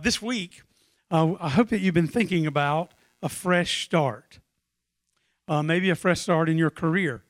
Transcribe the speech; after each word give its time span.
This 0.00 0.22
week, 0.22 0.62
uh, 1.10 1.34
I 1.40 1.48
hope 1.48 1.70
that 1.70 1.80
you've 1.80 1.92
been 1.92 2.06
thinking 2.06 2.46
about 2.46 2.92
a 3.20 3.28
fresh 3.28 3.84
start. 3.84 4.38
Uh, 5.48 5.60
maybe 5.60 5.90
a 5.90 5.96
fresh 5.96 6.20
start 6.20 6.48
in 6.48 6.56
your 6.56 6.70
career, 6.70 7.24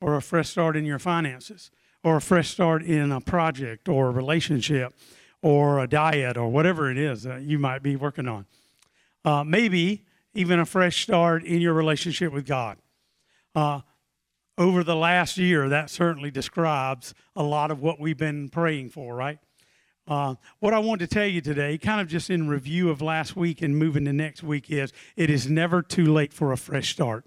or 0.00 0.16
a 0.16 0.20
fresh 0.20 0.48
start 0.48 0.76
in 0.76 0.84
your 0.84 0.98
finances, 0.98 1.70
or 2.02 2.16
a 2.16 2.20
fresh 2.20 2.50
start 2.50 2.82
in 2.82 3.12
a 3.12 3.20
project, 3.20 3.88
or 3.88 4.08
a 4.08 4.10
relationship, 4.10 4.94
or 5.42 5.78
a 5.78 5.86
diet, 5.86 6.36
or 6.36 6.48
whatever 6.48 6.90
it 6.90 6.98
is 6.98 7.22
that 7.22 7.42
you 7.42 7.56
might 7.56 7.84
be 7.84 7.94
working 7.94 8.26
on. 8.26 8.46
Uh, 9.24 9.44
maybe 9.44 10.04
even 10.34 10.58
a 10.58 10.66
fresh 10.66 11.00
start 11.00 11.44
in 11.44 11.60
your 11.60 11.72
relationship 11.72 12.32
with 12.32 12.46
God. 12.46 12.78
Uh, 13.54 13.82
over 14.56 14.82
the 14.82 14.96
last 14.96 15.38
year, 15.38 15.68
that 15.68 15.88
certainly 15.88 16.32
describes 16.32 17.14
a 17.36 17.44
lot 17.44 17.70
of 17.70 17.80
what 17.80 18.00
we've 18.00 18.18
been 18.18 18.48
praying 18.48 18.88
for, 18.88 19.14
right? 19.14 19.38
Uh, 20.08 20.36
what 20.58 20.72
I 20.72 20.78
want 20.78 21.00
to 21.00 21.06
tell 21.06 21.26
you 21.26 21.42
today, 21.42 21.76
kind 21.76 22.00
of 22.00 22.08
just 22.08 22.30
in 22.30 22.48
review 22.48 22.88
of 22.88 23.02
last 23.02 23.36
week 23.36 23.60
and 23.60 23.76
moving 23.76 24.06
to 24.06 24.12
next 24.12 24.42
week, 24.42 24.70
is 24.70 24.92
it 25.16 25.28
is 25.28 25.48
never 25.50 25.82
too 25.82 26.06
late 26.06 26.32
for 26.32 26.50
a 26.50 26.56
fresh 26.56 26.92
start. 26.92 27.26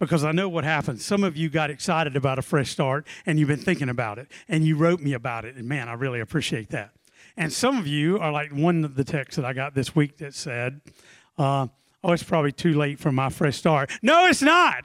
Because 0.00 0.24
I 0.24 0.32
know 0.32 0.48
what 0.48 0.64
happened. 0.64 1.00
Some 1.00 1.22
of 1.22 1.36
you 1.36 1.48
got 1.48 1.70
excited 1.70 2.16
about 2.16 2.40
a 2.40 2.42
fresh 2.42 2.70
start 2.70 3.06
and 3.24 3.38
you've 3.38 3.46
been 3.46 3.60
thinking 3.60 3.88
about 3.88 4.18
it 4.18 4.26
and 4.48 4.64
you 4.64 4.76
wrote 4.76 4.98
me 4.98 5.12
about 5.12 5.44
it. 5.44 5.54
And 5.54 5.68
man, 5.68 5.88
I 5.88 5.92
really 5.92 6.18
appreciate 6.18 6.70
that. 6.70 6.90
And 7.36 7.52
some 7.52 7.78
of 7.78 7.86
you 7.86 8.18
are 8.18 8.32
like 8.32 8.50
one 8.50 8.84
of 8.84 8.96
the 8.96 9.04
texts 9.04 9.36
that 9.36 9.44
I 9.44 9.52
got 9.52 9.76
this 9.76 9.94
week 9.94 10.18
that 10.18 10.34
said, 10.34 10.80
uh, 11.38 11.68
Oh, 12.04 12.12
it's 12.12 12.24
probably 12.24 12.50
too 12.50 12.74
late 12.74 12.98
for 12.98 13.12
my 13.12 13.28
fresh 13.28 13.56
start. 13.56 13.90
No, 14.02 14.26
it's 14.26 14.42
not. 14.42 14.84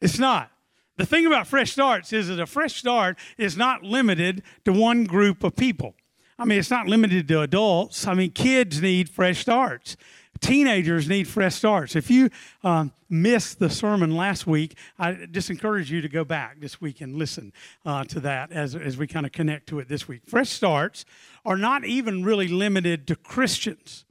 It's 0.00 0.18
not. 0.18 0.52
The 0.98 1.06
thing 1.06 1.26
about 1.26 1.46
fresh 1.46 1.70
starts 1.70 2.12
is 2.12 2.26
that 2.26 2.40
a 2.40 2.46
fresh 2.46 2.74
start 2.74 3.18
is 3.38 3.56
not 3.56 3.84
limited 3.84 4.42
to 4.64 4.72
one 4.72 5.04
group 5.04 5.44
of 5.44 5.54
people. 5.54 5.94
I 6.36 6.44
mean, 6.44 6.58
it's 6.58 6.72
not 6.72 6.88
limited 6.88 7.28
to 7.28 7.40
adults. 7.40 8.08
I 8.08 8.14
mean, 8.14 8.32
kids 8.32 8.82
need 8.82 9.08
fresh 9.08 9.40
starts. 9.40 9.96
Teenagers 10.40 11.08
need 11.08 11.28
fresh 11.28 11.54
starts. 11.54 11.94
If 11.94 12.10
you 12.10 12.30
um, 12.64 12.92
missed 13.08 13.60
the 13.60 13.70
sermon 13.70 14.16
last 14.16 14.44
week, 14.48 14.76
I 14.98 15.26
just 15.30 15.50
encourage 15.50 15.88
you 15.88 16.00
to 16.00 16.08
go 16.08 16.24
back 16.24 16.58
this 16.58 16.80
week 16.80 17.00
and 17.00 17.14
listen 17.14 17.52
uh, 17.86 18.02
to 18.04 18.20
that 18.20 18.50
as, 18.50 18.74
as 18.74 18.96
we 18.96 19.06
kind 19.06 19.24
of 19.24 19.30
connect 19.30 19.68
to 19.68 19.78
it 19.78 19.88
this 19.88 20.08
week. 20.08 20.22
Fresh 20.26 20.48
starts 20.48 21.04
are 21.44 21.56
not 21.56 21.84
even 21.84 22.24
really 22.24 22.48
limited 22.48 23.06
to 23.06 23.14
Christians. 23.14 24.04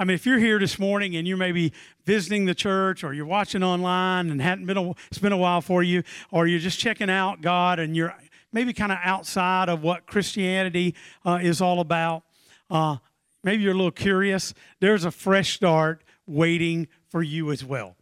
I 0.00 0.04
mean, 0.04 0.14
if 0.14 0.24
you're 0.24 0.38
here 0.38 0.60
this 0.60 0.78
morning 0.78 1.16
and 1.16 1.26
you're 1.26 1.36
maybe 1.36 1.72
visiting 2.04 2.44
the 2.44 2.54
church 2.54 3.02
or 3.02 3.12
you're 3.12 3.26
watching 3.26 3.64
online 3.64 4.30
and 4.30 4.40
hadn't 4.40 4.66
been 4.66 4.76
a, 4.76 4.90
it's 5.08 5.18
been 5.18 5.32
a 5.32 5.36
while 5.36 5.60
for 5.60 5.82
you, 5.82 6.04
or 6.30 6.46
you're 6.46 6.60
just 6.60 6.78
checking 6.78 7.10
out 7.10 7.40
God 7.40 7.80
and 7.80 7.96
you're 7.96 8.14
maybe 8.52 8.72
kind 8.72 8.92
of 8.92 8.98
outside 9.02 9.68
of 9.68 9.82
what 9.82 10.06
Christianity 10.06 10.94
uh, 11.26 11.40
is 11.42 11.60
all 11.60 11.80
about, 11.80 12.22
uh, 12.70 12.98
maybe 13.42 13.64
you're 13.64 13.72
a 13.72 13.76
little 13.76 13.90
curious, 13.90 14.54
there's 14.78 15.04
a 15.04 15.10
fresh 15.10 15.56
start 15.56 16.04
waiting 16.26 16.86
for 17.08 17.20
you 17.20 17.50
as 17.50 17.64
well. 17.64 17.96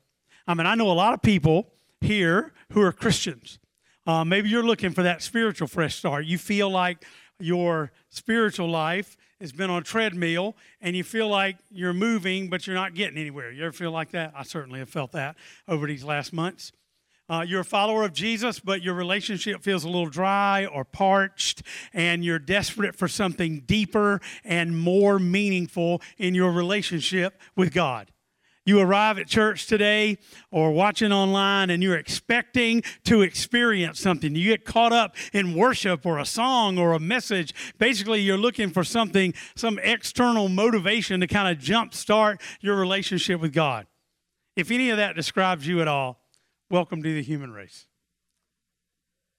I 0.46 0.52
mean, 0.52 0.66
I 0.66 0.74
know 0.74 0.90
a 0.90 0.92
lot 0.92 1.14
of 1.14 1.22
people 1.22 1.72
here 2.02 2.52
who 2.72 2.82
are 2.82 2.92
Christians. 2.92 3.58
Uh, 4.06 4.22
maybe 4.22 4.50
you're 4.50 4.62
looking 4.62 4.90
for 4.90 5.02
that 5.02 5.22
spiritual 5.22 5.66
fresh 5.66 5.96
start. 5.96 6.26
You 6.26 6.36
feel 6.36 6.68
like 6.68 7.04
your 7.40 7.90
spiritual 8.10 8.68
life 8.68 9.16
has 9.40 9.52
been 9.52 9.70
on 9.70 9.82
a 9.82 9.84
treadmill 9.84 10.56
and 10.80 10.96
you 10.96 11.04
feel 11.04 11.28
like 11.28 11.56
you're 11.70 11.92
moving, 11.92 12.48
but 12.48 12.66
you're 12.66 12.76
not 12.76 12.94
getting 12.94 13.18
anywhere. 13.18 13.50
You 13.50 13.64
ever 13.64 13.72
feel 13.72 13.90
like 13.90 14.10
that? 14.12 14.32
I 14.36 14.42
certainly 14.42 14.78
have 14.78 14.88
felt 14.88 15.12
that 15.12 15.36
over 15.68 15.86
these 15.86 16.04
last 16.04 16.32
months. 16.32 16.72
Uh, 17.28 17.44
you're 17.46 17.62
a 17.62 17.64
follower 17.64 18.04
of 18.04 18.12
Jesus, 18.12 18.60
but 18.60 18.82
your 18.82 18.94
relationship 18.94 19.60
feels 19.60 19.82
a 19.82 19.88
little 19.88 20.08
dry 20.08 20.64
or 20.64 20.84
parched, 20.84 21.62
and 21.92 22.24
you're 22.24 22.38
desperate 22.38 22.94
for 22.94 23.08
something 23.08 23.60
deeper 23.66 24.20
and 24.44 24.78
more 24.78 25.18
meaningful 25.18 26.00
in 26.18 26.36
your 26.36 26.52
relationship 26.52 27.40
with 27.56 27.74
God. 27.74 28.12
You 28.66 28.80
arrive 28.80 29.16
at 29.18 29.28
church 29.28 29.68
today 29.68 30.18
or 30.50 30.72
watching 30.72 31.12
online 31.12 31.70
and 31.70 31.84
you're 31.84 31.96
expecting 31.96 32.82
to 33.04 33.22
experience 33.22 34.00
something. 34.00 34.34
You 34.34 34.50
get 34.50 34.64
caught 34.64 34.92
up 34.92 35.14
in 35.32 35.54
worship 35.54 36.04
or 36.04 36.18
a 36.18 36.26
song 36.26 36.76
or 36.76 36.92
a 36.92 36.98
message. 36.98 37.54
Basically, 37.78 38.20
you're 38.20 38.36
looking 38.36 38.70
for 38.70 38.82
something, 38.82 39.34
some 39.54 39.78
external 39.78 40.48
motivation 40.48 41.20
to 41.20 41.28
kind 41.28 41.56
of 41.56 41.62
jumpstart 41.62 42.40
your 42.60 42.74
relationship 42.74 43.40
with 43.40 43.52
God. 43.52 43.86
If 44.56 44.72
any 44.72 44.90
of 44.90 44.96
that 44.96 45.14
describes 45.14 45.68
you 45.68 45.80
at 45.80 45.86
all, 45.86 46.18
welcome 46.68 47.04
to 47.04 47.14
the 47.14 47.22
human 47.22 47.52
race. 47.52 47.86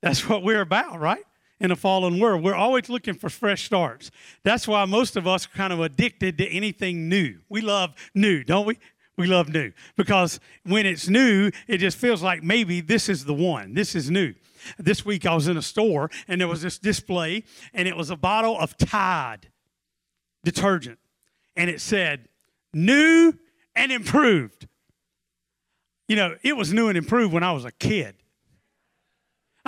That's 0.02 0.30
what 0.30 0.42
we're 0.42 0.62
about, 0.62 1.00
right? 1.02 1.24
in 1.60 1.72
a 1.72 1.76
fallen 1.76 2.20
world. 2.20 2.44
We're 2.44 2.54
always 2.54 2.88
looking 2.88 3.16
for 3.16 3.30
fresh 3.30 3.66
starts. 3.66 4.12
That's 4.44 4.68
why 4.68 4.86
most 4.86 5.16
of 5.16 5.26
us 5.26 5.48
are 5.48 5.58
kind 5.58 5.74
of 5.74 5.80
addicted 5.80 6.38
to 6.38 6.48
anything 6.48 7.10
new. 7.10 7.40
We 7.50 7.62
love 7.62 7.96
new, 8.14 8.44
don't 8.44 8.68
we? 8.68 8.78
We 9.18 9.26
love 9.26 9.50
new 9.50 9.72
because 9.96 10.40
when 10.64 10.86
it's 10.86 11.10
new, 11.10 11.50
it 11.68 11.80
just 11.80 11.98
feels 11.98 12.22
like 12.22 12.44
maybe 12.44 12.82
this 12.82 13.10
is 13.10 13.26
the 13.26 13.34
one. 13.34 13.74
This 13.74 13.96
is 13.96 14.12
new. 14.12 14.36
This 14.78 15.04
week 15.04 15.26
I 15.26 15.34
was 15.34 15.48
in 15.48 15.58
a 15.58 15.62
store 15.62 16.12
and 16.28 16.40
there 16.40 16.48
was 16.48 16.62
this 16.62 16.78
display 16.78 17.44
and 17.74 17.88
it 17.88 17.98
was 17.98 18.12
a 18.12 18.16
bottle 18.16 18.58
of 18.60 18.78
Tide 18.78 19.50
detergent 20.44 21.00
and 21.56 21.70
it 21.70 21.82
said 21.82 22.28
new 22.74 23.34
and 23.76 23.92
improved. 23.92 24.68
You 26.08 26.16
know, 26.16 26.36
it 26.44 26.56
was 26.56 26.72
new 26.72 26.88
and 26.88 26.98
improved 26.98 27.34
when 27.34 27.44
I 27.44 27.52
was 27.52 27.66
a 27.66 27.72
kid. 27.72 28.16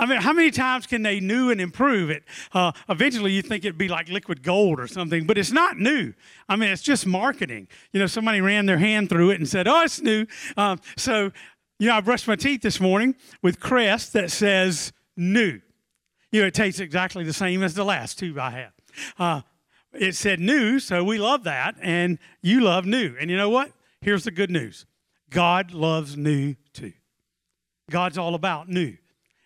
I 0.00 0.06
mean, 0.06 0.18
how 0.22 0.32
many 0.32 0.50
times 0.50 0.86
can 0.86 1.02
they 1.02 1.20
new 1.20 1.50
and 1.50 1.60
improve 1.60 2.08
it? 2.08 2.24
Uh, 2.52 2.72
eventually, 2.88 3.32
you 3.32 3.42
think 3.42 3.66
it'd 3.66 3.76
be 3.76 3.86
like 3.86 4.08
liquid 4.08 4.42
gold 4.42 4.80
or 4.80 4.86
something, 4.86 5.26
but 5.26 5.36
it's 5.36 5.52
not 5.52 5.78
new. 5.78 6.14
I 6.48 6.56
mean, 6.56 6.70
it's 6.70 6.80
just 6.80 7.06
marketing. 7.06 7.68
You 7.92 8.00
know, 8.00 8.06
somebody 8.06 8.40
ran 8.40 8.64
their 8.64 8.78
hand 8.78 9.10
through 9.10 9.32
it 9.32 9.38
and 9.38 9.46
said, 9.46 9.68
"Oh, 9.68 9.82
it's 9.82 10.00
new." 10.00 10.24
Um, 10.56 10.80
so, 10.96 11.32
you 11.78 11.88
know, 11.88 11.96
I 11.96 12.00
brushed 12.00 12.26
my 12.26 12.34
teeth 12.34 12.62
this 12.62 12.80
morning 12.80 13.14
with 13.42 13.60
Crest 13.60 14.14
that 14.14 14.30
says 14.30 14.94
"new." 15.18 15.60
You 16.32 16.40
know, 16.40 16.46
it 16.46 16.54
tastes 16.54 16.80
exactly 16.80 17.22
the 17.22 17.34
same 17.34 17.62
as 17.62 17.74
the 17.74 17.84
last 17.84 18.18
tube 18.18 18.38
I 18.38 18.50
had. 18.52 18.72
Uh, 19.18 19.42
it 19.92 20.14
said 20.14 20.40
new, 20.40 20.80
so 20.80 21.04
we 21.04 21.18
love 21.18 21.44
that, 21.44 21.74
and 21.82 22.18
you 22.40 22.62
love 22.62 22.86
new. 22.86 23.16
And 23.20 23.30
you 23.30 23.36
know 23.36 23.50
what? 23.50 23.70
Here's 24.00 24.24
the 24.24 24.30
good 24.30 24.50
news 24.50 24.86
God 25.28 25.72
loves 25.72 26.16
new 26.16 26.56
too. 26.72 26.94
God's 27.90 28.16
all 28.16 28.34
about 28.34 28.70
new 28.70 28.96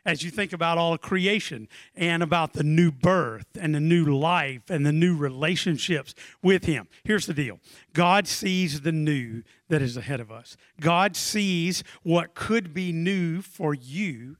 as 0.04 0.22
you 0.22 0.30
think 0.30 0.52
about 0.52 0.78
all 0.78 0.92
of 0.92 1.00
creation 1.00 1.68
and 1.96 2.22
about 2.22 2.52
the 2.52 2.62
new 2.62 2.92
birth 2.92 3.46
and 3.58 3.74
the 3.74 3.80
new 3.80 4.04
life 4.04 4.68
and 4.68 4.84
the 4.84 4.92
new 4.92 5.16
relationships 5.16 6.14
with 6.42 6.64
Him. 6.64 6.88
Here's 7.04 7.26
the 7.26 7.34
deal 7.34 7.58
God 7.92 8.26
sees 8.26 8.82
the 8.82 8.92
new 8.92 9.42
that 9.68 9.82
is 9.82 9.96
ahead 9.96 10.20
of 10.20 10.30
us, 10.30 10.56
God 10.80 11.16
sees 11.16 11.82
what 12.02 12.34
could 12.34 12.74
be 12.74 12.92
new 12.92 13.40
for 13.40 13.74
you 13.74 14.36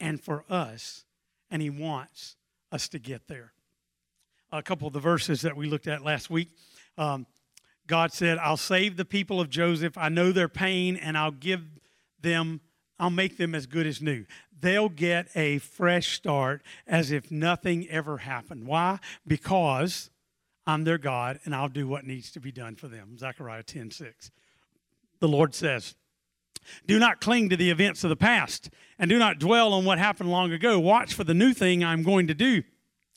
and 0.00 0.20
for 0.20 0.44
us, 0.48 1.04
and 1.50 1.60
He 1.60 1.70
wants 1.70 2.36
us 2.70 2.88
to 2.88 2.98
get 2.98 3.26
there. 3.28 3.52
A 4.52 4.62
couple 4.62 4.86
of 4.86 4.94
the 4.94 5.00
verses 5.00 5.42
that 5.42 5.56
we 5.56 5.68
looked 5.68 5.88
at 5.88 6.02
last 6.02 6.30
week. 6.30 6.48
Um, 6.96 7.26
God 7.86 8.12
said, 8.12 8.38
I'll 8.38 8.58
save 8.58 8.96
the 8.96 9.04
people 9.04 9.40
of 9.40 9.48
Joseph. 9.48 9.96
I 9.96 10.10
know 10.10 10.30
their 10.30 10.48
pain, 10.48 10.96
and 10.96 11.16
I'll 11.16 11.30
give 11.30 11.62
them 12.20 12.60
I'll 12.98 13.10
make 13.10 13.36
them 13.36 13.54
as 13.54 13.66
good 13.66 13.86
as 13.86 14.02
new 14.02 14.24
they'll 14.60 14.88
get 14.88 15.28
a 15.34 15.58
fresh 15.58 16.16
start 16.16 16.62
as 16.86 17.10
if 17.10 17.30
nothing 17.30 17.88
ever 17.88 18.18
happened. 18.18 18.66
Why? 18.66 18.98
Because 19.26 20.10
I'm 20.66 20.84
their 20.84 20.98
God 20.98 21.40
and 21.44 21.54
I'll 21.54 21.68
do 21.68 21.86
what 21.86 22.04
needs 22.04 22.30
to 22.32 22.40
be 22.40 22.52
done 22.52 22.76
for 22.76 22.88
them. 22.88 23.16
Zechariah 23.18 23.62
10 23.62 23.90
6. 23.90 24.30
The 25.20 25.28
Lord 25.28 25.54
says, 25.54 25.94
Do 26.86 26.98
not 26.98 27.20
cling 27.20 27.48
to 27.48 27.56
the 27.56 27.70
events 27.70 28.04
of 28.04 28.10
the 28.10 28.16
past 28.16 28.70
and 28.98 29.08
do 29.08 29.18
not 29.18 29.38
dwell 29.38 29.72
on 29.72 29.84
what 29.84 29.98
happened 29.98 30.30
long 30.30 30.52
ago. 30.52 30.78
Watch 30.78 31.14
for 31.14 31.24
the 31.24 31.34
new 31.34 31.52
thing 31.52 31.84
I'm 31.84 32.02
going 32.02 32.26
to 32.28 32.34
do. 32.34 32.62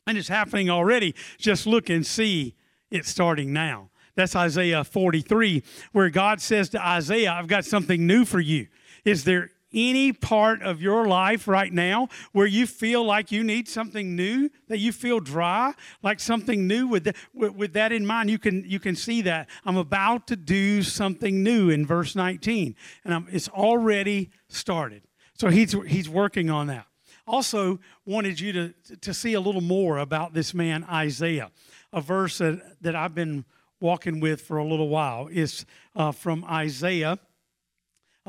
And 0.07 0.17
it's 0.17 0.29
happening 0.29 0.69
already. 0.69 1.13
Just 1.37 1.67
look 1.67 1.89
and 1.89 2.05
see 2.05 2.55
it's 2.89 3.09
starting 3.09 3.53
now. 3.53 3.89
That's 4.15 4.35
Isaiah 4.35 4.83
43, 4.83 5.63
where 5.93 6.09
God 6.09 6.41
says 6.41 6.69
to 6.69 6.85
Isaiah, 6.85 7.31
I've 7.31 7.47
got 7.47 7.63
something 7.63 8.05
new 8.05 8.25
for 8.25 8.41
you. 8.41 8.67
Is 9.05 9.23
there 9.23 9.51
any 9.73 10.11
part 10.11 10.61
of 10.61 10.81
your 10.81 11.07
life 11.07 11.47
right 11.47 11.71
now 11.71 12.09
where 12.31 12.45
you 12.45 12.67
feel 12.67 13.03
like 13.03 13.31
you 13.31 13.43
need 13.43 13.67
something 13.67 14.15
new, 14.15 14.49
that 14.67 14.79
you 14.79 14.91
feel 14.91 15.19
dry, 15.19 15.73
like 16.03 16.19
something 16.19 16.67
new 16.67 16.87
with, 16.87 17.05
the, 17.05 17.13
with, 17.33 17.55
with, 17.55 17.73
that 17.73 17.91
in 17.91 18.05
mind, 18.05 18.29
you 18.29 18.39
can, 18.39 18.63
you 18.67 18.79
can 18.79 18.95
see 18.95 19.21
that. 19.21 19.49
I'm 19.65 19.77
about 19.77 20.27
to 20.27 20.35
do 20.35 20.83
something 20.83 21.43
new 21.43 21.69
in 21.69 21.85
verse 21.85 22.15
19, 22.15 22.75
and 23.05 23.13
I'm, 23.13 23.27
it's 23.31 23.49
already 23.49 24.31
started. 24.47 25.03
So 25.33 25.49
he's, 25.49 25.75
he's 25.87 26.09
working 26.09 26.49
on 26.49 26.67
that. 26.67 26.85
Also, 27.27 27.79
wanted 28.05 28.39
you 28.39 28.51
to, 28.53 28.73
to 28.97 29.13
see 29.13 29.33
a 29.33 29.39
little 29.39 29.61
more 29.61 29.99
about 29.99 30.33
this 30.33 30.53
man, 30.53 30.83
Isaiah. 30.83 31.51
A 31.93 32.01
verse 32.01 32.39
that, 32.39 32.77
that 32.81 32.95
I've 32.95 33.15
been 33.15 33.45
walking 33.79 34.19
with 34.19 34.41
for 34.41 34.57
a 34.57 34.65
little 34.65 34.89
while 34.89 35.27
is 35.27 35.65
uh, 35.95 36.11
from 36.11 36.43
Isaiah 36.45 37.19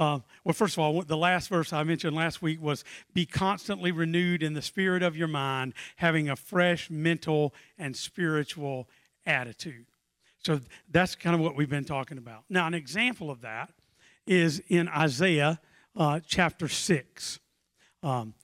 uh, 0.03 0.19
well, 0.45 0.53
first 0.53 0.75
of 0.75 0.81
all, 0.81 1.03
the 1.03 1.17
last 1.17 1.49
verse 1.49 1.73
I 1.73 1.85
mentioned 1.85 2.17
last 2.17 2.43
week 2.43 2.61
was 2.61 2.85
be 3.15 3.25
constantly 3.25 3.93
renewed 3.93 4.43
in 4.43 4.55
the 4.55 4.63
spirit 4.63 5.03
of 5.03 5.17
your 5.17 5.29
mind, 5.29 5.75
having 5.97 6.29
a 6.29 6.35
fresh 6.35 6.91
mental 6.91 7.55
and 7.79 7.97
spiritual 7.97 8.89
attitude. 9.25 9.87
So 10.39 10.61
that's 10.91 11.15
kind 11.15 11.35
of 11.35 11.41
what 11.41 11.55
we've 11.55 11.71
been 11.71 11.85
talking 11.85 12.19
about. 12.19 12.43
Now, 12.51 12.67
an 12.67 12.75
example 12.75 13.31
of 13.31 13.43
that 13.43 13.71
is 14.27 14.61
in 14.67 14.89
Isaiah 14.89 15.61
uh, 15.97 16.19
chapter 16.27 16.67
6. 16.67 17.39
Um, 18.03 18.35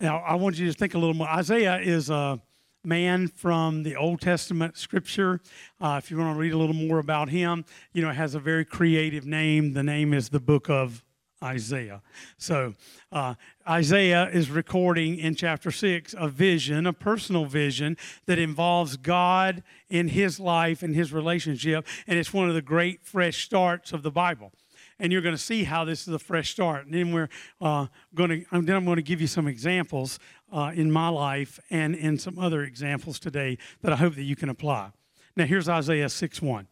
now, 0.00 0.18
I 0.18 0.34
want 0.34 0.58
you 0.58 0.66
to 0.66 0.78
think 0.78 0.94
a 0.94 0.98
little 0.98 1.14
more. 1.14 1.28
Isaiah 1.28 1.78
is 1.78 2.10
a 2.10 2.40
man 2.84 3.28
from 3.28 3.82
the 3.82 3.96
Old 3.96 4.20
Testament 4.20 4.76
scripture. 4.76 5.40
Uh, 5.80 6.00
if 6.02 6.10
you 6.10 6.18
want 6.18 6.34
to 6.34 6.40
read 6.40 6.52
a 6.52 6.58
little 6.58 6.74
more 6.74 6.98
about 6.98 7.28
him, 7.28 7.64
you 7.92 8.02
know, 8.02 8.10
has 8.10 8.34
a 8.34 8.40
very 8.40 8.64
creative 8.64 9.26
name. 9.26 9.74
The 9.74 9.82
name 9.82 10.14
is 10.14 10.30
the 10.30 10.40
book 10.40 10.70
of 10.70 11.04
Isaiah. 11.42 12.02
So 12.36 12.74
uh, 13.12 13.34
Isaiah 13.68 14.28
is 14.28 14.50
recording 14.50 15.18
in 15.18 15.34
chapter 15.34 15.70
6 15.70 16.14
a 16.18 16.28
vision, 16.28 16.86
a 16.86 16.92
personal 16.92 17.46
vision 17.46 17.96
that 18.26 18.38
involves 18.38 18.96
God 18.96 19.62
in 19.88 20.08
his 20.08 20.38
life 20.38 20.82
and 20.82 20.94
his 20.94 21.12
relationship. 21.12 21.86
And 22.06 22.18
it's 22.18 22.32
one 22.32 22.48
of 22.48 22.54
the 22.54 22.62
great 22.62 23.04
fresh 23.04 23.44
starts 23.44 23.92
of 23.92 24.02
the 24.02 24.10
Bible. 24.10 24.52
And 25.00 25.12
you're 25.12 25.22
going 25.22 25.34
to 25.34 25.42
see 25.42 25.64
how 25.64 25.84
this 25.84 26.06
is 26.06 26.14
a 26.14 26.18
fresh 26.18 26.50
start. 26.50 26.84
And 26.84 26.94
then 26.94 27.12
we're 27.12 27.30
uh, 27.60 27.86
going 28.14 28.30
to, 28.30 28.60
then 28.60 28.76
I'm 28.76 28.84
going 28.84 28.96
to 28.96 29.02
give 29.02 29.20
you 29.20 29.26
some 29.26 29.48
examples 29.48 30.18
uh, 30.52 30.72
in 30.74 30.92
my 30.92 31.08
life 31.08 31.58
and 31.70 31.94
in 31.94 32.18
some 32.18 32.38
other 32.38 32.62
examples 32.62 33.18
today 33.18 33.58
that 33.82 33.92
I 33.92 33.96
hope 33.96 34.14
that 34.14 34.24
you 34.24 34.36
can 34.36 34.50
apply. 34.50 34.92
Now 35.36 35.46
here's 35.46 35.68
Isaiah 35.68 36.08
6 36.08 36.42
1. 36.42 36.68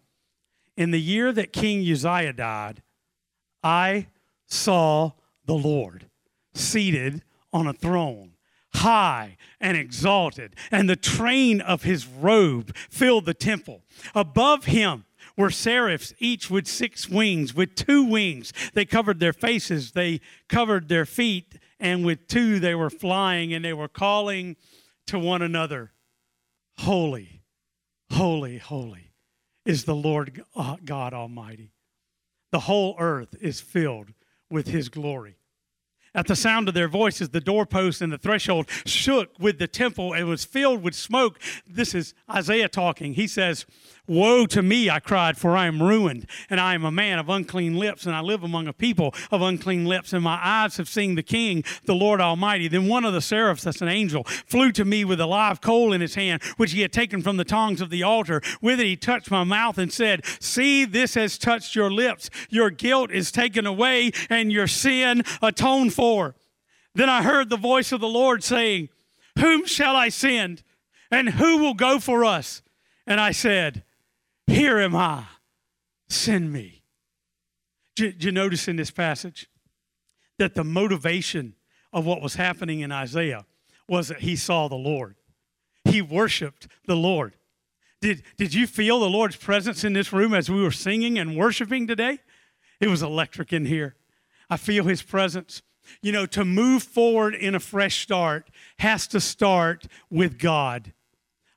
In 0.76 0.90
the 0.90 1.00
year 1.00 1.32
that 1.32 1.52
King 1.52 1.80
Uzziah 1.90 2.32
died, 2.32 2.82
I 3.64 4.08
saw 4.46 5.12
the 5.46 5.54
Lord 5.54 6.06
seated 6.54 7.22
on 7.52 7.66
a 7.66 7.72
throne, 7.72 8.32
high 8.74 9.36
and 9.60 9.76
exalted, 9.76 10.54
and 10.70 10.88
the 10.88 10.96
train 10.96 11.60
of 11.60 11.82
his 11.82 12.06
robe 12.06 12.74
filled 12.90 13.24
the 13.24 13.34
temple. 13.34 13.82
Above 14.14 14.66
him 14.66 15.04
were 15.38 15.50
seraphs, 15.50 16.12
each 16.18 16.50
with 16.50 16.66
six 16.66 17.08
wings. 17.08 17.54
With 17.54 17.74
two 17.74 18.04
wings, 18.04 18.52
they 18.74 18.84
covered 18.84 19.20
their 19.20 19.32
faces, 19.32 19.92
they 19.92 20.20
covered 20.48 20.90
their 20.90 21.06
feet, 21.06 21.58
and 21.80 22.04
with 22.04 22.28
two, 22.28 22.60
they 22.60 22.74
were 22.74 22.90
flying 22.90 23.54
and 23.54 23.64
they 23.64 23.72
were 23.72 23.88
calling 23.88 24.56
to 25.06 25.18
one 25.18 25.40
another 25.40 25.92
Holy, 26.78 27.42
holy, 28.12 28.58
holy 28.58 29.10
is 29.64 29.82
the 29.82 29.96
Lord 29.96 30.44
uh, 30.54 30.76
God 30.84 31.12
Almighty. 31.12 31.72
The 32.52 32.60
whole 32.60 32.94
earth 33.00 33.34
is 33.40 33.60
filled 33.60 34.12
with 34.48 34.68
his 34.68 34.88
glory. 34.88 35.38
At 36.14 36.28
the 36.28 36.36
sound 36.36 36.68
of 36.68 36.74
their 36.74 36.88
voices, 36.88 37.30
the 37.30 37.40
doorpost 37.40 38.00
and 38.00 38.12
the 38.12 38.18
threshold 38.18 38.68
shook 38.86 39.38
with 39.38 39.58
the 39.58 39.66
temple 39.66 40.14
and 40.14 40.28
was 40.28 40.44
filled 40.44 40.82
with 40.82 40.94
smoke. 40.94 41.40
This 41.66 41.94
is 41.94 42.14
Isaiah 42.30 42.68
talking. 42.68 43.14
He 43.14 43.26
says, 43.26 43.66
Woe 44.08 44.46
to 44.46 44.62
me, 44.62 44.88
I 44.88 45.00
cried, 45.00 45.36
for 45.36 45.54
I 45.54 45.66
am 45.66 45.82
ruined, 45.82 46.26
and 46.48 46.58
I 46.58 46.74
am 46.74 46.84
a 46.84 46.90
man 46.90 47.18
of 47.18 47.28
unclean 47.28 47.76
lips, 47.76 48.06
and 48.06 48.16
I 48.16 48.20
live 48.20 48.42
among 48.42 48.66
a 48.66 48.72
people 48.72 49.14
of 49.30 49.42
unclean 49.42 49.84
lips, 49.84 50.14
and 50.14 50.24
my 50.24 50.40
eyes 50.42 50.78
have 50.78 50.88
seen 50.88 51.14
the 51.14 51.22
King, 51.22 51.62
the 51.84 51.94
Lord 51.94 52.18
Almighty. 52.18 52.68
Then 52.68 52.88
one 52.88 53.04
of 53.04 53.12
the 53.12 53.20
seraphs, 53.20 53.64
that's 53.64 53.82
an 53.82 53.88
angel, 53.88 54.24
flew 54.24 54.72
to 54.72 54.86
me 54.86 55.04
with 55.04 55.20
a 55.20 55.26
live 55.26 55.60
coal 55.60 55.92
in 55.92 56.00
his 56.00 56.14
hand, 56.14 56.42
which 56.56 56.72
he 56.72 56.80
had 56.80 56.90
taken 56.90 57.20
from 57.20 57.36
the 57.36 57.44
tongs 57.44 57.82
of 57.82 57.90
the 57.90 58.02
altar. 58.02 58.40
With 58.62 58.80
it 58.80 58.86
he 58.86 58.96
touched 58.96 59.30
my 59.30 59.44
mouth 59.44 59.76
and 59.76 59.92
said, 59.92 60.24
See, 60.40 60.86
this 60.86 61.12
has 61.12 61.36
touched 61.36 61.74
your 61.74 61.90
lips. 61.90 62.30
Your 62.48 62.70
guilt 62.70 63.10
is 63.10 63.30
taken 63.30 63.66
away, 63.66 64.12
and 64.30 64.50
your 64.50 64.66
sin 64.66 65.22
atoned 65.42 65.92
for. 65.92 66.34
Then 66.94 67.10
I 67.10 67.22
heard 67.22 67.50
the 67.50 67.58
voice 67.58 67.92
of 67.92 68.00
the 68.00 68.08
Lord 68.08 68.42
saying, 68.42 68.88
Whom 69.38 69.66
shall 69.66 69.96
I 69.96 70.08
send? 70.08 70.62
And 71.10 71.28
who 71.28 71.58
will 71.58 71.74
go 71.74 71.98
for 71.98 72.24
us? 72.24 72.62
And 73.06 73.20
I 73.20 73.32
said, 73.32 73.84
here 74.48 74.78
am 74.78 74.96
I, 74.96 75.24
send 76.08 76.52
me. 76.52 76.82
Did 77.96 78.24
you 78.24 78.32
notice 78.32 78.68
in 78.68 78.76
this 78.76 78.90
passage 78.90 79.48
that 80.38 80.54
the 80.54 80.64
motivation 80.64 81.54
of 81.92 82.06
what 82.06 82.22
was 82.22 82.34
happening 82.34 82.80
in 82.80 82.92
Isaiah 82.92 83.44
was 83.88 84.08
that 84.08 84.20
he 84.20 84.36
saw 84.36 84.68
the 84.68 84.76
Lord? 84.76 85.16
He 85.84 86.02
worshiped 86.02 86.68
the 86.86 86.96
Lord. 86.96 87.34
Did, 88.00 88.22
did 88.36 88.54
you 88.54 88.66
feel 88.66 89.00
the 89.00 89.10
Lord's 89.10 89.36
presence 89.36 89.84
in 89.84 89.92
this 89.92 90.12
room 90.12 90.32
as 90.32 90.50
we 90.50 90.62
were 90.62 90.70
singing 90.70 91.18
and 91.18 91.36
worshiping 91.36 91.86
today? 91.86 92.20
It 92.80 92.88
was 92.88 93.02
electric 93.02 93.52
in 93.52 93.66
here. 93.66 93.96
I 94.48 94.56
feel 94.56 94.84
his 94.84 95.02
presence. 95.02 95.62
You 96.02 96.12
know, 96.12 96.26
to 96.26 96.44
move 96.44 96.82
forward 96.82 97.34
in 97.34 97.54
a 97.54 97.60
fresh 97.60 98.02
start 98.02 98.50
has 98.78 99.06
to 99.08 99.20
start 99.20 99.86
with 100.10 100.38
God 100.38 100.92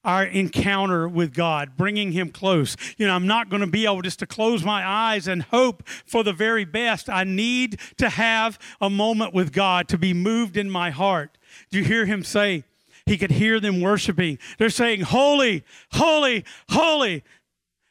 our 0.03 0.23
encounter 0.23 1.07
with 1.07 1.33
God, 1.33 1.77
bringing 1.77 2.11
Him 2.11 2.29
close. 2.29 2.75
You 2.97 3.07
know, 3.07 3.15
I'm 3.15 3.27
not 3.27 3.49
going 3.49 3.61
to 3.61 3.67
be 3.67 3.85
able 3.85 4.01
just 4.01 4.19
to 4.19 4.25
close 4.25 4.63
my 4.63 4.85
eyes 4.85 5.27
and 5.27 5.43
hope 5.43 5.87
for 5.87 6.23
the 6.23 6.33
very 6.33 6.65
best. 6.65 7.09
I 7.09 7.23
need 7.23 7.79
to 7.97 8.09
have 8.09 8.57
a 8.79 8.89
moment 8.89 9.33
with 9.33 9.53
God 9.53 9.87
to 9.89 9.97
be 9.97 10.13
moved 10.13 10.57
in 10.57 10.69
my 10.69 10.89
heart. 10.89 11.37
Do 11.69 11.77
you 11.77 11.83
hear 11.83 12.05
Him 12.05 12.23
say? 12.23 12.63
He 13.05 13.17
could 13.17 13.31
hear 13.31 13.59
them 13.59 13.81
worshiping. 13.81 14.37
They're 14.57 14.69
saying, 14.69 15.01
Holy, 15.01 15.63
holy, 15.91 16.45
holy. 16.69 17.23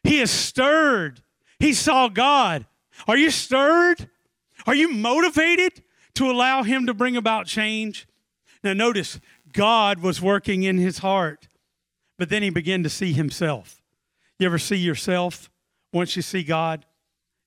He 0.03 0.21
is 0.21 0.31
stirred. 0.31 1.21
He 1.59 1.73
saw 1.73 2.09
God. 2.09 2.67
Are 3.07 3.17
you 3.17 3.31
stirred? 3.31 4.09
Are 4.67 4.75
you 4.75 4.93
motivated 4.93 5.83
to 6.15 6.31
allow 6.31 6.63
Him 6.63 6.87
to 6.87 6.95
bring 6.95 7.17
about 7.17 7.47
change? 7.47 8.07
Now, 8.63 8.73
notice, 8.73 9.21
God 9.53 10.01
was 10.01 10.21
working 10.21 10.63
in 10.63 10.79
his 10.79 10.99
heart. 10.99 11.49
But 12.21 12.29
then 12.29 12.43
he 12.43 12.51
began 12.51 12.83
to 12.83 12.91
see 12.91 13.15
himself. 13.15 13.83
You 14.39 14.45
ever 14.45 14.59
see 14.59 14.77
yourself 14.77 15.51
once 15.91 16.17
you 16.17 16.21
see 16.21 16.43
God? 16.43 16.85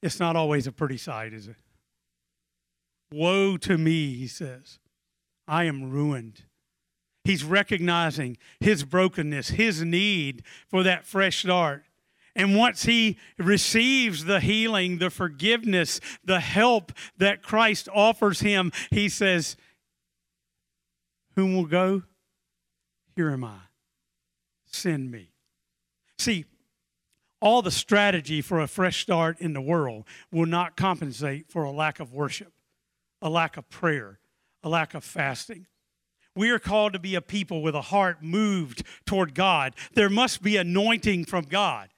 It's 0.02 0.20
not 0.20 0.36
always 0.36 0.66
a 0.66 0.72
pretty 0.72 0.98
sight, 0.98 1.32
is 1.32 1.48
it? 1.48 1.58
Woe 3.12 3.56
to 3.58 3.78
me, 3.78 4.16
he 4.16 4.26
says. 4.26 4.80
I 5.48 5.66
am 5.66 5.92
ruined. 5.92 6.46
He's 7.24 7.44
recognizing 7.44 8.36
his 8.60 8.84
brokenness, 8.84 9.50
his 9.50 9.84
need 9.84 10.42
for 10.68 10.82
that 10.82 11.06
fresh 11.06 11.42
start. 11.42 11.84
And 12.36 12.56
once 12.58 12.86
he 12.86 13.20
receives 13.38 14.26
the 14.26 14.40
healing, 14.40 14.98
the 14.98 15.12
forgiveness, 15.12 16.00
the 16.26 16.40
help 16.40 16.92
that 17.20 17.44
Christ 17.44 17.88
offers 17.94 18.40
him, 18.40 18.72
he 18.90 19.08
says, 19.08 19.56
Whom 21.36 21.56
will 21.56 21.68
go? 21.68 22.02
Here 23.16 23.30
am 23.30 23.44
I 23.44 23.60
send 24.74 25.12
me. 25.12 25.32
See, 26.18 26.46
all 27.42 27.62
the 27.62 27.72
strategy 27.72 28.42
for 28.42 28.62
a 28.62 28.68
fresh 28.68 29.02
start 29.02 29.40
in 29.42 29.54
the 29.54 29.62
world 29.62 30.06
will 30.32 30.46
not 30.46 30.78
compensate 30.78 31.50
for 31.50 31.64
a 31.64 31.72
lack 31.72 32.00
of 32.00 32.14
worship, 32.14 32.54
a 33.22 33.30
lack 33.30 33.58
of 33.58 33.70
prayer, 33.70 34.20
a 34.64 34.70
lack 34.70 34.94
of 34.94 35.04
fasting. 35.04 35.68
We 36.36 36.50
are 36.50 36.60
called 36.60 36.94
to 36.94 37.00
be 37.00 37.16
a 37.16 37.22
people 37.22 37.62
with 37.62 37.76
a 37.76 37.82
heart 37.82 38.24
moved 38.24 38.84
toward 39.06 39.36
God. 39.36 39.76
There 39.94 40.10
must 40.10 40.42
be 40.42 40.58
anointing 40.58 41.26
from 41.26 41.44
God. 41.44 41.90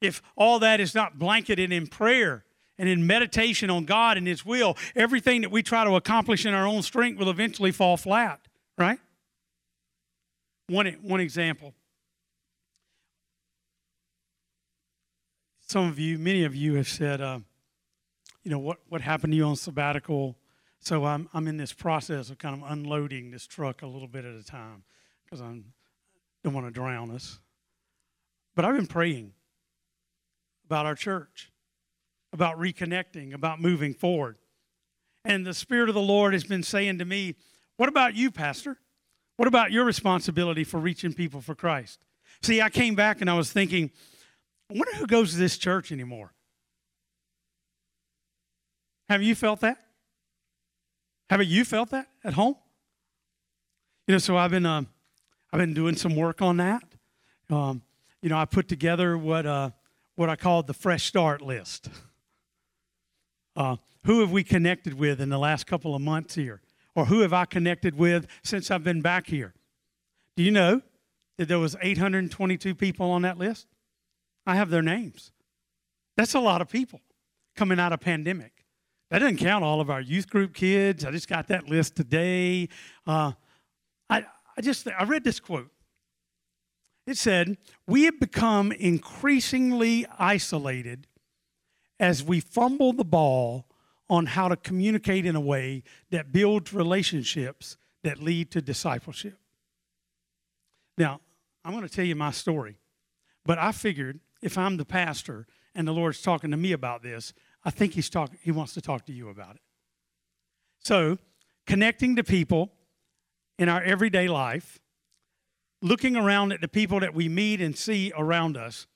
If 0.00 0.22
all 0.36 0.58
that 0.60 0.80
is 0.80 0.94
not 0.94 1.18
blanketed 1.18 1.72
in 1.72 1.88
prayer 1.88 2.44
and 2.78 2.88
in 2.88 3.06
meditation 3.06 3.70
on 3.70 3.84
God 3.84 4.16
and 4.16 4.26
His 4.26 4.46
will, 4.46 4.76
everything 4.94 5.40
that 5.40 5.50
we 5.50 5.62
try 5.62 5.84
to 5.84 5.96
accomplish 5.96 6.46
in 6.46 6.54
our 6.54 6.66
own 6.66 6.82
strength 6.82 7.18
will 7.18 7.30
eventually 7.30 7.72
fall 7.72 7.96
flat, 7.96 8.40
right? 8.78 9.00
One, 10.68 10.86
one 11.02 11.20
example 11.20 11.74
some 15.74 15.88
of 15.88 15.98
you, 15.98 16.20
many 16.20 16.44
of 16.44 16.54
you 16.54 16.74
have 16.76 16.86
said, 16.86 17.20
uh, 17.20 17.40
you 18.44 18.50
know, 18.52 18.60
what, 18.60 18.78
what 18.90 19.00
happened 19.00 19.32
to 19.32 19.36
you 19.36 19.44
on 19.44 19.56
sabbatical? 19.56 20.38
So 20.78 21.04
I'm, 21.04 21.28
I'm 21.34 21.48
in 21.48 21.56
this 21.56 21.72
process 21.72 22.30
of 22.30 22.38
kind 22.38 22.54
of 22.62 22.70
unloading 22.70 23.32
this 23.32 23.44
truck 23.44 23.82
a 23.82 23.86
little 23.88 24.06
bit 24.06 24.24
at 24.24 24.36
a 24.36 24.44
time 24.44 24.84
because 25.24 25.42
I 25.42 25.52
don't 26.44 26.54
want 26.54 26.68
to 26.68 26.70
drown 26.70 27.10
us. 27.10 27.40
But 28.54 28.64
I've 28.64 28.76
been 28.76 28.86
praying 28.86 29.32
about 30.64 30.86
our 30.86 30.94
church, 30.94 31.50
about 32.32 32.56
reconnecting, 32.56 33.34
about 33.34 33.60
moving 33.60 33.94
forward. 33.94 34.36
And 35.24 35.44
the 35.44 35.54
Spirit 35.54 35.88
of 35.88 35.96
the 35.96 36.00
Lord 36.00 36.34
has 36.34 36.44
been 36.44 36.62
saying 36.62 36.98
to 36.98 37.04
me, 37.04 37.34
What 37.78 37.88
about 37.88 38.14
you, 38.14 38.30
Pastor? 38.30 38.78
What 39.38 39.48
about 39.48 39.72
your 39.72 39.84
responsibility 39.84 40.62
for 40.62 40.78
reaching 40.78 41.14
people 41.14 41.40
for 41.40 41.56
Christ? 41.56 41.98
See, 42.42 42.62
I 42.62 42.70
came 42.70 42.94
back 42.94 43.20
and 43.20 43.28
I 43.28 43.34
was 43.34 43.50
thinking, 43.50 43.90
I 44.74 44.78
wonder 44.78 44.96
who 44.96 45.06
goes 45.06 45.32
to 45.32 45.38
this 45.38 45.56
church 45.56 45.92
anymore. 45.92 46.32
Have 49.08 49.22
you 49.22 49.36
felt 49.36 49.60
that? 49.60 49.78
Haven't 51.30 51.48
you 51.48 51.64
felt 51.64 51.90
that 51.90 52.08
at 52.24 52.32
home? 52.32 52.56
You 54.08 54.14
know, 54.14 54.18
so 54.18 54.36
I've 54.36 54.50
been 54.50 54.66
um, 54.66 54.88
I've 55.52 55.60
been 55.60 55.74
doing 55.74 55.94
some 55.94 56.16
work 56.16 56.42
on 56.42 56.56
that. 56.56 56.82
Um, 57.48 57.82
you 58.20 58.28
know, 58.28 58.36
I 58.36 58.46
put 58.46 58.66
together 58.66 59.16
what 59.16 59.46
uh, 59.46 59.70
what 60.16 60.28
I 60.28 60.34
called 60.34 60.66
the 60.66 60.74
fresh 60.74 61.04
start 61.04 61.40
list. 61.40 61.88
Uh, 63.54 63.76
who 64.04 64.20
have 64.20 64.32
we 64.32 64.42
connected 64.42 64.94
with 64.94 65.20
in 65.20 65.28
the 65.28 65.38
last 65.38 65.66
couple 65.68 65.94
of 65.94 66.02
months 66.02 66.34
here, 66.34 66.60
or 66.96 67.04
who 67.04 67.20
have 67.20 67.32
I 67.32 67.44
connected 67.44 67.96
with 67.96 68.26
since 68.42 68.70
I've 68.72 68.82
been 68.82 69.00
back 69.00 69.28
here? 69.28 69.54
Do 70.36 70.42
you 70.42 70.50
know 70.50 70.82
that 71.38 71.46
there 71.46 71.60
was 71.60 71.76
822 71.80 72.74
people 72.74 73.10
on 73.10 73.22
that 73.22 73.38
list? 73.38 73.68
I 74.46 74.56
have 74.56 74.70
their 74.70 74.82
names. 74.82 75.32
That's 76.16 76.34
a 76.34 76.40
lot 76.40 76.60
of 76.60 76.68
people 76.68 77.00
coming 77.56 77.80
out 77.80 77.92
of 77.92 78.00
pandemic. 78.00 78.64
That 79.10 79.20
doesn't 79.20 79.36
count 79.38 79.64
all 79.64 79.80
of 79.80 79.90
our 79.90 80.00
youth 80.00 80.28
group 80.28 80.54
kids. 80.54 81.04
I 81.04 81.10
just 81.10 81.28
got 81.28 81.48
that 81.48 81.68
list 81.68 81.96
today. 81.96 82.68
Uh, 83.06 83.32
I, 84.10 84.24
I 84.56 84.60
just 84.60 84.88
I 84.88 85.04
read 85.04 85.24
this 85.24 85.40
quote. 85.40 85.70
It 87.06 87.16
said, 87.16 87.58
"We 87.86 88.04
have 88.04 88.18
become 88.18 88.72
increasingly 88.72 90.06
isolated 90.18 91.06
as 92.00 92.24
we 92.24 92.40
fumble 92.40 92.92
the 92.92 93.04
ball 93.04 93.66
on 94.10 94.26
how 94.26 94.48
to 94.48 94.56
communicate 94.56 95.26
in 95.26 95.36
a 95.36 95.40
way 95.40 95.82
that 96.10 96.32
builds 96.32 96.72
relationships 96.72 97.76
that 98.02 98.22
lead 98.22 98.50
to 98.52 98.62
discipleship." 98.62 99.38
Now, 100.96 101.20
I'm 101.64 101.72
going 101.72 101.86
to 101.86 101.94
tell 101.94 102.04
you 102.04 102.16
my 102.16 102.30
story, 102.30 102.78
but 103.44 103.58
I 103.58 103.72
figured 103.72 104.20
if 104.44 104.58
I'm 104.58 104.76
the 104.76 104.84
pastor 104.84 105.46
and 105.74 105.88
the 105.88 105.92
Lord's 105.92 106.20
talking 106.20 106.50
to 106.50 106.56
me 106.56 106.72
about 106.72 107.02
this, 107.02 107.32
I 107.64 107.70
think 107.70 107.94
he's 107.94 108.10
talking 108.10 108.38
he 108.42 108.52
wants 108.52 108.74
to 108.74 108.82
talk 108.82 109.06
to 109.06 109.12
you 109.12 109.30
about 109.30 109.56
it. 109.56 109.62
So, 110.78 111.16
connecting 111.66 112.14
to 112.16 112.22
people 112.22 112.70
in 113.58 113.70
our 113.70 113.82
everyday 113.82 114.28
life, 114.28 114.80
looking 115.80 116.14
around 116.14 116.52
at 116.52 116.60
the 116.60 116.68
people 116.68 117.00
that 117.00 117.14
we 117.14 117.26
meet 117.26 117.62
and 117.62 117.74
see 117.74 118.12
around 118.16 118.58
us. 118.58 118.86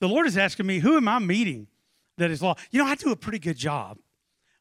The 0.00 0.08
Lord 0.08 0.26
is 0.26 0.38
asking 0.38 0.66
me, 0.66 0.78
who 0.78 0.96
am 0.96 1.06
I 1.06 1.18
meeting 1.18 1.68
that 2.16 2.30
is 2.30 2.42
lost? 2.42 2.66
You 2.70 2.82
know, 2.82 2.86
I 2.86 2.94
do 2.94 3.12
a 3.12 3.16
pretty 3.16 3.38
good 3.38 3.58
job 3.58 3.98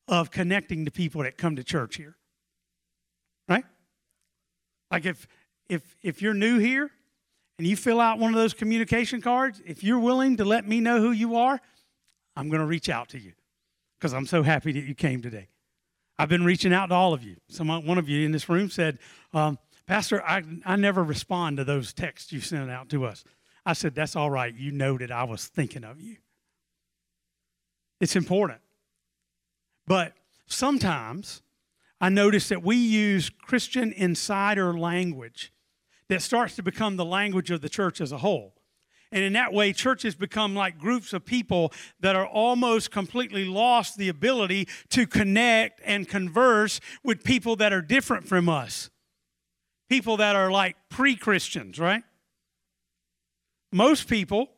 of 0.09 0.29
connecting 0.29 0.83
to 0.83 0.91
people 0.91 1.23
that 1.23 1.37
come 1.37 1.55
to 1.55 1.63
church 1.63 1.95
here. 1.95 2.17
Right? 3.47 3.63
Like 4.91 5.05
if 5.05 5.25
if 5.69 5.95
if 6.03 6.21
you're 6.21 6.33
new 6.33 6.59
here 6.59 6.91
and 7.57 7.67
you 7.67 7.75
fill 7.75 7.99
out 7.99 8.19
one 8.19 8.33
of 8.33 8.39
those 8.39 8.53
communication 8.53 9.21
cards, 9.21 9.61
if 9.65 9.83
you're 9.83 9.99
willing 9.99 10.37
to 10.37 10.45
let 10.45 10.67
me 10.67 10.79
know 10.79 10.99
who 10.99 11.11
you 11.11 11.35
are, 11.35 11.59
I'm 12.35 12.49
going 12.49 12.61
to 12.61 12.65
reach 12.65 12.89
out 12.89 13.09
to 13.09 13.19
you 13.19 13.33
because 13.97 14.13
I'm 14.13 14.25
so 14.25 14.43
happy 14.43 14.71
that 14.71 14.83
you 14.83 14.95
came 14.95 15.21
today. 15.21 15.47
I've 16.17 16.29
been 16.29 16.43
reaching 16.43 16.73
out 16.73 16.87
to 16.87 16.95
all 16.95 17.13
of 17.13 17.23
you. 17.23 17.37
Some 17.49 17.67
one 17.67 17.97
of 17.97 18.09
you 18.09 18.25
in 18.25 18.31
this 18.31 18.49
room 18.49 18.69
said, 18.69 18.99
um, 19.33 19.57
"Pastor, 19.87 20.23
I 20.23 20.43
I 20.65 20.75
never 20.75 21.03
respond 21.03 21.57
to 21.57 21.63
those 21.63 21.93
texts 21.93 22.31
you 22.31 22.39
send 22.39 22.69
out 22.69 22.89
to 22.89 23.05
us." 23.05 23.23
I 23.65 23.73
said, 23.73 23.95
"That's 23.95 24.15
all 24.15 24.29
right. 24.29 24.53
You 24.53 24.71
know 24.71 24.97
that 24.97 25.11
I 25.11 25.23
was 25.23 25.47
thinking 25.47 25.83
of 25.83 25.99
you. 26.01 26.17
It's 27.99 28.15
important, 28.15 28.61
but 29.87 30.13
sometimes." 30.47 31.41
I 32.01 32.09
notice 32.09 32.49
that 32.49 32.61
we 32.61 32.75
use 32.75 33.29
Christian 33.29 33.93
insider 33.93 34.77
language 34.77 35.53
that 36.09 36.21
starts 36.21 36.55
to 36.55 36.63
become 36.63 36.97
the 36.97 37.05
language 37.05 37.51
of 37.51 37.61
the 37.61 37.69
church 37.69 38.01
as 38.01 38.11
a 38.11 38.17
whole. 38.17 38.53
And 39.13 39.23
in 39.23 39.33
that 39.33 39.53
way, 39.53 39.73
churches 39.73 40.15
become 40.15 40.55
like 40.55 40.79
groups 40.79 41.13
of 41.13 41.23
people 41.23 41.71
that 41.99 42.15
are 42.15 42.25
almost 42.25 42.89
completely 42.89 43.45
lost 43.45 43.95
the 43.95 44.09
ability 44.09 44.67
to 44.89 45.05
connect 45.05 45.81
and 45.85 46.07
converse 46.07 46.79
with 47.03 47.23
people 47.23 47.55
that 47.57 47.71
are 47.71 47.81
different 47.81 48.27
from 48.27 48.49
us. 48.49 48.89
People 49.87 50.17
that 50.17 50.35
are 50.35 50.49
like 50.49 50.75
pre 50.89 51.15
Christians, 51.15 51.77
right? 51.77 52.03
Most 53.71 54.07
people, 54.07 54.49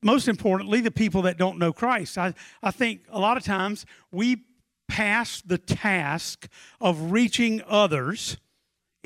most 0.00 0.28
importantly, 0.28 0.80
the 0.80 0.92
people 0.92 1.22
that 1.22 1.38
don't 1.38 1.58
know 1.58 1.72
Christ. 1.72 2.16
I, 2.16 2.32
I 2.62 2.70
think 2.70 3.06
a 3.10 3.18
lot 3.18 3.36
of 3.36 3.42
times 3.42 3.86
we 4.12 4.44
pass 4.86 5.42
the 5.44 5.58
task 5.58 6.48
of 6.80 7.10
reaching 7.10 7.60
others 7.66 8.36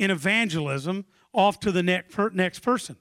in 0.00 0.10
evangelism 0.10 1.04
off 1.34 1.60
to 1.60 1.70
the 1.70 1.82
next, 1.82 2.62
person. 2.62 2.96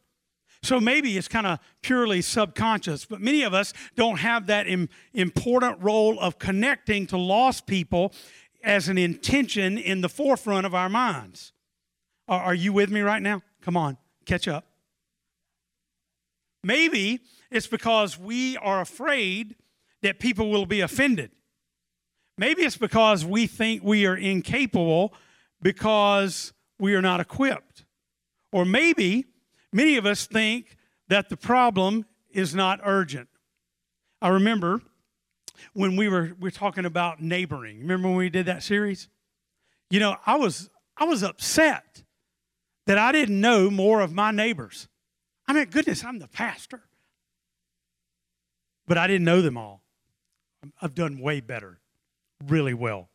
So 0.62 0.82
maybe 0.82 1.18
it's 1.18 1.30
kind 1.30 1.48
of 1.48 1.60
purely 1.82 2.22
subconscious, 2.22 3.06
but 3.06 3.22
many 3.22 3.44
of 3.44 3.54
us 3.54 3.74
don't 3.96 4.18
have 4.18 4.48
that 4.48 4.68
Im- 4.68 4.90
important 5.14 5.82
role 5.82 6.20
of 6.20 6.38
connecting 6.38 7.08
to 7.08 7.18
lost 7.18 7.66
people 7.66 8.14
as 8.62 8.90
an 8.90 8.98
intention 8.98 9.78
in 9.78 10.02
the 10.02 10.10
forefront 10.10 10.66
of 10.66 10.76
our 10.76 10.90
minds. 10.90 11.54
Are, 12.28 12.42
are 12.42 12.54
you 12.54 12.74
with 12.74 12.92
me 12.92 13.00
right 13.00 13.22
now? 13.22 13.42
Come 13.62 13.78
on, 13.78 13.98
catch 14.26 14.50
up. 14.50 14.66
Maybe 16.62 17.22
it's 17.50 17.68
because 17.68 18.20
we 18.20 18.58
are 18.58 18.82
afraid 18.82 19.56
that 20.02 20.20
people 20.20 20.50
will 20.50 20.66
be 20.66 20.82
offended. 20.82 21.32
Maybe 22.38 22.64
it's 22.64 22.78
because 22.78 23.24
we 23.24 23.48
think 23.48 23.82
we 23.82 24.06
are 24.06 24.18
incapable 24.18 25.14
because 25.62 26.52
we 26.80 26.96
are 26.96 27.02
not 27.02 27.20
equipped. 27.20 27.86
Or 28.52 28.66
maybe 28.66 29.26
many 29.72 29.98
of 29.98 30.06
us 30.06 30.26
think 30.26 30.78
that 31.10 31.30
the 31.30 31.38
problem 31.38 32.06
is 32.32 32.56
not 32.56 32.80
urgent. 32.84 33.30
I 34.22 34.30
remember 34.30 34.82
when 35.74 35.96
we 35.96 36.08
were 36.08 36.36
we 36.40 36.48
were 36.48 36.52
talking 36.52 36.86
about 36.86 37.22
neighboring. 37.22 37.80
Remember 37.80 38.08
when 38.08 38.18
we 38.18 38.30
did 38.30 38.46
that 38.46 38.64
series? 38.64 39.10
You 39.90 40.00
know, 40.00 40.18
I 40.26 40.36
was 40.38 40.70
I 40.98 41.06
was 41.06 41.24
upset 41.24 42.04
that 42.88 42.98
I 42.98 43.12
didn't 43.12 43.40
know 43.40 43.70
more 43.70 44.02
of 44.02 44.14
my 44.14 44.32
neighbors. 44.32 44.88
I 45.48 45.54
mean, 45.54 45.66
goodness, 45.66 46.04
I'm 46.04 46.20
the 46.20 46.28
pastor. 46.28 46.82
But 48.88 48.98
I 48.98 49.08
didn't 49.08 49.26
know 49.26 49.42
them 49.42 49.58
all. 49.58 49.84
I've 50.82 50.96
done 50.96 51.20
way 51.20 51.40
better, 51.40 51.80
really 52.48 52.74
well. 52.74 53.10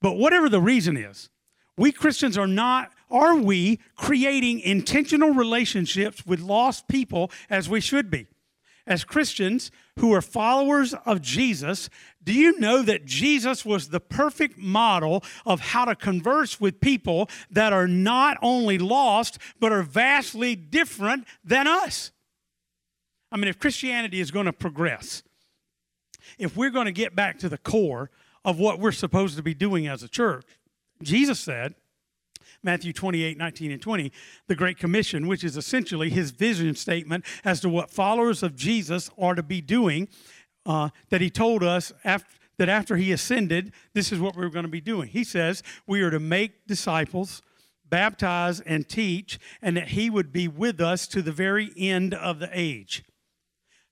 But 0.00 0.16
whatever 0.16 0.48
the 0.48 0.60
reason 0.60 0.96
is, 0.96 1.30
we 1.76 1.92
Christians 1.92 2.38
are 2.38 2.46
not, 2.46 2.92
are 3.10 3.36
we 3.36 3.80
creating 3.96 4.60
intentional 4.60 5.30
relationships 5.30 6.24
with 6.26 6.40
lost 6.40 6.88
people 6.88 7.30
as 7.50 7.68
we 7.68 7.80
should 7.80 8.10
be? 8.10 8.26
As 8.86 9.02
Christians 9.02 9.70
who 9.98 10.12
are 10.12 10.20
followers 10.20 10.94
of 11.06 11.22
Jesus, 11.22 11.88
do 12.22 12.34
you 12.34 12.58
know 12.60 12.82
that 12.82 13.06
Jesus 13.06 13.64
was 13.64 13.88
the 13.88 14.00
perfect 14.00 14.58
model 14.58 15.24
of 15.46 15.60
how 15.60 15.86
to 15.86 15.96
converse 15.96 16.60
with 16.60 16.80
people 16.80 17.30
that 17.50 17.72
are 17.72 17.88
not 17.88 18.36
only 18.42 18.76
lost, 18.76 19.38
but 19.58 19.72
are 19.72 19.82
vastly 19.82 20.54
different 20.54 21.26
than 21.42 21.66
us? 21.66 22.12
I 23.32 23.36
mean, 23.36 23.48
if 23.48 23.58
Christianity 23.58 24.20
is 24.20 24.30
going 24.30 24.46
to 24.46 24.52
progress, 24.52 25.22
if 26.38 26.56
we're 26.56 26.70
going 26.70 26.86
to 26.86 26.92
get 26.92 27.16
back 27.16 27.38
to 27.38 27.48
the 27.48 27.58
core 27.58 28.10
of 28.44 28.58
what 28.58 28.78
we're 28.78 28.92
supposed 28.92 29.36
to 29.36 29.42
be 29.42 29.54
doing 29.54 29.86
as 29.86 30.02
a 30.02 30.08
church, 30.08 30.44
Jesus 31.02 31.40
said, 31.40 31.74
Matthew 32.62 32.92
28, 32.92 33.36
19, 33.36 33.72
and 33.72 33.82
20, 33.82 34.12
the 34.46 34.54
Great 34.54 34.78
Commission, 34.78 35.26
which 35.26 35.44
is 35.44 35.56
essentially 35.56 36.08
his 36.08 36.30
vision 36.30 36.74
statement 36.74 37.24
as 37.44 37.60
to 37.60 37.68
what 37.68 37.90
followers 37.90 38.42
of 38.42 38.56
Jesus 38.56 39.10
are 39.18 39.34
to 39.34 39.42
be 39.42 39.60
doing, 39.60 40.08
uh, 40.64 40.88
that 41.10 41.20
he 41.20 41.28
told 41.28 41.62
us 41.62 41.92
after, 42.04 42.28
that 42.56 42.68
after 42.68 42.96
he 42.96 43.12
ascended, 43.12 43.72
this 43.92 44.12
is 44.12 44.20
what 44.20 44.34
we 44.36 44.42
we're 44.42 44.50
going 44.50 44.64
to 44.64 44.70
be 44.70 44.80
doing. 44.80 45.08
He 45.08 45.24
says, 45.24 45.62
We 45.86 46.00
are 46.02 46.10
to 46.10 46.20
make 46.20 46.66
disciples, 46.66 47.42
baptize, 47.84 48.60
and 48.60 48.88
teach, 48.88 49.38
and 49.60 49.76
that 49.76 49.88
he 49.88 50.08
would 50.08 50.32
be 50.32 50.48
with 50.48 50.80
us 50.80 51.06
to 51.08 51.20
the 51.20 51.32
very 51.32 51.70
end 51.76 52.14
of 52.14 52.38
the 52.38 52.48
age. 52.52 53.04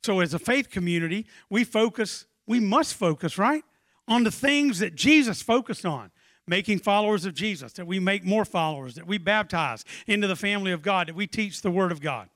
So, 0.02 0.21
as 0.21 0.32
a 0.32 0.38
faith 0.38 0.71
community, 0.71 1.26
we 1.50 1.64
focus, 1.64 2.26
we 2.47 2.61
must 2.61 2.94
focus, 2.94 3.37
right, 3.37 3.64
on 4.09 4.25
the 4.25 4.30
things 4.30 4.78
that 4.78 4.94
Jesus 4.94 5.42
focused 5.42 5.85
on 5.85 6.11
making 6.52 6.78
followers 6.78 7.25
of 7.25 7.32
Jesus, 7.32 7.73
that 7.73 7.87
we 7.87 7.99
make 7.99 8.26
more 8.26 8.44
followers, 8.44 8.97
that 8.97 9.06
we 9.06 9.16
baptize 9.16 9.87
into 10.06 10.26
the 10.26 10.37
family 10.37 10.71
of 10.71 10.82
God, 10.82 11.09
that 11.09 11.14
we 11.14 11.26
teach 11.26 11.62
the 11.62 11.71
Word 11.71 11.90
of 11.90 12.02
God. 12.02 12.28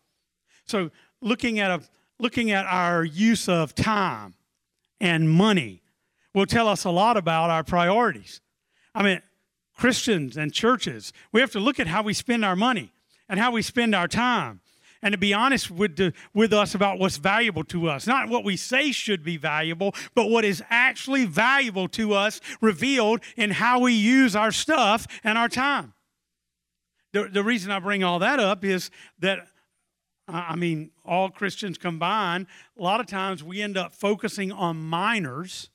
So, 0.65 0.91
looking 1.21 1.59
at, 1.59 1.71
a, 1.71 1.83
looking 2.19 2.51
at 2.51 2.65
our 2.65 3.05
use 3.05 3.47
of 3.47 3.75
time 3.75 4.33
and 5.03 5.29
money 5.29 5.83
will 6.33 6.47
tell 6.47 6.67
us 6.67 6.85
a 6.85 6.91
lot 6.91 7.19
about 7.19 7.51
our 7.51 7.63
priorities. 7.63 8.41
I 8.95 9.03
mean, 9.03 9.21
Christians 9.77 10.39
and 10.39 10.51
churches, 10.51 11.13
we 11.31 11.43
have 11.43 11.51
to 11.51 11.61
look 11.61 11.79
at 11.79 11.87
how 11.87 12.03
we 12.03 12.15
spend 12.15 12.43
our 12.43 12.57
money 12.57 12.95
and 13.29 13.39
how 13.39 13.51
we 13.51 13.61
spend 13.61 13.95
our 13.95 14.09
time 14.09 14.63
and 15.03 15.13
to 15.13 15.19
be 15.19 15.35
honest 15.35 15.71
with, 15.71 16.15
with 16.35 16.53
us 16.53 16.75
about 16.75 16.99
what's 16.99 17.17
valuable 17.17 17.65
to 17.65 17.89
us. 17.89 18.07
Not 18.07 18.29
what 18.29 18.45
we 18.45 18.57
say 18.57 18.93
should 18.93 19.23
be 19.23 19.37
valuable, 19.37 19.95
but 20.15 20.31
what 20.31 20.45
is 20.45 20.63
actually 20.71 21.25
valuable 21.25 21.89
to 21.89 22.15
us 22.15 22.41
revealed 22.61 23.21
in 23.37 23.51
how 23.51 23.81
we 23.81 23.93
use 23.93 24.35
our 24.35 24.53
stuff 24.53 25.07
and 25.23 25.37
our 25.39 25.49
time. 25.49 25.93
The, 27.13 27.29
the 27.33 27.45
reason 27.45 27.71
I 27.71 27.79
bring 27.79 28.05
all 28.05 28.19
that 28.19 28.41
up 28.41 28.65
is 28.65 28.91
that, 29.21 29.47
I 30.29 30.57
mean, 30.57 30.91
all 31.05 31.31
Christians 31.31 31.79
combined, 31.79 32.47
a 32.79 32.83
lot 32.83 33.01
of 33.01 33.07
times 33.07 33.43
we 33.43 33.63
end 33.63 33.77
up 33.77 33.93
focusing 33.93 34.53
on 34.53 34.77
minors 34.77 35.71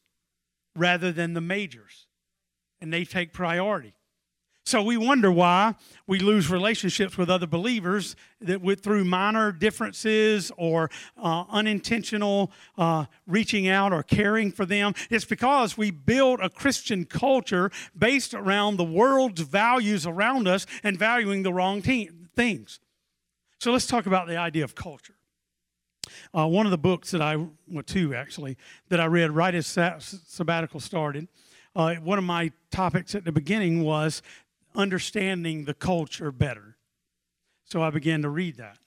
rather 0.75 1.11
than 1.11 1.33
the 1.33 1.41
majors, 1.41 2.07
and 2.79 2.93
they 2.93 3.05
take 3.05 3.33
priority. 3.33 3.93
So 4.71 4.81
we 4.81 4.95
wonder 4.95 5.29
why 5.29 5.75
we 6.07 6.19
lose 6.19 6.49
relationships 6.49 7.17
with 7.17 7.29
other 7.29 7.45
believers 7.45 8.15
that 8.39 8.61
with, 8.61 8.79
through 8.79 9.03
minor 9.03 9.51
differences 9.51 10.49
or 10.55 10.89
uh, 11.21 11.43
unintentional 11.49 12.53
uh, 12.77 13.03
reaching 13.27 13.67
out 13.67 13.91
or 13.91 14.01
caring 14.01 14.49
for 14.49 14.65
them. 14.65 14.93
It's 15.09 15.25
because 15.25 15.77
we 15.77 15.91
build 15.91 16.39
a 16.39 16.49
Christian 16.49 17.03
culture 17.03 17.69
based 17.97 18.33
around 18.33 18.77
the 18.77 18.85
world's 18.85 19.41
values 19.41 20.07
around 20.07 20.47
us 20.47 20.65
and 20.83 20.97
valuing 20.97 21.43
the 21.43 21.51
wrong 21.51 21.81
te- 21.81 22.09
things. 22.33 22.79
So 23.59 23.73
let's 23.73 23.87
talk 23.87 24.05
about 24.05 24.29
the 24.29 24.37
idea 24.37 24.63
of 24.63 24.73
culture. 24.73 25.15
uh, 26.33 26.47
one 26.47 26.65
of 26.65 26.71
the 26.71 26.77
books 26.77 27.11
that 27.11 27.21
I, 27.21 27.35
well, 27.35 27.83
two 27.85 28.15
actually, 28.15 28.57
that 28.89 28.99
I 28.99 29.05
read 29.05 29.31
right 29.31 29.53
as 29.53 29.67
sabbatical 29.67 30.79
started, 30.79 31.27
uh, 31.75 31.95
one 31.95 32.17
of 32.17 32.23
my 32.23 32.51
topics 32.69 33.15
at 33.15 33.23
the 33.23 33.31
beginning 33.31 33.81
was 33.83 34.21
understanding 34.75 35.65
the 35.65 35.73
culture 35.73 36.31
better. 36.31 36.77
So 37.65 37.81
I 37.81 37.89
began 37.89 38.21
to 38.21 38.29
read 38.29 38.57
that. 38.57 38.77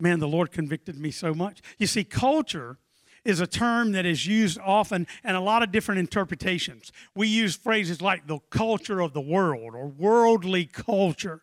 Man, 0.00 0.20
the 0.20 0.28
Lord 0.28 0.52
convicted 0.52 0.98
me 0.98 1.10
so 1.10 1.34
much. 1.34 1.60
You 1.78 1.86
see, 1.86 2.04
culture 2.04 2.78
is 3.24 3.40
a 3.40 3.46
term 3.46 3.92
that 3.92 4.04
is 4.04 4.26
used 4.26 4.58
often 4.58 5.06
and 5.22 5.36
a 5.36 5.40
lot 5.40 5.62
of 5.62 5.72
different 5.72 5.98
interpretations. 5.98 6.92
We 7.14 7.28
use 7.28 7.56
phrases 7.56 8.02
like 8.02 8.26
the 8.26 8.38
culture 8.50 9.00
of 9.00 9.12
the 9.12 9.20
world 9.20 9.74
or 9.74 9.86
worldly 9.86 10.66
culture. 10.66 11.42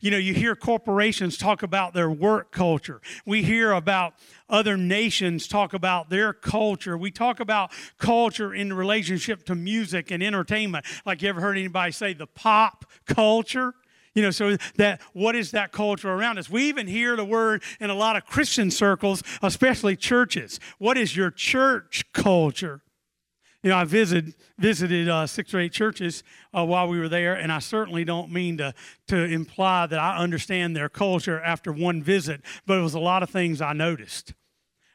You 0.00 0.10
know, 0.10 0.16
you 0.16 0.34
hear 0.34 0.54
corporations 0.54 1.36
talk 1.36 1.62
about 1.62 1.94
their 1.94 2.10
work 2.10 2.52
culture. 2.52 3.00
We 3.26 3.42
hear 3.42 3.72
about 3.72 4.14
other 4.48 4.76
nations 4.76 5.46
talk 5.46 5.74
about 5.74 6.10
their 6.10 6.32
culture. 6.32 6.96
We 6.96 7.10
talk 7.10 7.40
about 7.40 7.70
culture 7.98 8.54
in 8.54 8.72
relationship 8.72 9.44
to 9.46 9.54
music 9.54 10.10
and 10.10 10.22
entertainment. 10.22 10.86
Like 11.04 11.22
you 11.22 11.28
ever 11.28 11.40
heard 11.40 11.58
anybody 11.58 11.92
say 11.92 12.14
the 12.14 12.26
pop 12.26 12.84
culture? 13.06 13.74
You 14.14 14.22
know, 14.22 14.30
so 14.30 14.56
that 14.76 15.00
what 15.12 15.36
is 15.36 15.52
that 15.52 15.70
culture 15.70 16.10
around 16.10 16.38
us? 16.38 16.50
We 16.50 16.64
even 16.64 16.86
hear 16.86 17.14
the 17.14 17.24
word 17.24 17.62
in 17.78 17.90
a 17.90 17.94
lot 17.94 18.16
of 18.16 18.26
Christian 18.26 18.70
circles, 18.70 19.22
especially 19.42 19.94
churches. 19.94 20.58
What 20.78 20.98
is 20.98 21.16
your 21.16 21.30
church 21.30 22.04
culture? 22.12 22.82
You 23.68 23.74
know, 23.74 23.80
I 23.80 23.84
visited 23.84 24.32
visited 24.56 25.10
uh, 25.10 25.26
six 25.26 25.52
or 25.52 25.60
eight 25.60 25.72
churches 25.72 26.24
uh, 26.56 26.64
while 26.64 26.88
we 26.88 26.98
were 26.98 27.10
there, 27.10 27.34
and 27.34 27.52
I 27.52 27.58
certainly 27.58 28.02
don't 28.02 28.32
mean 28.32 28.56
to 28.56 28.72
to 29.08 29.24
imply 29.24 29.84
that 29.84 29.98
I 29.98 30.16
understand 30.16 30.74
their 30.74 30.88
culture 30.88 31.38
after 31.38 31.70
one 31.70 32.02
visit, 32.02 32.40
but 32.64 32.78
it 32.78 32.80
was 32.80 32.94
a 32.94 32.98
lot 32.98 33.22
of 33.22 33.28
things 33.28 33.60
I 33.60 33.74
noticed. 33.74 34.32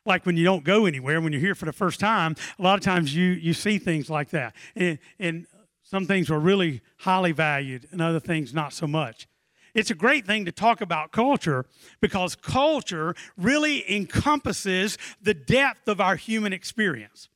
Like 0.08 0.26
when 0.26 0.38
you 0.38 0.44
don't 0.44 0.64
go 0.64 0.88
anywhere, 0.88 1.22
when 1.22 1.34
you're 1.34 1.40
here 1.40 1.54
for 1.54 1.66
the 1.66 1.72
first 1.72 2.00
time, 2.00 2.36
a 2.58 2.64
lot 2.64 2.80
of 2.80 2.84
times 2.84 3.16
you 3.16 3.26
you 3.26 3.54
see 3.54 3.78
things 3.78 4.10
like 4.10 4.32
that, 4.32 4.56
and 4.76 4.98
and 5.20 5.46
some 5.84 6.08
things 6.08 6.32
were 6.32 6.40
really 6.40 6.82
highly 6.98 7.32
valued, 7.32 7.88
and 7.92 8.02
other 8.02 8.20
things 8.20 8.56
not 8.56 8.74
so 8.74 8.88
much. 8.88 9.28
It's 9.76 9.92
a 9.92 9.96
great 9.96 10.26
thing 10.26 10.46
to 10.46 10.52
talk 10.52 10.82
about 10.82 11.12
culture 11.12 11.68
because 12.02 12.36
culture 12.36 13.14
really 13.38 13.84
encompasses 13.96 14.98
the 15.22 15.36
depth 15.36 15.88
of 15.88 16.02
our 16.02 16.16
human 16.16 16.54
experience. 16.54 17.30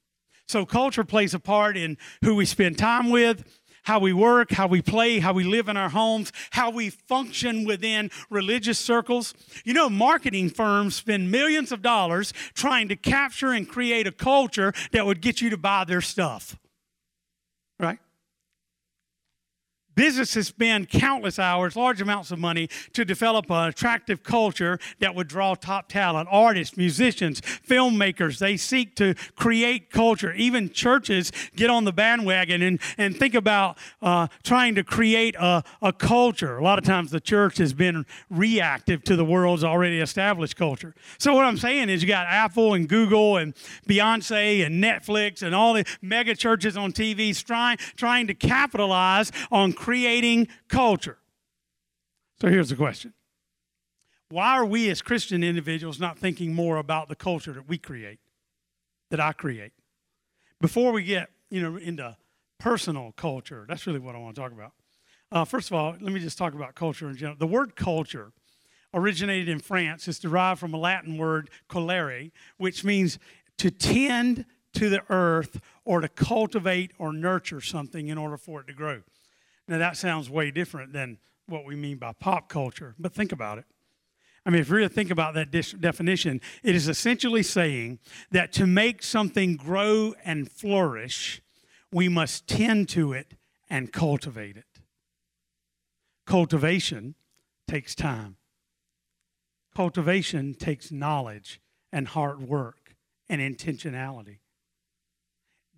So, 0.47 0.65
culture 0.65 1.03
plays 1.03 1.33
a 1.33 1.39
part 1.39 1.75
in 1.75 1.97
who 2.23 2.35
we 2.35 2.45
spend 2.45 2.77
time 2.77 3.09
with, 3.09 3.43
how 3.83 3.99
we 3.99 4.13
work, 4.13 4.51
how 4.51 4.67
we 4.67 4.81
play, 4.81 5.19
how 5.19 5.33
we 5.33 5.43
live 5.43 5.69
in 5.69 5.77
our 5.77 5.89
homes, 5.89 6.31
how 6.51 6.69
we 6.69 6.89
function 6.89 7.65
within 7.65 8.11
religious 8.29 8.77
circles. 8.77 9.33
You 9.63 9.73
know, 9.73 9.89
marketing 9.89 10.49
firms 10.49 10.95
spend 10.95 11.31
millions 11.31 11.71
of 11.71 11.81
dollars 11.81 12.33
trying 12.53 12.89
to 12.89 12.95
capture 12.95 13.51
and 13.51 13.67
create 13.67 14.07
a 14.07 14.11
culture 14.11 14.73
that 14.91 15.05
would 15.05 15.21
get 15.21 15.41
you 15.41 15.49
to 15.49 15.57
buy 15.57 15.85
their 15.85 16.01
stuff. 16.01 16.57
Right? 17.79 17.99
Businesses 19.97 20.45
spend 20.47 20.89
countless 20.89 21.39
hours, 21.39 21.75
large 21.75 22.01
amounts 22.01 22.29
of 22.29 22.37
money 22.37 22.69
to 22.93 23.03
develop 23.03 23.49
an 23.49 23.67
attractive 23.67 24.21
culture 24.21 24.77
that 24.99 25.15
would 25.15 25.27
draw 25.27 25.55
top 25.55 25.89
talent. 25.89 26.29
Artists, 26.31 26.77
musicians, 26.77 27.41
filmmakers, 27.41 28.37
they 28.37 28.57
seek 28.57 28.95
to 28.95 29.15
create 29.35 29.89
culture. 29.89 30.33
Even 30.33 30.69
churches 30.69 31.31
get 31.55 31.71
on 31.71 31.83
the 31.83 31.91
bandwagon 31.91 32.61
and, 32.61 32.79
and 32.99 33.17
think 33.17 33.33
about 33.33 33.79
uh, 34.03 34.27
trying 34.43 34.75
to 34.75 34.83
create 34.83 35.35
a, 35.39 35.63
a 35.81 35.91
culture. 35.91 36.57
A 36.57 36.63
lot 36.63 36.77
of 36.77 36.85
times 36.85 37.09
the 37.09 37.19
church 37.19 37.57
has 37.57 37.73
been 37.73 38.05
reactive 38.29 39.03
to 39.05 39.15
the 39.15 39.25
world's 39.25 39.63
already 39.63 39.99
established 39.99 40.55
culture. 40.55 40.93
So, 41.17 41.33
what 41.33 41.43
I'm 41.43 41.57
saying 41.57 41.89
is, 41.89 42.03
you 42.03 42.07
got 42.07 42.27
Apple 42.27 42.75
and 42.75 42.87
Google 42.87 43.37
and 43.37 43.55
Beyonce 43.89 44.63
and 44.63 44.83
Netflix 44.83 45.41
and 45.41 45.55
all 45.55 45.73
the 45.73 45.85
mega 46.03 46.35
churches 46.35 46.77
on 46.77 46.91
TV 46.91 47.35
trying, 47.43 47.77
trying 47.95 48.27
to 48.27 48.35
capitalize 48.35 49.31
on 49.51 49.73
creating 49.87 50.49
culture. 50.67 51.17
So 52.41 52.49
here's 52.49 52.67
the 52.67 52.75
question 52.75 53.13
Why 54.27 54.57
are 54.57 54.65
we 54.65 54.89
as 54.89 55.01
Christian 55.01 55.45
individuals 55.45 55.97
not 55.97 56.19
thinking 56.19 56.53
more 56.53 56.75
about 56.75 57.07
the 57.07 57.15
culture 57.15 57.53
that 57.53 57.69
we 57.69 57.77
create, 57.77 58.19
that 59.11 59.21
I 59.21 59.31
create? 59.31 59.71
Before 60.59 60.91
we 60.91 61.03
get 61.03 61.29
you 61.49 61.61
know, 61.61 61.77
into 61.77 62.17
personal 62.59 63.13
culture, 63.15 63.65
that's 63.69 63.87
really 63.87 63.99
what 63.99 64.13
I 64.13 64.17
want 64.17 64.35
to 64.35 64.41
talk 64.41 64.51
about. 64.51 64.73
Uh, 65.31 65.45
first 65.45 65.69
of 65.71 65.77
all, 65.77 65.95
let 66.01 66.11
me 66.11 66.19
just 66.19 66.37
talk 66.37 66.53
about 66.53 66.75
culture 66.75 67.07
in 67.07 67.15
general. 67.15 67.37
The 67.37 67.47
word 67.47 67.77
culture 67.77 68.33
originated 68.93 69.47
in 69.47 69.59
France. 69.59 70.05
It's 70.09 70.19
derived 70.19 70.59
from 70.59 70.73
a 70.73 70.77
Latin 70.77 71.17
word, 71.17 71.49
colere, 71.69 72.31
which 72.57 72.83
means 72.83 73.19
to 73.57 73.71
tend 73.71 74.43
to 74.73 74.89
the 74.89 75.01
earth 75.09 75.61
or 75.85 76.01
to 76.01 76.09
cultivate 76.09 76.91
or 76.97 77.13
nurture 77.13 77.61
something 77.61 78.09
in 78.09 78.17
order 78.17 78.35
for 78.35 78.59
it 78.59 78.67
to 78.67 78.73
grow. 78.73 79.03
Now, 79.67 79.77
that 79.77 79.97
sounds 79.97 80.29
way 80.29 80.51
different 80.51 80.93
than 80.93 81.17
what 81.47 81.65
we 81.65 81.75
mean 81.75 81.97
by 81.97 82.13
pop 82.13 82.49
culture, 82.49 82.95
but 82.97 83.13
think 83.13 83.31
about 83.31 83.57
it. 83.57 83.65
I 84.45 84.49
mean, 84.49 84.61
if 84.61 84.69
you 84.69 84.75
really 84.75 84.87
think 84.87 85.11
about 85.11 85.33
that 85.33 85.51
definition, 85.81 86.39
it 86.63 86.73
is 86.73 86.87
essentially 86.87 87.43
saying 87.43 87.99
that 88.31 88.53
to 88.53 88.65
make 88.65 89.03
something 89.03 89.57
grow 89.57 90.13
and 90.23 90.49
flourish, 90.49 91.41
we 91.91 92.07
must 92.07 92.47
tend 92.47 92.87
to 92.89 93.11
it 93.11 93.33
and 93.69 93.91
cultivate 93.91 94.55
it. 94.55 94.81
Cultivation 96.25 97.15
takes 97.67 97.93
time. 97.93 98.37
Cultivation 99.75 100.53
takes 100.53 100.91
knowledge 100.91 101.59
and 101.91 102.07
hard 102.07 102.41
work 102.41 102.95
and 103.29 103.41
intentionality. 103.41 104.39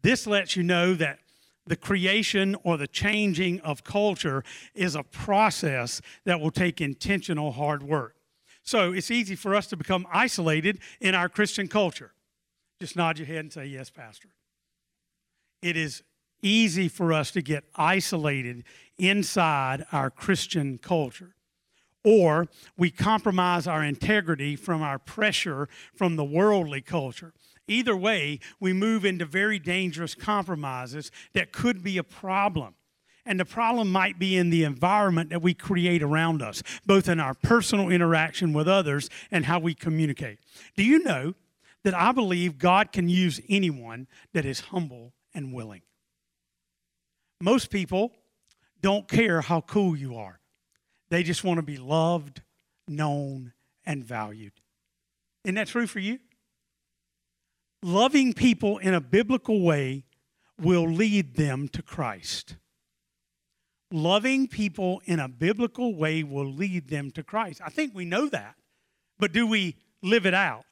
This 0.02 0.28
lets 0.28 0.56
you 0.56 0.64
know 0.64 0.94
that 0.94 1.20
the 1.66 1.76
creation 1.76 2.56
or 2.64 2.78
the 2.78 2.88
changing 2.88 3.60
of 3.62 3.84
culture 3.84 4.44
is 4.74 4.96
a 4.96 5.04
process 5.04 6.02
that 6.26 6.40
will 6.40 6.52
take 6.52 6.82
intentional 6.82 7.52
hard 7.52 7.84
work. 7.84 8.16
So 8.64 8.92
it's 8.92 9.12
easy 9.12 9.36
for 9.36 9.56
us 9.56 9.68
to 9.68 9.78
become 9.78 10.06
isolated 10.12 10.80
in 11.00 11.16
our 11.16 11.30
Christian 11.30 11.68
culture. 11.68 12.14
Just 12.80 12.96
nod 12.96 13.18
your 13.18 13.28
head 13.28 13.40
and 13.40 13.54
say, 13.54 13.66
Yes, 13.66 13.90
Pastor. 13.90 14.30
It 15.62 15.76
is 15.76 16.04
easy 16.42 16.88
for 16.88 17.12
us 17.12 17.32
to 17.32 17.42
get 17.42 17.66
isolated 17.76 18.64
inside 18.98 19.86
our 19.92 20.10
Christian 20.10 20.78
culture. 20.78 21.36
Or 22.04 22.48
we 22.78 22.92
compromise 22.92 23.68
our 23.68 23.84
integrity 23.84 24.56
from 24.56 24.82
our 24.82 25.00
pressure 25.00 25.68
from 25.94 26.16
the 26.16 26.24
worldly 26.24 26.82
culture. 26.82 27.34
Either 27.70 27.96
way, 27.96 28.40
we 28.60 28.74
move 28.74 29.06
into 29.06 29.26
very 29.26 29.60
dangerous 29.60 30.16
compromises 30.16 31.12
that 31.34 31.52
could 31.52 31.84
be 31.84 31.98
a 31.98 32.04
problem. 32.04 32.74
And 33.26 33.40
the 33.40 33.46
problem 33.46 33.92
might 33.92 34.18
be 34.18 34.36
in 34.36 34.50
the 34.50 34.64
environment 34.64 35.30
that 35.30 35.44
we 35.44 35.54
create 35.54 36.02
around 36.02 36.42
us, 36.42 36.64
both 36.86 37.08
in 37.08 37.20
our 37.20 37.36
personal 37.36 37.90
interaction 37.90 38.54
with 38.54 38.68
others 38.68 39.08
and 39.30 39.46
how 39.46 39.60
we 39.60 39.76
communicate. 39.76 40.40
Do 40.76 40.84
you 40.84 41.04
know 41.04 41.36
that 41.84 41.94
I 41.94 42.12
believe 42.12 42.58
God 42.58 42.92
can 42.92 43.08
use 43.08 43.40
anyone 43.48 44.08
that 44.34 44.46
is 44.46 44.60
humble 44.62 45.14
and 45.36 45.54
willing? 45.54 45.84
Most 47.40 47.70
people 47.70 48.14
don't 48.82 49.08
care 49.08 49.42
how 49.42 49.62
cool 49.62 49.96
you 49.96 50.16
are, 50.16 50.40
they 51.10 51.22
just 51.22 51.44
want 51.44 51.60
to 51.60 51.64
be 51.64 51.78
loved, 51.78 52.42
known, 52.88 53.54
and 53.86 54.04
valued. 54.04 54.54
Isn't 55.44 55.56
that 55.56 55.68
true 55.68 55.88
for 55.88 56.00
you? 56.00 56.20
Loving 57.82 58.34
people 58.34 58.78
in 58.78 58.94
a 58.94 59.02
biblical 59.02 59.62
way 59.62 60.04
will 60.60 60.90
lead 60.90 61.36
them 61.36 61.68
to 61.70 61.82
Christ. 61.82 62.56
Loving 63.92 64.48
people 64.48 65.02
in 65.06 65.20
a 65.20 65.28
biblical 65.28 65.96
way 65.96 66.24
will 66.24 66.46
lead 66.46 66.90
them 66.90 67.12
to 67.12 67.24
Christ. 67.24 67.62
I 67.66 67.70
think 67.70 67.96
we 67.96 68.06
know 68.06 68.28
that, 68.30 68.56
but 69.18 69.32
do 69.32 69.48
we 69.48 69.76
live 70.04 70.26
it 70.26 70.34
out? 70.34 70.66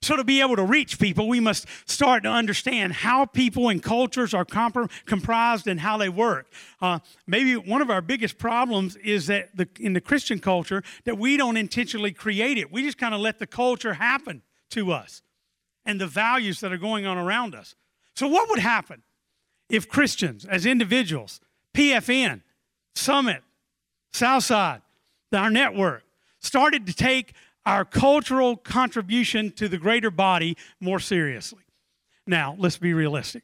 So, 0.00 0.16
to 0.16 0.24
be 0.24 0.40
able 0.40 0.56
to 0.56 0.64
reach 0.64 0.98
people, 0.98 1.28
we 1.28 1.38
must 1.38 1.64
start 1.86 2.24
to 2.24 2.28
understand 2.28 2.92
how 2.92 3.24
people 3.24 3.68
and 3.68 3.80
cultures 3.80 4.34
are 4.34 4.44
comp- 4.44 4.90
comprised 5.06 5.68
and 5.68 5.78
how 5.78 5.96
they 5.96 6.08
work. 6.08 6.50
Uh, 6.80 6.98
maybe 7.28 7.56
one 7.56 7.80
of 7.80 7.88
our 7.88 8.02
biggest 8.02 8.36
problems 8.36 8.96
is 8.96 9.28
that 9.28 9.56
the, 9.56 9.68
in 9.78 9.92
the 9.92 10.00
Christian 10.00 10.40
culture 10.40 10.82
that 11.04 11.18
we 11.18 11.36
don't 11.36 11.56
intentionally 11.56 12.10
create 12.10 12.58
it. 12.58 12.72
We 12.72 12.82
just 12.82 12.98
kind 12.98 13.14
of 13.14 13.20
let 13.20 13.38
the 13.38 13.46
culture 13.46 13.94
happen 13.94 14.42
to 14.70 14.90
us 14.90 15.22
and 15.84 16.00
the 16.00 16.06
values 16.06 16.60
that 16.60 16.72
are 16.72 16.78
going 16.78 17.06
on 17.06 17.18
around 17.18 17.54
us. 17.54 17.74
So, 18.14 18.26
what 18.26 18.48
would 18.50 18.58
happen 18.58 19.02
if 19.68 19.88
Christians, 19.88 20.44
as 20.44 20.66
individuals, 20.66 21.40
PFN, 21.74 22.42
Summit, 22.94 23.42
Southside, 24.12 24.82
our 25.32 25.50
network, 25.50 26.04
started 26.40 26.86
to 26.86 26.92
take 26.92 27.32
our 27.64 27.84
cultural 27.84 28.56
contribution 28.56 29.50
to 29.52 29.68
the 29.68 29.78
greater 29.78 30.10
body 30.10 30.56
more 30.80 31.00
seriously? 31.00 31.62
Now, 32.26 32.54
let's 32.58 32.76
be 32.76 32.92
realistic. 32.92 33.42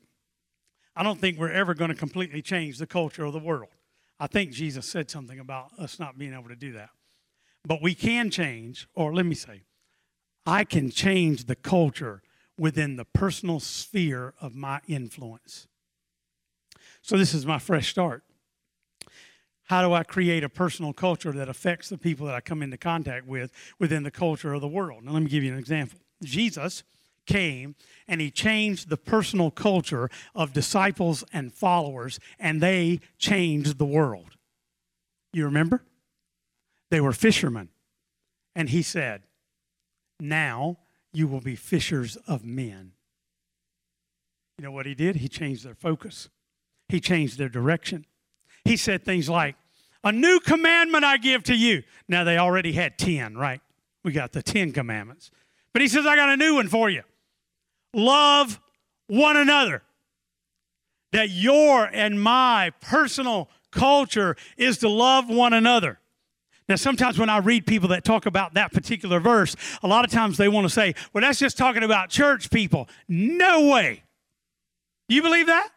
I 0.94 1.02
don't 1.02 1.20
think 1.20 1.38
we're 1.38 1.52
ever 1.52 1.74
going 1.74 1.90
to 1.90 1.96
completely 1.96 2.42
change 2.42 2.78
the 2.78 2.86
culture 2.86 3.24
of 3.24 3.32
the 3.32 3.38
world. 3.38 3.70
I 4.20 4.26
think 4.26 4.50
Jesus 4.50 4.90
said 4.90 5.10
something 5.10 5.38
about 5.38 5.70
us 5.78 5.98
not 5.98 6.18
being 6.18 6.34
able 6.34 6.48
to 6.48 6.56
do 6.56 6.72
that. 6.72 6.90
But 7.64 7.82
we 7.82 7.94
can 7.94 8.30
change, 8.30 8.88
or 8.94 9.14
let 9.14 9.26
me 9.26 9.34
say, 9.34 9.62
I 10.46 10.64
can 10.64 10.90
change 10.90 11.44
the 11.44 11.54
culture 11.54 12.22
within 12.58 12.96
the 12.96 13.04
personal 13.04 13.60
sphere 13.60 14.34
of 14.40 14.54
my 14.54 14.80
influence. 14.86 15.68
So, 17.02 17.16
this 17.16 17.32
is 17.32 17.46
my 17.46 17.58
fresh 17.58 17.88
start. 17.88 18.24
How 19.64 19.82
do 19.82 19.92
I 19.92 20.02
create 20.02 20.44
a 20.44 20.48
personal 20.48 20.92
culture 20.92 21.32
that 21.32 21.48
affects 21.48 21.88
the 21.88 21.98
people 21.98 22.26
that 22.26 22.34
I 22.34 22.40
come 22.40 22.62
into 22.62 22.78
contact 22.78 23.26
with 23.26 23.52
within 23.78 24.02
the 24.02 24.10
culture 24.10 24.54
of 24.54 24.60
the 24.60 24.68
world? 24.68 25.04
Now, 25.04 25.12
let 25.12 25.22
me 25.22 25.28
give 25.28 25.44
you 25.44 25.52
an 25.52 25.58
example. 25.58 26.00
Jesus 26.24 26.82
came 27.26 27.76
and 28.08 28.20
he 28.20 28.30
changed 28.30 28.88
the 28.88 28.96
personal 28.96 29.50
culture 29.50 30.08
of 30.34 30.54
disciples 30.54 31.22
and 31.32 31.52
followers, 31.52 32.18
and 32.38 32.62
they 32.62 33.00
changed 33.18 33.78
the 33.78 33.84
world. 33.84 34.36
You 35.32 35.44
remember? 35.44 35.84
They 36.90 37.00
were 37.00 37.12
fishermen. 37.12 37.68
And 38.56 38.70
he 38.70 38.82
said, 38.82 39.22
Now 40.18 40.78
you 41.12 41.26
will 41.26 41.40
be 41.40 41.56
fishers 41.56 42.16
of 42.26 42.44
men. 42.44 42.92
You 44.58 44.64
know 44.64 44.72
what 44.72 44.86
he 44.86 44.94
did? 44.94 45.16
He 45.16 45.28
changed 45.28 45.64
their 45.64 45.74
focus, 45.74 46.28
he 46.88 47.00
changed 47.00 47.38
their 47.38 47.48
direction. 47.48 48.06
He 48.64 48.76
said 48.76 49.04
things 49.04 49.28
like, 49.28 49.56
A 50.04 50.12
new 50.12 50.40
commandment 50.40 51.04
I 51.04 51.16
give 51.16 51.42
to 51.44 51.54
you. 51.54 51.84
Now, 52.08 52.24
they 52.24 52.36
already 52.36 52.72
had 52.72 52.98
10, 52.98 53.36
right? 53.36 53.60
We 54.04 54.12
got 54.12 54.32
the 54.32 54.42
10 54.42 54.72
commandments. 54.72 55.30
But 55.72 55.82
he 55.82 55.88
says, 55.88 56.06
I 56.06 56.16
got 56.16 56.28
a 56.28 56.36
new 56.36 56.54
one 56.54 56.68
for 56.68 56.90
you 56.90 57.02
love 57.94 58.60
one 59.06 59.36
another. 59.36 59.82
That 61.12 61.30
your 61.30 61.86
and 61.86 62.20
my 62.20 62.72
personal 62.80 63.48
culture 63.70 64.36
is 64.56 64.78
to 64.78 64.88
love 64.88 65.28
one 65.28 65.52
another. 65.52 65.98
Now, 66.68 66.76
sometimes 66.76 67.18
when 67.18 67.30
I 67.30 67.38
read 67.38 67.66
people 67.66 67.88
that 67.88 68.04
talk 68.04 68.26
about 68.26 68.54
that 68.54 68.72
particular 68.72 69.20
verse, 69.20 69.56
a 69.82 69.88
lot 69.88 70.04
of 70.04 70.10
times 70.10 70.36
they 70.36 70.48
want 70.48 70.66
to 70.66 70.70
say, 70.70 70.94
well, 71.12 71.22
that's 71.22 71.38
just 71.38 71.56
talking 71.56 71.82
about 71.82 72.10
church 72.10 72.50
people. 72.50 72.88
No 73.08 73.68
way. 73.68 74.02
You 75.08 75.22
believe 75.22 75.46
that? 75.46 75.70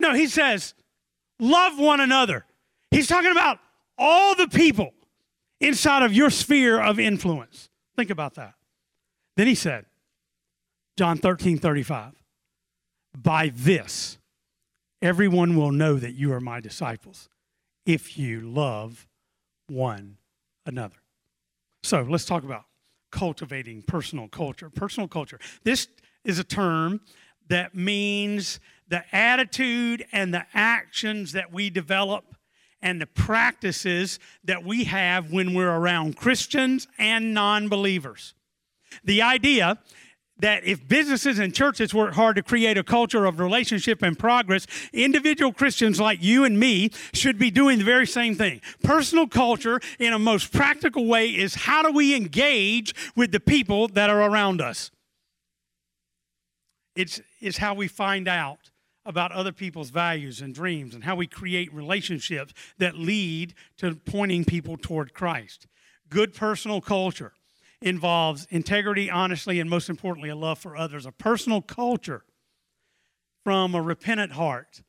No, 0.00 0.12
he 0.12 0.26
says, 0.26 0.74
love 1.38 1.78
one 1.78 2.00
another. 2.00 2.44
He's 2.90 3.06
talking 3.06 3.30
about 3.30 3.58
all 3.96 4.34
the 4.34 4.48
people 4.48 4.92
inside 5.60 6.02
of 6.02 6.12
your 6.12 6.30
sphere 6.30 6.80
of 6.80 6.98
influence. 6.98 7.70
Think 7.96 8.10
about 8.10 8.34
that. 8.34 8.54
Then 9.36 9.46
he 9.46 9.54
said, 9.54 9.86
John 10.96 11.18
13, 11.18 11.58
35, 11.58 12.12
by 13.16 13.52
this, 13.54 14.18
everyone 15.00 15.56
will 15.56 15.72
know 15.72 15.94
that 15.94 16.14
you 16.14 16.32
are 16.32 16.40
my 16.40 16.58
disciples 16.60 17.28
if 17.84 18.18
you 18.18 18.40
love 18.40 19.05
one 19.68 20.16
another. 20.64 20.96
So 21.82 22.02
let's 22.02 22.24
talk 22.24 22.44
about 22.44 22.64
cultivating 23.10 23.82
personal 23.82 24.28
culture. 24.28 24.70
Personal 24.70 25.08
culture. 25.08 25.38
This 25.64 25.88
is 26.24 26.38
a 26.38 26.44
term 26.44 27.00
that 27.48 27.74
means 27.74 28.60
the 28.88 29.04
attitude 29.14 30.04
and 30.12 30.34
the 30.34 30.44
actions 30.54 31.32
that 31.32 31.52
we 31.52 31.70
develop 31.70 32.36
and 32.82 33.00
the 33.00 33.06
practices 33.06 34.18
that 34.44 34.64
we 34.64 34.84
have 34.84 35.32
when 35.32 35.54
we're 35.54 35.70
around 35.70 36.16
Christians 36.16 36.86
and 36.98 37.32
non 37.34 37.68
believers. 37.68 38.34
The 39.04 39.22
idea 39.22 39.78
that 40.38 40.64
if 40.64 40.86
businesses 40.86 41.38
and 41.38 41.54
churches 41.54 41.94
work 41.94 42.14
hard 42.14 42.36
to 42.36 42.42
create 42.42 42.76
a 42.76 42.84
culture 42.84 43.24
of 43.24 43.40
relationship 43.40 44.02
and 44.02 44.18
progress, 44.18 44.66
individual 44.92 45.52
Christians 45.52 46.00
like 46.00 46.22
you 46.22 46.44
and 46.44 46.58
me 46.58 46.90
should 47.12 47.38
be 47.38 47.50
doing 47.50 47.78
the 47.78 47.84
very 47.84 48.06
same 48.06 48.34
thing. 48.34 48.60
Personal 48.82 49.26
culture, 49.26 49.80
in 49.98 50.12
a 50.12 50.18
most 50.18 50.52
practical 50.52 51.06
way, 51.06 51.28
is 51.28 51.54
how 51.54 51.82
do 51.82 51.90
we 51.90 52.14
engage 52.14 52.94
with 53.14 53.32
the 53.32 53.40
people 53.40 53.88
that 53.88 54.10
are 54.10 54.22
around 54.22 54.60
us? 54.60 54.90
It's, 56.94 57.20
it's 57.40 57.58
how 57.58 57.74
we 57.74 57.88
find 57.88 58.28
out 58.28 58.70
about 59.04 59.32
other 59.32 59.52
people's 59.52 59.90
values 59.90 60.40
and 60.40 60.54
dreams 60.54 60.94
and 60.94 61.04
how 61.04 61.14
we 61.14 61.26
create 61.26 61.72
relationships 61.72 62.52
that 62.78 62.96
lead 62.96 63.54
to 63.78 63.94
pointing 63.94 64.44
people 64.44 64.76
toward 64.76 65.14
Christ. 65.14 65.66
Good 66.08 66.34
personal 66.34 66.80
culture 66.80 67.32
involves 67.86 68.46
integrity, 68.50 69.08
honesty, 69.08 69.60
and 69.60 69.70
most 69.70 69.88
importantly, 69.88 70.28
a 70.28 70.36
love 70.36 70.58
for 70.58 70.76
others, 70.76 71.06
a 71.06 71.12
personal 71.12 71.62
culture 71.62 72.24
from 73.44 73.74
a 73.74 73.80
repentant 73.80 74.32
heart 74.32 74.82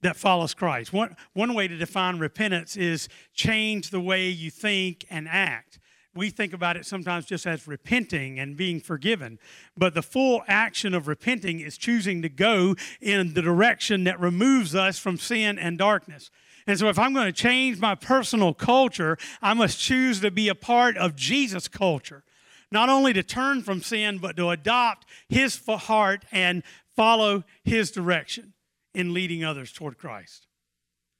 that 0.00 0.16
follows 0.16 0.54
Christ. 0.54 0.92
One, 0.92 1.14
one 1.34 1.52
way 1.52 1.68
to 1.68 1.76
define 1.76 2.18
repentance 2.18 2.76
is 2.76 3.08
change 3.34 3.90
the 3.90 4.00
way 4.00 4.28
you 4.28 4.50
think 4.50 5.04
and 5.10 5.28
act. 5.28 5.78
We 6.14 6.30
think 6.30 6.54
about 6.54 6.78
it 6.78 6.86
sometimes 6.86 7.26
just 7.26 7.46
as 7.46 7.68
repenting 7.68 8.38
and 8.38 8.56
being 8.56 8.80
forgiven, 8.80 9.38
but 9.76 9.92
the 9.92 10.02
full 10.02 10.42
action 10.48 10.94
of 10.94 11.08
repenting 11.08 11.60
is 11.60 11.76
choosing 11.76 12.22
to 12.22 12.30
go 12.30 12.74
in 13.02 13.34
the 13.34 13.42
direction 13.42 14.04
that 14.04 14.18
removes 14.18 14.74
us 14.74 14.98
from 14.98 15.18
sin 15.18 15.58
and 15.58 15.76
darkness. 15.76 16.30
And 16.66 16.78
so, 16.78 16.88
if 16.88 16.98
I'm 16.98 17.14
going 17.14 17.26
to 17.26 17.32
change 17.32 17.78
my 17.78 17.94
personal 17.94 18.52
culture, 18.52 19.16
I 19.40 19.54
must 19.54 19.78
choose 19.78 20.20
to 20.20 20.30
be 20.30 20.48
a 20.48 20.54
part 20.54 20.96
of 20.96 21.14
Jesus' 21.14 21.68
culture. 21.68 22.24
Not 22.72 22.88
only 22.88 23.12
to 23.12 23.22
turn 23.22 23.62
from 23.62 23.82
sin, 23.82 24.18
but 24.18 24.36
to 24.36 24.50
adopt 24.50 25.06
his 25.28 25.60
heart 25.64 26.24
and 26.32 26.64
follow 26.96 27.44
his 27.62 27.92
direction 27.92 28.54
in 28.94 29.14
leading 29.14 29.44
others 29.44 29.72
toward 29.72 29.96
Christ. 29.96 30.48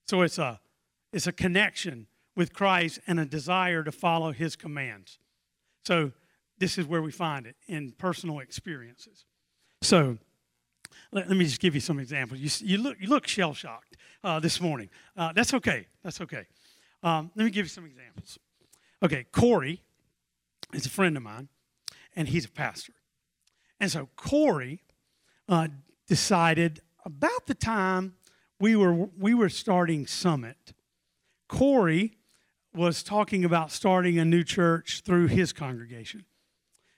So, 0.09 0.23
it's 0.23 0.39
a, 0.39 0.61
it's 1.13 1.29
a 1.29 1.33
connection 1.33 2.09
with 2.35 2.53
Christ 2.53 2.99
and 3.07 3.21
a 3.21 3.25
desire 3.25 3.85
to 3.85 3.93
follow 3.93 4.33
his 4.33 4.57
commands. 4.57 5.19
So, 5.85 6.13
this 6.59 6.79
is 6.79 6.87
where 6.87 7.03
we 7.03 7.13
find 7.13 7.47
it 7.47 7.55
in 7.69 7.93
personal 7.93 8.41
experiences. 8.41 9.27
So, 9.83 10.19
let, 11.12 11.29
let 11.29 11.37
me 11.37 11.44
just 11.44 11.61
give 11.61 11.75
you 11.75 11.81
some 11.81 11.99
examples. 11.99 12.40
You, 12.40 12.51
you 12.66 12.79
look, 12.83 12.96
you 13.01 13.09
look 13.09 13.27
shell 13.27 13.55
shocked 13.55 13.96
uh, 14.25 14.40
this 14.40 14.61
morning. 14.61 14.88
Uh, 15.16 15.33
that's 15.33 15.55
okay. 15.55 15.87
That's 16.03 16.20
okay. 16.20 16.46
Um, 17.03 17.31
let 17.35 17.44
me 17.44 17.51
give 17.51 17.66
you 17.66 17.70
some 17.70 17.87
examples. 17.87 18.38
Okay, 19.03 19.25
Corey 19.33 19.83
is 20.72 20.87
a 20.87 20.90
friend 20.90 21.16
of 21.16 21.22
mine, 21.22 21.49
and 22.14 22.29
he's 22.29 22.44
a 22.44 22.51
pastor. 22.51 22.94
And 23.79 23.90
so 23.90 24.09
Corey 24.16 24.83
uh, 25.49 25.68
decided 26.09 26.81
about 27.05 27.46
the 27.46 27.55
time 27.55 28.14
we 28.59 28.75
were 28.75 28.92
we 29.18 29.35
were 29.35 29.51
starting 29.51 30.07
Summit. 30.07 30.72
Corey 31.49 32.16
was 32.75 33.03
talking 33.03 33.44
about 33.44 33.70
starting 33.70 34.18
a 34.18 34.25
new 34.25 34.42
church 34.42 35.03
through 35.05 35.29
his 35.29 35.53
congregation. 35.53 36.25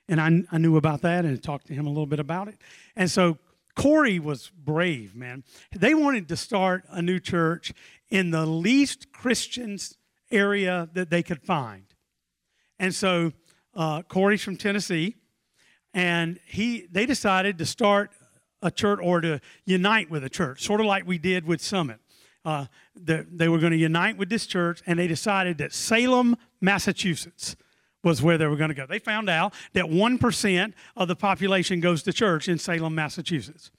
And 0.08 0.20
I, 0.20 0.54
I 0.54 0.58
knew 0.58 0.76
about 0.76 1.02
that 1.02 1.24
and 1.24 1.40
talked 1.42 1.66
to 1.66 1.74
him 1.74 1.86
a 1.86 1.90
little 1.90 2.06
bit 2.06 2.18
about 2.18 2.48
it. 2.48 2.56
And 2.96 3.10
so 3.10 3.38
Corey 3.78 4.18
was 4.18 4.50
brave, 4.50 5.14
man. 5.14 5.44
They 5.70 5.94
wanted 5.94 6.26
to 6.30 6.36
start 6.36 6.82
a 6.90 7.00
new 7.00 7.20
church 7.20 7.72
in 8.10 8.32
the 8.32 8.44
least 8.44 9.12
Christian 9.12 9.78
area 10.32 10.88
that 10.94 11.10
they 11.10 11.22
could 11.22 11.40
find. 11.40 11.84
And 12.80 12.92
so 12.92 13.32
uh, 13.76 14.02
Corey's 14.02 14.42
from 14.42 14.56
Tennessee, 14.56 15.14
and 15.94 16.40
he 16.44 16.88
they 16.90 17.06
decided 17.06 17.56
to 17.58 17.66
start 17.66 18.10
a 18.62 18.72
church 18.72 18.98
or 19.00 19.20
to 19.20 19.40
unite 19.64 20.10
with 20.10 20.24
a 20.24 20.28
church, 20.28 20.64
sort 20.64 20.80
of 20.80 20.86
like 20.86 21.06
we 21.06 21.16
did 21.16 21.46
with 21.46 21.60
Summit. 21.60 22.00
Uh, 22.44 22.66
the, 22.96 23.28
they 23.30 23.48
were 23.48 23.58
going 23.58 23.70
to 23.70 23.78
unite 23.78 24.18
with 24.18 24.28
this 24.28 24.46
church, 24.46 24.82
and 24.86 24.98
they 24.98 25.06
decided 25.06 25.58
that 25.58 25.72
Salem, 25.72 26.36
Massachusetts, 26.60 27.54
was 28.04 28.22
where 28.22 28.38
they 28.38 28.46
were 28.46 28.56
going 28.56 28.68
to 28.68 28.74
go. 28.74 28.86
They 28.86 28.98
found 28.98 29.28
out 29.28 29.54
that 29.72 29.86
1% 29.86 30.72
of 30.96 31.08
the 31.08 31.16
population 31.16 31.80
goes 31.80 32.02
to 32.04 32.12
church 32.12 32.48
in 32.48 32.58
Salem, 32.58 32.94
Massachusetts. 32.94 33.70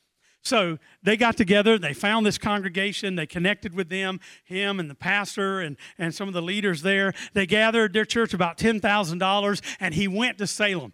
So 0.42 0.78
they 1.04 1.18
got 1.18 1.36
together, 1.36 1.78
they 1.78 1.94
found 1.94 2.26
this 2.26 2.38
congregation, 2.38 3.16
they 3.16 3.26
connected 3.26 3.74
with 3.74 3.90
them, 3.90 4.20
him 4.46 4.80
and 4.80 4.90
the 4.90 4.96
pastor 4.96 5.60
and, 5.60 5.76
and 5.98 6.16
some 6.16 6.28
of 6.28 6.34
the 6.34 6.42
leaders 6.42 6.82
there. 6.82 7.14
They 7.34 7.46
gathered 7.46 7.94
their 7.94 8.06
church 8.06 8.34
about 8.34 8.58
$10,000, 8.58 9.62
and 9.80 9.94
he 9.94 10.08
went 10.08 10.38
to 10.38 10.48
Salem 10.48 10.94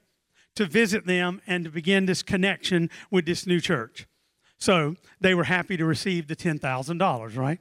to 0.56 0.66
visit 0.66 1.06
them 1.06 1.42
and 1.46 1.66
to 1.66 1.70
begin 1.70 2.06
this 2.06 2.24
connection 2.24 2.90
with 3.12 3.26
this 3.26 3.46
new 3.46 3.60
church. 3.60 4.08
So 4.58 4.96
they 5.20 5.36
were 5.36 5.44
happy 5.44 5.78
to 5.78 5.86
receive 5.86 6.28
the 6.28 6.36
$10,000, 6.36 7.38
right? 7.38 7.60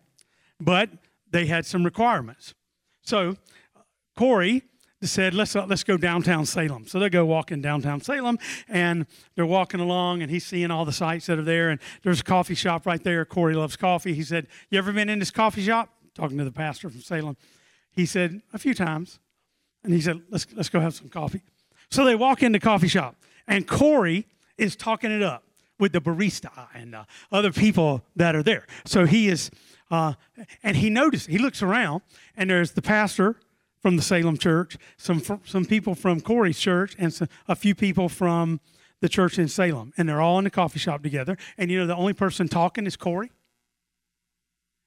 But 0.61 0.91
they 1.31 1.47
had 1.47 1.67
some 1.67 1.85
requirements. 1.85 2.55
So 3.03 3.37
Corey 4.17 4.63
said, 5.07 5.35
let's, 5.35 5.55
uh, 5.57 5.67
let's 5.67 5.85
go 5.85 5.97
downtown 5.97 6.47
Salem. 6.47 6.87
So 6.87 6.99
they 6.99 7.09
go 7.09 7.25
walking 7.25 7.61
downtown 7.61 8.01
Salem, 8.01 8.39
and 8.69 9.07
they're 9.35 9.47
walking 9.47 9.81
along, 9.81 10.23
and 10.23 10.31
he's 10.31 10.45
seeing 10.45 10.71
all 10.71 10.85
the 10.85 10.93
sights 10.93 11.27
that 11.27 11.39
are 11.39 11.45
there. 11.45 11.71
And 11.71 11.81
there's 12.03 12.21
a 12.21 12.25
coffee 12.25 12.55
shop 12.55 12.87
right 12.87 13.03
there. 13.03 13.25
Corey 13.25 13.55
loves 13.55 13.77
coffee. 13.77 14.15
He 14.15 14.23
said, 14.23 14.47
You 14.71 14.79
ever 14.79 14.93
been 14.93 15.09
in 15.09 15.19
this 15.19 15.31
coffee 15.31 15.63
shop? 15.63 15.91
Talking 16.15 16.39
to 16.39 16.45
the 16.45 16.53
pastor 16.53 16.91
from 16.91 17.01
Salem. 17.01 17.37
He 17.91 18.07
said, 18.07 18.43
A 18.53 18.59
few 18.59 18.75
times. 18.75 19.19
And 19.83 19.93
he 19.93 20.01
said, 20.01 20.23
Let's, 20.31 20.47
let's 20.55 20.69
go 20.69 20.81
have 20.81 20.95
some 20.95 21.09
coffee. 21.09 21.43
So 21.91 22.05
they 22.05 22.15
walk 22.15 22.43
into 22.43 22.59
coffee 22.59 22.89
shop, 22.89 23.17
and 23.47 23.69
Corey 23.69 24.27
is 24.57 24.77
talking 24.77 25.11
it 25.11 25.23
up 25.23 25.45
with 25.79 25.93
the 25.93 26.01
barista 26.01 26.69
and 26.75 26.95
uh, 26.95 27.05
other 27.33 27.53
people 27.53 28.05
that 28.17 28.35
are 28.35 28.43
there. 28.43 28.67
So 28.85 29.07
he 29.07 29.29
is, 29.29 29.51
uh, 29.91 30.15
and 30.63 30.77
he 30.77 30.91
notices, 30.91 31.27
he 31.27 31.39
looks 31.39 31.63
around, 31.63 32.03
and 32.37 32.49
there's 32.49 32.73
the 32.73 32.83
pastor 32.83 33.37
from 33.85 33.97
the 33.97 34.03
Salem 34.03 34.39
church, 34.39 34.79
some, 34.97 35.23
some 35.45 35.67
people 35.67 35.95
from 35.95 36.23
Corey's 36.23 36.59
church, 36.59 36.97
and 36.99 37.13
some, 37.13 37.29
a 37.47 37.55
few 37.55 37.75
people 37.75 38.09
from 38.09 38.59
the 39.03 39.11
church 39.11 39.39
in 39.39 39.47
Salem. 39.47 39.93
And 39.99 40.09
they're 40.09 40.23
all 40.23 40.39
in 40.39 40.45
the 40.45 40.51
coffee 40.51 40.79
shop 40.79 41.03
together. 41.03 41.37
And 41.59 41.71
you 41.71 41.79
know, 41.79 41.87
the 41.87 41.95
only 41.95 42.15
person 42.15 42.49
talking 42.49 42.87
is 42.87 42.97
Corey. 42.97 43.31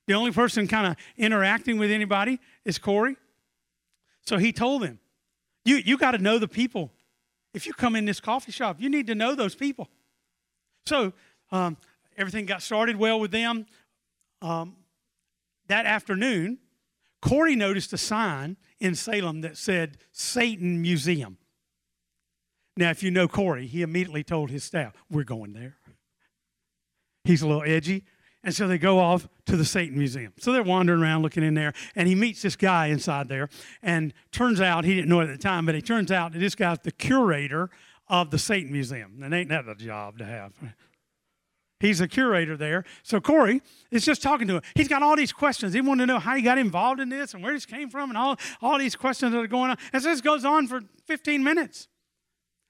The 0.08 0.16
only 0.16 0.32
person 0.32 0.68
kind 0.68 0.88
of 0.88 0.96
interacting 1.16 1.78
with 1.78 1.92
anybody 1.92 2.40
is 2.66 2.80
Corey. 2.80 3.18
So 4.26 4.40
he 4.40 4.52
told 4.52 4.82
them, 4.82 4.98
You, 5.64 5.76
you 5.76 6.00
got 6.00 6.12
to 6.12 6.18
know 6.18 6.40
the 6.40 6.48
people. 6.48 6.92
If 7.54 7.68
you 7.68 7.74
come 7.74 7.96
in 7.96 8.06
this 8.06 8.20
coffee 8.20 8.52
shop, 8.52 8.78
you 8.80 8.90
need 8.90 9.06
to 9.08 9.16
know 9.16 9.36
those 9.36 9.54
people. 9.54 9.90
So 10.88 11.14
um, 11.52 11.78
everything 12.18 12.48
got 12.48 12.64
started 12.64 12.96
well 12.96 13.20
with 13.20 13.30
them. 13.30 13.68
Um, 14.42 14.76
that 15.68 15.86
afternoon, 15.86 16.58
Corey 17.28 17.56
noticed 17.56 17.92
a 17.94 17.98
sign 17.98 18.58
in 18.80 18.96
Salem 18.96 19.42
that 19.42 19.58
said 19.58 19.98
Satan 20.12 20.82
Museum. 20.82 21.38
Now, 22.78 22.92
if 22.92 23.02
you 23.04 23.12
know 23.12 23.28
Corey, 23.28 23.68
he 23.68 23.82
immediately 23.82 24.24
told 24.24 24.50
his 24.50 24.64
staff, 24.64 24.94
We're 25.10 25.24
going 25.24 25.54
there. 25.54 25.78
He's 27.24 27.42
a 27.42 27.48
little 27.48 27.64
edgy. 27.64 28.06
And 28.44 28.56
so 28.56 28.68
they 28.68 28.78
go 28.78 29.00
off 29.00 29.28
to 29.48 29.58
the 29.58 29.66
Satan 29.66 29.98
Museum. 29.98 30.32
So 30.38 30.54
they're 30.54 30.64
wandering 30.64 31.02
around 31.02 31.24
looking 31.24 31.44
in 31.44 31.54
there, 31.54 31.74
and 31.96 32.08
he 32.08 32.16
meets 32.16 32.42
this 32.44 32.56
guy 32.56 32.88
inside 32.88 33.28
there. 33.28 33.50
And 33.82 34.14
turns 34.32 34.62
out, 34.62 34.86
he 34.86 34.96
didn't 34.96 35.10
know 35.10 35.20
it 35.20 35.30
at 35.30 35.38
the 35.38 35.44
time, 35.44 35.66
but 35.66 35.76
it 35.76 35.86
turns 35.86 36.12
out 36.12 36.32
that 36.32 36.40
this 36.40 36.56
guy's 36.56 36.80
the 36.80 36.92
curator 36.92 37.70
of 38.08 38.32
the 38.32 38.38
Satan 38.38 38.72
Museum. 38.72 39.22
And 39.22 39.34
ain't 39.34 39.50
that 39.50 39.68
a 39.68 39.76
job 39.76 40.20
to 40.20 40.26
have? 40.26 40.54
He's 41.80 42.02
a 42.02 42.08
curator 42.08 42.58
there. 42.58 42.84
So 43.04 43.22
Corey 43.22 43.62
is 43.92 44.04
just 44.04 44.24
talking 44.24 44.48
to 44.48 44.56
him. 44.56 44.62
He's 44.74 44.88
got 44.88 45.04
all 45.04 45.16
these 45.16 45.32
questions. 45.32 45.74
He 45.74 45.82
wanted 45.82 46.04
to 46.04 46.14
know 46.14 46.20
how 46.20 46.36
he 46.36 46.42
got 46.42 46.58
involved 46.58 47.00
in 47.00 47.10
this 47.10 47.34
and 47.34 47.44
where 47.44 47.54
this 47.54 47.68
came 47.68 47.90
from 47.90 48.10
and 48.10 48.18
all, 48.18 48.38
all 48.62 48.80
these 48.80 48.96
questions 48.96 49.32
that 49.34 49.40
are 49.40 49.48
going 49.48 49.70
on. 49.70 49.78
And 49.94 50.02
so 50.02 50.10
this 50.10 50.22
goes 50.22 50.44
on 50.44 50.68
for 50.68 50.82
15 51.06 51.44
minutes. 51.44 51.88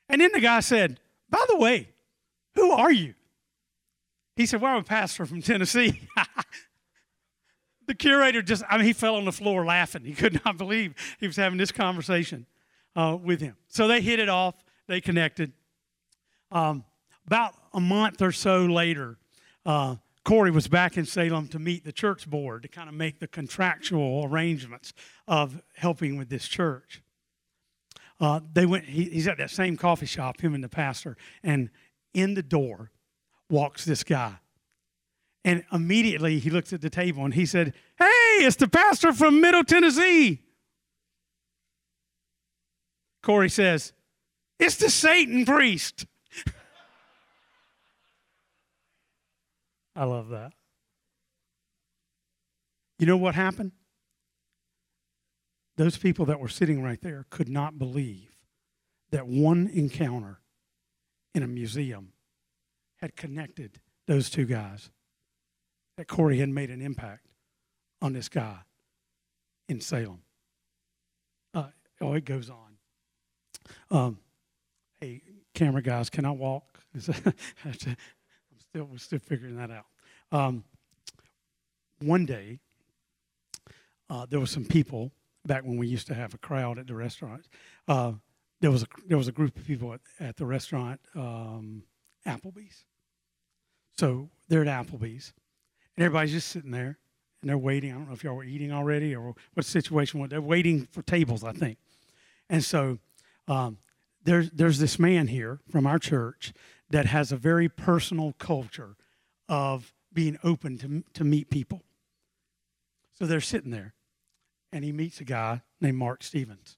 And 0.09 0.19
then 0.19 0.31
the 0.33 0.41
guy 0.41 0.59
said, 0.59 0.99
By 1.29 1.43
the 1.47 1.57
way, 1.57 1.89
who 2.55 2.71
are 2.71 2.91
you? 2.91 3.13
He 4.35 4.45
said, 4.45 4.61
Well, 4.61 4.73
I'm 4.73 4.81
a 4.81 4.83
pastor 4.83 5.25
from 5.25 5.41
Tennessee. 5.41 6.01
the 7.87 7.95
curator 7.95 8.41
just, 8.41 8.63
I 8.69 8.77
mean, 8.77 8.85
he 8.85 8.93
fell 8.93 9.15
on 9.15 9.23
the 9.23 9.31
floor 9.31 9.65
laughing. 9.65 10.03
He 10.03 10.13
could 10.13 10.41
not 10.43 10.57
believe 10.57 10.95
he 11.19 11.27
was 11.27 11.37
having 11.37 11.57
this 11.57 11.71
conversation 11.71 12.45
uh, 12.95 13.17
with 13.21 13.39
him. 13.39 13.55
So 13.69 13.87
they 13.87 14.01
hit 14.01 14.19
it 14.19 14.27
off, 14.27 14.55
they 14.87 14.99
connected. 14.99 15.53
Um, 16.51 16.83
about 17.25 17.53
a 17.77 17.79
month 17.79 18.23
or 18.23 18.31
so 18.31 18.65
later, 18.65 19.19
uh, 19.63 19.95
Corey 20.25 20.49
was 20.49 20.67
back 20.67 20.97
in 20.97 21.05
Salem 21.05 21.47
to 21.49 21.59
meet 21.59 21.85
the 21.85 21.91
church 21.91 22.27
board 22.27 22.63
to 22.63 22.67
kind 22.67 22.89
of 22.89 22.95
make 22.95 23.19
the 23.19 23.27
contractual 23.27 24.25
arrangements 24.25 24.93
of 25.27 25.61
helping 25.75 26.17
with 26.17 26.27
this 26.27 26.47
church. 26.47 27.03
Uh, 28.19 28.39
they 28.51 28.65
went. 28.65 28.85
He, 28.85 29.03
he's 29.03 29.27
at 29.27 29.37
that 29.37 29.51
same 29.51 29.77
coffee 29.77 30.07
shop, 30.07 30.41
him 30.41 30.55
and 30.55 30.63
the 30.63 30.69
pastor, 30.69 31.17
and 31.43 31.69
in 32.15 32.33
the 32.33 32.41
door 32.41 32.91
walks 33.47 33.85
this 33.85 34.03
guy. 34.03 34.39
And 35.45 35.63
immediately 35.71 36.39
he 36.39 36.49
looks 36.49 36.73
at 36.73 36.81
the 36.81 36.89
table 36.89 37.23
and 37.23 37.35
he 37.35 37.45
said, 37.45 37.75
"Hey, 37.99 38.39
it's 38.39 38.55
the 38.55 38.67
pastor 38.67 39.13
from 39.13 39.39
Middle 39.39 39.63
Tennessee." 39.63 40.41
Corey 43.21 43.49
says, 43.49 43.93
"It's 44.57 44.77
the 44.77 44.89
Satan 44.89 45.45
priest." 45.45 46.07
I 49.97 50.03
love 50.03 50.29
that. 50.29 50.53
You 52.99 53.07
know 53.07 53.17
what 53.17 53.33
happened? 53.33 53.71
Those 55.75 55.97
people 55.97 56.25
that 56.25 56.39
were 56.39 56.49
sitting 56.49 56.83
right 56.83 57.01
there 57.01 57.25
could 57.31 57.49
not 57.49 57.79
believe 57.79 58.29
that 59.09 59.27
one 59.27 59.67
encounter 59.67 60.39
in 61.33 61.41
a 61.41 61.47
museum 61.47 62.13
had 62.97 63.15
connected 63.15 63.79
those 64.05 64.29
two 64.29 64.45
guys. 64.45 64.91
That 65.97 66.07
Corey 66.07 66.37
had 66.37 66.49
made 66.49 66.69
an 66.69 66.79
impact 66.81 67.25
on 68.03 68.13
this 68.13 68.29
guy 68.29 68.57
in 69.67 69.81
Salem. 69.81 70.21
Uh, 71.55 71.69
oh, 72.01 72.13
it 72.13 72.23
goes 72.23 72.51
on. 72.51 72.77
Um, 73.89 74.19
hey, 75.01 75.23
camera 75.55 75.81
guys, 75.81 76.11
can 76.11 76.23
I 76.23 76.31
walk? 76.31 76.79
still 78.77 78.89
we're 78.91 78.97
still 78.97 79.19
figuring 79.19 79.55
that 79.55 79.71
out. 79.71 79.85
Um, 80.31 80.63
one 81.99 82.25
day, 82.25 82.59
uh, 84.09 84.27
there 84.29 84.39
were 84.39 84.45
some 84.45 84.65
people 84.65 85.11
back 85.45 85.63
when 85.63 85.77
we 85.77 85.87
used 85.87 86.05
to 86.07 86.13
have 86.13 86.33
a 86.33 86.37
crowd 86.37 86.77
at 86.77 86.85
the 86.85 86.93
restaurant. 86.93 87.45
Uh, 87.87 88.13
there 88.61 88.69
was 88.69 88.83
a 88.83 88.87
there 89.07 89.17
was 89.17 89.27
a 89.27 89.31
group 89.31 89.57
of 89.57 89.65
people 89.65 89.93
at, 89.93 90.01
at 90.19 90.37
the 90.37 90.45
restaurant, 90.45 90.99
um, 91.15 91.83
Applebee's. 92.25 92.85
So 93.97 94.29
they're 94.47 94.61
at 94.61 94.67
Applebee's, 94.67 95.33
and 95.95 96.05
everybody's 96.05 96.33
just 96.33 96.49
sitting 96.49 96.71
there, 96.71 96.99
and 97.41 97.49
they're 97.49 97.57
waiting. 97.57 97.91
I 97.91 97.95
don't 97.95 98.07
know 98.07 98.13
if 98.13 98.23
y'all 98.23 98.35
were 98.35 98.43
eating 98.43 98.71
already 98.71 99.15
or 99.15 99.23
what 99.23 99.35
the 99.55 99.63
situation 99.63 100.19
was. 100.19 100.29
They're 100.29 100.41
waiting 100.41 100.87
for 100.91 101.01
tables, 101.01 101.43
I 101.43 101.51
think. 101.51 101.79
And 102.47 102.63
so 102.63 102.99
um, 103.47 103.79
there's 104.23 104.51
there's 104.51 104.77
this 104.77 104.99
man 104.99 105.27
here 105.27 105.61
from 105.71 105.87
our 105.87 105.97
church 105.97 106.53
that 106.89 107.05
has 107.05 107.31
a 107.31 107.37
very 107.37 107.69
personal 107.69 108.33
culture 108.39 108.95
of 109.49 109.93
being 110.13 110.37
open 110.43 110.77
to, 110.77 111.03
to 111.13 111.23
meet 111.23 111.49
people. 111.49 111.83
So 113.13 113.25
they're 113.25 113.41
sitting 113.41 113.71
there, 113.71 113.93
and 114.71 114.83
he 114.83 114.91
meets 114.91 115.19
a 115.19 115.23
guy 115.23 115.61
named 115.81 115.97
Mark 115.97 116.23
Stevens. 116.23 116.77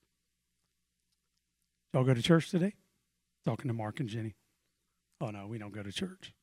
Y'all 1.94 2.04
go 2.04 2.14
to 2.14 2.22
church 2.22 2.50
today? 2.50 2.76
Talking 3.46 3.68
to 3.68 3.74
Mark 3.74 4.00
and 4.00 4.10
Jenny. 4.10 4.36
Oh, 5.22 5.32
no, 5.32 5.48
we 5.48 5.58
don't 5.58 5.74
go 5.74 5.84
to 5.84 5.92
church. 5.92 6.34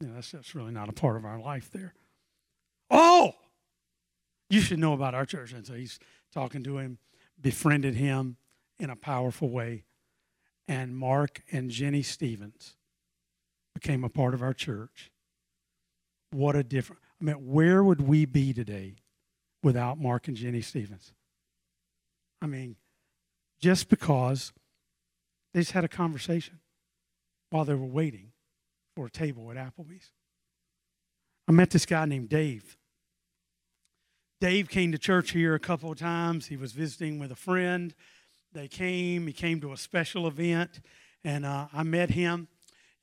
Yeah, 0.00 0.10
that's, 0.14 0.32
that's 0.32 0.54
really 0.54 0.72
not 0.72 0.88
a 0.88 0.92
part 0.92 1.16
of 1.16 1.24
our 1.24 1.40
life 1.40 1.70
there. 1.70 1.94
Oh, 2.90 3.32
you 4.50 4.60
should 4.60 4.78
know 4.78 4.92
about 4.92 5.14
our 5.14 5.24
church. 5.24 5.52
And 5.52 5.66
so 5.66 5.74
he's 5.74 5.98
talking 6.32 6.62
to 6.64 6.78
him, 6.78 6.98
befriended 7.40 7.94
him 7.94 8.36
in 8.78 8.90
a 8.90 8.96
powerful 8.96 9.48
way. 9.48 9.84
And 10.68 10.96
Mark 10.96 11.42
and 11.50 11.70
Jenny 11.70 12.02
Stevens 12.02 12.76
became 13.82 14.04
a 14.04 14.08
part 14.08 14.32
of 14.32 14.42
our 14.42 14.54
church. 14.54 15.10
What 16.30 16.54
a 16.54 16.62
difference. 16.62 17.02
I 17.20 17.24
mean, 17.24 17.34
where 17.36 17.82
would 17.82 18.00
we 18.00 18.24
be 18.24 18.52
today 18.52 18.94
without 19.62 19.98
Mark 19.98 20.28
and 20.28 20.36
Jenny 20.36 20.60
Stevens? 20.60 21.12
I 22.40 22.46
mean, 22.46 22.76
just 23.60 23.88
because 23.88 24.52
they 25.52 25.60
just 25.60 25.72
had 25.72 25.84
a 25.84 25.88
conversation 25.88 26.60
while 27.50 27.64
they 27.64 27.74
were 27.74 27.86
waiting 27.86 28.32
for 28.96 29.06
a 29.06 29.10
table 29.10 29.50
at 29.50 29.56
Applebee's. 29.56 30.10
I 31.48 31.52
met 31.52 31.70
this 31.70 31.86
guy 31.86 32.04
named 32.06 32.28
Dave. 32.28 32.76
Dave 34.40 34.68
came 34.68 34.90
to 34.92 34.98
church 34.98 35.32
here 35.32 35.54
a 35.54 35.60
couple 35.60 35.92
of 35.92 35.98
times. 35.98 36.46
He 36.46 36.56
was 36.56 36.72
visiting 36.72 37.18
with 37.18 37.30
a 37.30 37.36
friend. 37.36 37.94
They 38.52 38.68
came, 38.68 39.26
he 39.26 39.32
came 39.32 39.60
to 39.60 39.72
a 39.72 39.76
special 39.76 40.26
event, 40.26 40.80
and 41.24 41.44
uh, 41.44 41.68
I 41.72 41.82
met 41.82 42.10
him. 42.10 42.48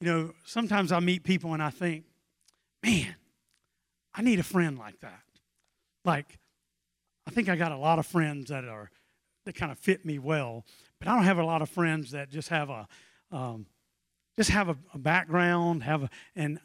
You 0.01 0.11
know, 0.11 0.33
sometimes 0.45 0.91
I 0.91 0.99
meet 0.99 1.23
people 1.23 1.53
and 1.53 1.61
I 1.61 1.69
think, 1.69 2.05
man, 2.83 3.15
I 4.13 4.21
need 4.21 4.39
a 4.39 4.43
friend 4.43 4.77
like 4.77 4.99
that. 5.01 5.23
Like, 6.05 6.39
I 7.27 7.31
think 7.31 7.49
I 7.49 7.55
got 7.55 7.71
a 7.71 7.77
lot 7.77 7.99
of 7.99 8.05
friends 8.05 8.49
that 8.49 8.65
are 8.65 8.89
that 9.45 9.55
kind 9.55 9.71
of 9.71 9.79
fit 9.79 10.05
me 10.05 10.19
well, 10.19 10.65
but 10.99 11.07
I 11.07 11.15
don't 11.15 11.25
have 11.25 11.37
a 11.37 11.43
lot 11.43 11.61
of 11.61 11.69
friends 11.69 12.11
that 12.11 12.29
just 12.29 12.49
have 12.49 12.69
a 12.69 12.87
um, 13.31 13.65
just 14.37 14.49
have 14.49 14.69
a, 14.69 14.77
a, 14.93 14.97
background, 14.97 15.83
have 15.83 16.03
a 16.03 16.09
and 16.35 16.59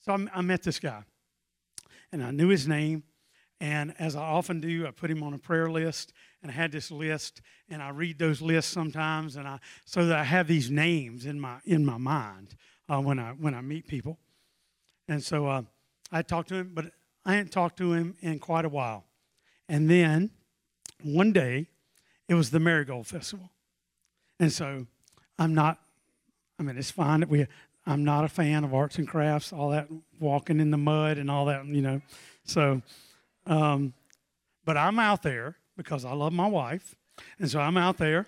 so 0.00 0.12
I, 0.12 0.38
I 0.38 0.40
met 0.40 0.62
this 0.62 0.78
guy, 0.78 1.04
and 2.10 2.22
I 2.22 2.30
knew 2.30 2.48
his 2.48 2.66
name, 2.66 3.04
and 3.60 3.94
as 3.98 4.16
I 4.16 4.22
often 4.22 4.60
do, 4.60 4.86
I 4.86 4.90
put 4.90 5.10
him 5.10 5.22
on 5.22 5.34
a 5.34 5.38
prayer 5.38 5.70
list, 5.70 6.12
and 6.42 6.50
I 6.50 6.54
had 6.54 6.72
this 6.72 6.90
list, 6.90 7.40
and 7.68 7.82
I 7.82 7.90
read 7.90 8.18
those 8.18 8.42
lists 8.42 8.72
sometimes, 8.72 9.36
and 9.36 9.46
I 9.46 9.58
so 9.84 10.06
that 10.06 10.18
I 10.18 10.24
have 10.24 10.48
these 10.48 10.70
names 10.70 11.24
in 11.24 11.40
my 11.40 11.58
in 11.64 11.84
my 11.84 11.98
mind 11.98 12.56
uh, 12.88 13.00
when 13.00 13.18
I 13.18 13.30
when 13.30 13.54
I 13.54 13.60
meet 13.60 13.86
people, 13.86 14.18
and 15.08 15.22
so 15.22 15.46
uh, 15.46 15.62
I 16.10 16.22
talked 16.22 16.48
to 16.48 16.56
him, 16.56 16.72
but 16.74 16.86
I 17.24 17.34
hadn't 17.34 17.52
talked 17.52 17.78
to 17.78 17.92
him 17.92 18.16
in 18.20 18.38
quite 18.40 18.64
a 18.64 18.68
while, 18.68 19.04
and 19.68 19.88
then 19.88 20.30
one 21.02 21.32
day, 21.32 21.68
it 22.28 22.34
was 22.34 22.50
the 22.50 22.60
Marigold 22.60 23.06
Festival, 23.06 23.50
and 24.40 24.52
so 24.52 24.86
I'm 25.38 25.54
not. 25.54 25.78
I 26.58 26.64
mean, 26.64 26.76
it's 26.76 26.90
fine 26.90 27.20
that 27.20 27.28
we. 27.28 27.46
I'm 27.84 28.04
not 28.04 28.24
a 28.24 28.28
fan 28.28 28.62
of 28.62 28.74
arts 28.74 28.98
and 28.98 29.08
crafts, 29.08 29.52
all 29.52 29.70
that 29.70 29.88
walking 30.20 30.60
in 30.60 30.70
the 30.70 30.76
mud 30.76 31.18
and 31.18 31.28
all 31.28 31.46
that, 31.46 31.66
you 31.66 31.82
know. 31.82 32.00
So, 32.44 32.80
um, 33.46 33.92
but 34.64 34.76
I'm 34.76 35.00
out 35.00 35.24
there 35.24 35.56
because 35.76 36.04
I 36.04 36.12
love 36.12 36.32
my 36.32 36.46
wife. 36.46 36.94
And 37.38 37.50
so 37.50 37.60
I'm 37.60 37.76
out 37.76 37.98
there. 37.98 38.26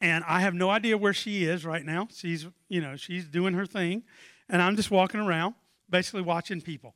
And 0.00 0.24
I 0.26 0.40
have 0.40 0.54
no 0.54 0.70
idea 0.70 0.98
where 0.98 1.14
she 1.14 1.44
is 1.44 1.64
right 1.64 1.84
now. 1.84 2.08
She's, 2.12 2.46
you 2.68 2.80
know, 2.80 2.96
she's 2.96 3.26
doing 3.26 3.54
her 3.54 3.64
thing. 3.66 4.02
And 4.48 4.60
I'm 4.60 4.76
just 4.76 4.90
walking 4.90 5.20
around, 5.20 5.54
basically 5.88 6.22
watching 6.22 6.60
people. 6.60 6.94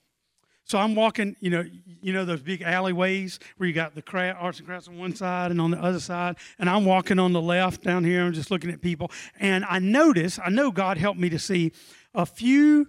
So 0.68 0.76
I'm 0.78 0.94
walking, 0.94 1.34
you 1.40 1.48
know, 1.48 1.64
you 2.02 2.12
know 2.12 2.26
those 2.26 2.42
big 2.42 2.60
alleyways 2.60 3.40
where 3.56 3.66
you 3.66 3.74
got 3.74 3.94
the 3.94 4.02
arts 4.38 4.58
and 4.58 4.68
crafts 4.68 4.86
on 4.86 4.98
one 4.98 5.16
side 5.16 5.50
and 5.50 5.62
on 5.62 5.70
the 5.70 5.82
other 5.82 5.98
side, 5.98 6.36
and 6.58 6.68
I'm 6.68 6.84
walking 6.84 7.18
on 7.18 7.32
the 7.32 7.40
left 7.40 7.82
down 7.82 8.04
here. 8.04 8.22
I'm 8.22 8.34
just 8.34 8.50
looking 8.50 8.70
at 8.70 8.82
people, 8.82 9.10
and 9.40 9.64
I 9.64 9.78
notice, 9.78 10.38
I 10.44 10.50
know 10.50 10.70
God 10.70 10.98
helped 10.98 11.18
me 11.18 11.30
to 11.30 11.38
see 11.38 11.72
a 12.14 12.26
few 12.26 12.88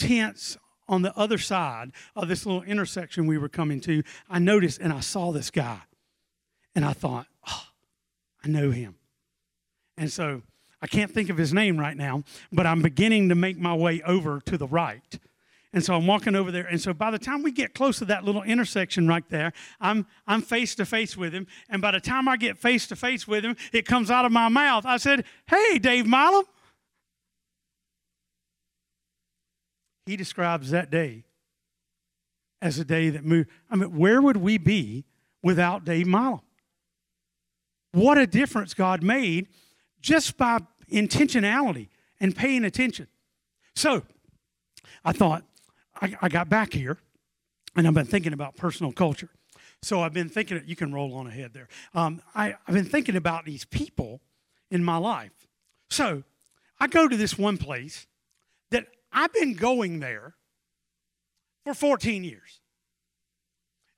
tents 0.00 0.58
on 0.88 1.02
the 1.02 1.16
other 1.16 1.38
side 1.38 1.92
of 2.14 2.28
this 2.28 2.46
little 2.46 2.62
intersection 2.62 3.26
we 3.26 3.38
were 3.38 3.48
coming 3.48 3.80
to. 3.82 4.02
I 4.28 4.38
noticed, 4.38 4.80
and 4.80 4.92
I 4.92 5.00
saw 5.00 5.32
this 5.32 5.50
guy, 5.50 5.80
and 6.74 6.84
I 6.84 6.92
thought, 6.92 7.26
oh, 7.48 7.64
I 8.44 8.48
know 8.48 8.70
him, 8.70 8.96
and 9.96 10.12
so 10.12 10.42
I 10.80 10.86
can't 10.86 11.10
think 11.10 11.30
of 11.30 11.36
his 11.36 11.52
name 11.52 11.78
right 11.78 11.96
now, 11.96 12.24
but 12.52 12.66
I'm 12.66 12.82
beginning 12.82 13.28
to 13.30 13.34
make 13.34 13.58
my 13.58 13.74
way 13.74 14.02
over 14.02 14.40
to 14.46 14.58
the 14.58 14.66
right 14.66 15.18
and 15.76 15.84
so 15.84 15.94
I'm 15.94 16.06
walking 16.06 16.34
over 16.34 16.50
there. 16.50 16.66
And 16.66 16.80
so 16.80 16.94
by 16.94 17.10
the 17.10 17.18
time 17.18 17.42
we 17.42 17.52
get 17.52 17.74
close 17.74 17.98
to 17.98 18.06
that 18.06 18.24
little 18.24 18.42
intersection 18.42 19.06
right 19.06 19.28
there, 19.28 19.52
I'm 19.78 20.06
I'm 20.26 20.40
face 20.40 20.74
to 20.76 20.86
face 20.86 21.18
with 21.18 21.34
him. 21.34 21.46
And 21.68 21.82
by 21.82 21.90
the 21.90 22.00
time 22.00 22.28
I 22.28 22.38
get 22.38 22.56
face 22.56 22.86
to 22.86 22.96
face 22.96 23.28
with 23.28 23.44
him, 23.44 23.56
it 23.74 23.84
comes 23.84 24.10
out 24.10 24.24
of 24.24 24.32
my 24.32 24.48
mouth. 24.48 24.86
I 24.86 24.96
said, 24.96 25.26
Hey, 25.46 25.78
Dave 25.78 26.06
Milam. 26.06 26.44
He 30.06 30.16
describes 30.16 30.70
that 30.70 30.90
day 30.90 31.24
as 32.62 32.78
a 32.78 32.84
day 32.84 33.10
that 33.10 33.24
moved. 33.24 33.50
I 33.68 33.76
mean, 33.76 33.96
where 33.96 34.22
would 34.22 34.36
we 34.36 34.56
be 34.56 35.04
without 35.42 35.84
Dave 35.84 36.06
Milam? 36.06 36.40
What 37.92 38.16
a 38.16 38.26
difference 38.26 38.72
God 38.72 39.02
made 39.02 39.48
just 40.00 40.36
by 40.36 40.60
intentionality 40.90 41.88
and 42.20 42.34
paying 42.34 42.64
attention. 42.64 43.08
So 43.74 44.02
I 45.04 45.12
thought, 45.12 45.44
I, 46.00 46.14
I 46.22 46.28
got 46.28 46.48
back 46.48 46.72
here 46.72 46.98
and 47.74 47.86
I've 47.86 47.94
been 47.94 48.06
thinking 48.06 48.32
about 48.32 48.56
personal 48.56 48.92
culture. 48.92 49.30
So 49.82 50.00
I've 50.00 50.12
been 50.12 50.28
thinking, 50.28 50.62
you 50.66 50.76
can 50.76 50.92
roll 50.92 51.14
on 51.14 51.26
ahead 51.26 51.52
there. 51.52 51.68
Um, 51.94 52.22
I, 52.34 52.54
I've 52.66 52.74
been 52.74 52.84
thinking 52.84 53.16
about 53.16 53.44
these 53.44 53.64
people 53.64 54.20
in 54.70 54.82
my 54.82 54.96
life. 54.96 55.32
So 55.90 56.22
I 56.78 56.86
go 56.86 57.08
to 57.08 57.16
this 57.16 57.36
one 57.36 57.58
place 57.58 58.06
I've 59.16 59.32
been 59.32 59.54
going 59.54 60.00
there 60.00 60.34
for 61.64 61.72
14 61.72 62.22
years. 62.22 62.60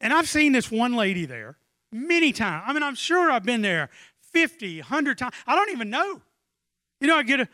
And 0.01 0.13
I've 0.13 0.29
seen 0.29 0.53
this 0.53 0.71
one 0.71 0.95
lady 0.95 1.27
there 1.27 1.59
many 1.91 2.33
times. 2.33 2.63
I 2.69 2.73
mean, 2.73 2.85
I'm 2.85 2.95
sure 2.95 3.29
I've 3.29 3.43
been 3.43 3.61
there 3.61 3.91
50, 4.33 4.79
100 4.79 5.19
times. 5.19 5.35
I 5.45 5.57
don't 5.57 5.71
even 5.71 5.91
know. 5.91 6.23
You 7.01 7.09
know, 7.09 7.17
I 7.17 7.25
get 7.25 7.41
a, 7.41 7.49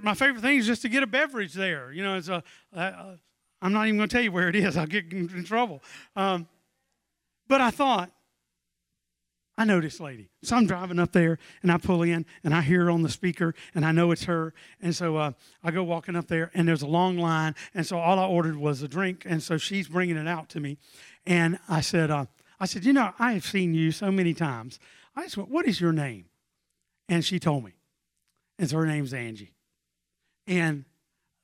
my 0.00 0.14
favorite 0.14 0.42
thing 0.42 0.58
is 0.58 0.66
just 0.66 0.82
to 0.82 0.88
get 0.88 1.02
a 1.02 1.08
beverage 1.08 1.54
there. 1.54 1.92
You 1.92 2.04
know, 2.04 2.16
it's 2.16 2.28
a, 2.28 2.42
I'm 2.72 3.72
not 3.72 3.88
even 3.88 3.96
going 3.96 4.08
to 4.08 4.12
tell 4.12 4.22
you 4.22 4.30
where 4.30 4.48
it 4.48 4.54
is. 4.54 4.76
I'll 4.76 4.86
get 4.86 5.12
in 5.12 5.44
trouble. 5.44 5.82
Um, 6.14 6.46
but 7.48 7.60
I 7.60 7.70
thought, 7.70 8.12
I 9.58 9.64
know 9.64 9.80
this 9.80 9.98
lady. 9.98 10.30
So 10.44 10.54
I'm 10.54 10.68
driving 10.68 11.00
up 11.00 11.10
there 11.10 11.36
and 11.64 11.72
I 11.72 11.78
pull 11.78 12.04
in 12.04 12.24
and 12.44 12.54
I 12.54 12.62
hear 12.62 12.84
her 12.84 12.90
on 12.92 13.02
the 13.02 13.08
speaker 13.08 13.56
and 13.74 13.84
I 13.84 13.90
know 13.90 14.12
it's 14.12 14.24
her. 14.24 14.54
And 14.80 14.94
so 14.94 15.16
uh, 15.16 15.32
I 15.64 15.72
go 15.72 15.82
walking 15.82 16.14
up 16.14 16.28
there 16.28 16.52
and 16.54 16.68
there's 16.68 16.82
a 16.82 16.86
long 16.86 17.18
line. 17.18 17.56
And 17.74 17.84
so 17.84 17.98
all 17.98 18.20
I 18.20 18.26
ordered 18.26 18.56
was 18.56 18.82
a 18.82 18.88
drink. 18.88 19.24
And 19.26 19.42
so 19.42 19.58
she's 19.58 19.88
bringing 19.88 20.16
it 20.16 20.28
out 20.28 20.48
to 20.50 20.60
me. 20.60 20.78
And 21.26 21.58
I 21.68 21.80
said, 21.80 22.08
uh, 22.08 22.26
I 22.60 22.66
said, 22.66 22.84
you 22.84 22.92
know, 22.92 23.12
I 23.18 23.32
have 23.32 23.44
seen 23.44 23.74
you 23.74 23.90
so 23.90 24.12
many 24.12 24.32
times. 24.32 24.78
I 25.16 25.24
just 25.24 25.36
went, 25.36 25.50
what 25.50 25.66
is 25.66 25.80
your 25.80 25.92
name? 25.92 26.26
And 27.08 27.24
she 27.24 27.40
told 27.40 27.64
me. 27.64 27.72
And 28.60 28.70
so 28.70 28.76
her 28.76 28.86
name's 28.86 29.12
Angie. 29.12 29.54
And 30.46 30.84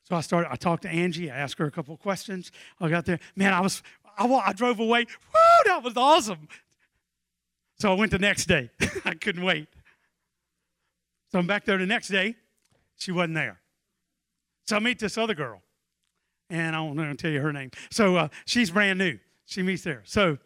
so 0.04 0.14
I 0.14 0.20
started, 0.20 0.52
I 0.52 0.56
talked 0.56 0.84
to 0.84 0.88
Angie, 0.88 1.32
I 1.32 1.36
asked 1.36 1.58
her 1.58 1.66
a 1.66 1.70
couple 1.72 1.96
questions. 1.96 2.52
I 2.80 2.88
got 2.88 3.06
there, 3.06 3.18
man, 3.34 3.52
I 3.52 3.60
was, 3.60 3.82
I, 4.16 4.26
I 4.26 4.52
drove 4.52 4.78
away. 4.78 5.00
Woo, 5.04 5.64
that 5.64 5.82
was 5.82 5.96
awesome. 5.96 6.46
So 7.78 7.90
I 7.90 7.94
went 7.94 8.12
the 8.12 8.18
next 8.18 8.46
day. 8.46 8.70
I 9.04 9.14
couldn't 9.14 9.44
wait. 9.44 9.68
So 11.30 11.38
I'm 11.38 11.46
back 11.46 11.64
there 11.64 11.78
the 11.78 11.86
next 11.86 12.08
day. 12.08 12.36
She 12.96 13.12
wasn't 13.12 13.34
there. 13.34 13.60
So 14.66 14.76
I 14.76 14.78
meet 14.78 14.98
this 14.98 15.18
other 15.18 15.34
girl, 15.34 15.62
and 16.48 16.74
I 16.74 16.80
won't 16.80 16.96
to 16.96 17.14
tell 17.16 17.30
you 17.30 17.40
her 17.40 17.52
name. 17.52 17.70
So 17.90 18.16
uh, 18.16 18.28
she's 18.46 18.70
brand 18.70 18.98
new. 18.98 19.18
She 19.44 19.62
meets 19.62 19.82
there. 19.82 20.02
So 20.04 20.38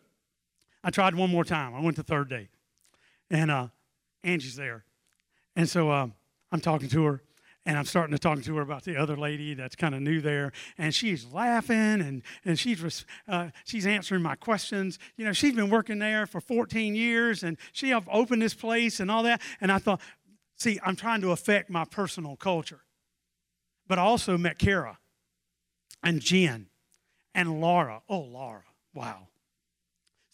I 0.83 0.91
tried 0.91 1.15
one 1.15 1.31
more 1.31 1.45
time. 1.45 1.75
I 1.75 1.81
went 1.81 1.97
the 1.97 2.03
third 2.03 2.29
day, 2.29 2.49
and 3.31 3.51
uh, 3.51 3.69
Angie's 4.25 4.57
there. 4.57 4.85
And 5.55 5.69
so 5.69 5.91
uh, 5.91 6.09
I'm 6.51 6.61
talking 6.61 6.89
to 6.89 7.05
her, 7.05 7.23
and 7.67 7.77
I'm 7.77 7.85
starting 7.85 8.13
to 8.13 8.19
talk 8.19 8.43
to 8.43 8.57
her 8.57 8.63
about 8.63 8.85
the 8.85 8.97
other 8.97 9.17
lady 9.17 9.55
that's 9.55 9.77
kind 9.77 9.95
of 9.95 10.01
new 10.01 10.21
there, 10.21 10.53
and 10.79 10.95
she's 10.95 11.27
laughing 11.27 11.77
and 11.77 12.23
and 12.45 12.59
she's 12.59 13.05
uh, 13.29 13.51
she's 13.65 13.87
answering 13.87 14.23
my 14.23 14.37
questions. 14.37 14.99
You 15.17 15.25
know, 15.25 15.33
she's 15.33 15.55
been 15.55 15.71
working 15.71 15.99
there 15.99 16.27
for 16.27 16.41
14 16.41 16.95
years, 16.95 17.43
and 17.43 17.59
she 17.73 17.91
have 17.91 18.09
opened 18.11 18.43
this 18.43 18.55
place 18.55 19.01
and 19.01 19.11
all 19.11 19.23
that. 19.25 19.43
And 19.61 19.71
I 19.71 19.79
thought, 19.79 20.01
see, 20.57 20.79
I'm 20.85 20.97
trying 20.97 21.21
to 21.21 21.33
affect 21.33 21.69
my 21.69 21.85
personal 21.85 22.37
culture, 22.37 22.81
but 23.87 23.99
I 23.99 24.03
also 24.03 24.39
met 24.39 24.59
Kara 24.59 24.99
and 26.03 26.21
Jen 26.21 26.69
and 27.35 27.61
Laura. 27.61 28.03
Oh, 28.09 28.21
Laura, 28.21 28.65
wow! 28.95 29.29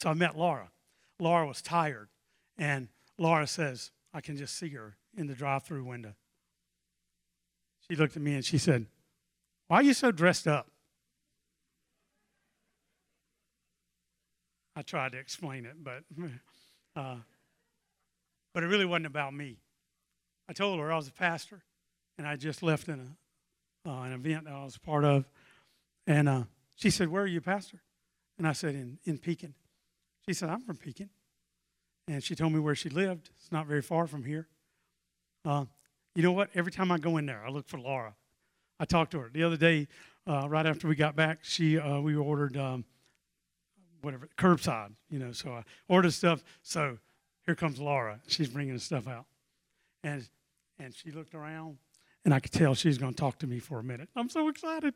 So 0.01 0.11
I 0.11 0.15
met 0.15 0.37
Laura. 0.37 0.71
Laura 1.19 1.47
was 1.47 1.63
tired, 1.63 2.09
and 2.59 2.89
Laura 3.19 3.47
says, 3.47 3.93
I 4.13 4.21
can 4.21 4.37
just 4.37 4.57
see 4.57 4.69
her 4.71 4.97
in 5.17 5.27
the 5.27 5.35
drive-through 5.35 5.85
window 5.85 6.15
she 7.89 7.97
looked 7.97 8.17
at 8.17 8.23
me 8.23 8.35
and 8.35 8.45
she 8.45 8.59
said, 8.59 8.87
Why 9.69 9.79
are 9.79 9.83
you 9.83 9.95
so 9.95 10.11
dressed 10.11 10.47
up? 10.47 10.69
I 14.77 14.83
tried 14.83 15.13
to 15.13 15.19
explain 15.19 15.67
it, 15.67 15.77
but, 15.83 16.03
uh, 16.97 17.17
but 18.53 18.63
it 18.63 18.67
really 18.67 18.85
wasn't 18.85 19.07
about 19.07 19.33
me. 19.33 19.59
I 20.49 20.53
told 20.53 20.79
her 20.81 20.93
I 20.93 20.97
was 20.97 21.09
a 21.09 21.13
pastor 21.13 21.63
and 22.19 22.27
I 22.27 22.37
just 22.37 22.63
left 22.63 22.89
in 22.89 23.01
a, 23.87 23.89
uh, 23.91 24.03
an 24.03 24.13
event 24.13 24.45
that 24.45 24.53
I 24.53 24.65
was 24.65 24.77
part 24.79 25.05
of. 25.05 25.27
And 26.07 26.29
uh, 26.29 26.43
she 26.77 26.91
said, 26.91 27.09
Where 27.09 27.23
are 27.23 27.27
you, 27.27 27.41
pastor? 27.41 27.81
And 28.39 28.47
I 28.47 28.53
said, 28.53 28.75
In, 28.75 28.99
in 29.05 29.19
Pekin. 29.19 29.55
She 30.27 30.35
said, 30.35 30.49
I'm 30.49 30.61
from 30.61 30.77
Pekin. 30.77 31.11
And 32.09 32.23
she 32.23 32.35
told 32.35 32.53
me 32.53 32.59
where 32.59 32.75
she 32.75 32.89
lived. 32.89 33.31
It's 33.39 33.53
not 33.53 33.67
very 33.67 33.83
far 33.83 34.07
from 34.07 34.25
here. 34.25 34.49
Uh, 35.45 35.65
you 36.15 36.23
know 36.23 36.33
what? 36.33 36.51
Every 36.55 36.71
time 36.71 36.93
I 36.93 36.99
go 36.99 37.17
in 37.17 37.27
there, 37.27 37.43
I 37.45 37.51
look 37.51 37.67
for 37.67 37.79
Laura. 37.79 38.15
I 38.79 38.85
talked 38.85 39.13
to 39.13 39.21
her 39.21 39.31
the 39.33 39.43
other 39.43 39.57
day, 39.57 39.89
uh, 40.27 40.49
right 40.49 40.67
after 40.67 40.89
we 40.89 40.95
got 40.95 41.17
back. 41.17 41.41
She 41.43 41.79
uh, 41.79 42.01
we 42.01 42.15
ordered 42.15 42.57
um, 42.57 42.85
whatever 44.03 44.29
curbside, 44.39 44.93
you 45.11 45.19
know. 45.19 45.33
So 45.33 45.53
I 45.53 45.65
ordered 45.89 46.13
stuff. 46.13 46.43
So 46.63 46.99
here 47.47 47.55
comes 47.55 47.81
Laura. 47.81 48.21
She's 48.27 48.49
bringing 48.49 48.75
the 48.75 48.81
stuff 48.81 49.09
out, 49.09 49.27
and 50.03 50.29
and 50.79 50.95
she 50.95 51.11
looked 51.11 51.35
around, 51.35 51.79
and 52.25 52.33
I 52.33 52.41
could 52.41 52.53
tell 52.53 52.75
she's 52.75 52.99
going 52.99 53.15
to 53.15 53.21
talk 53.21 53.39
to 53.41 53.47
me 53.47 53.59
for 53.59 53.79
a 53.79 53.85
minute. 53.85 54.09
I'm 54.15 54.29
so 54.29 54.49
excited. 54.49 54.95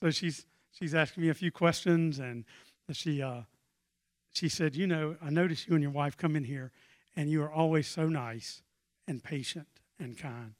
So 0.00 0.10
she's 0.10 0.46
she's 0.72 0.94
asking 0.94 1.22
me 1.22 1.30
a 1.30 1.34
few 1.34 1.50
questions, 1.50 2.18
and 2.18 2.44
she 2.92 3.22
uh, 3.22 3.42
she 4.32 4.48
said, 4.48 4.76
you 4.76 4.86
know, 4.86 5.16
I 5.22 5.30
noticed 5.30 5.68
you 5.68 5.74
and 5.74 5.82
your 5.82 5.92
wife 5.92 6.16
come 6.16 6.36
in 6.36 6.44
here, 6.44 6.72
and 7.16 7.30
you 7.30 7.42
are 7.42 7.52
always 7.52 7.86
so 7.86 8.08
nice 8.08 8.62
and 9.06 9.22
patient 9.22 9.66
and 9.98 10.18
kind. 10.18 10.54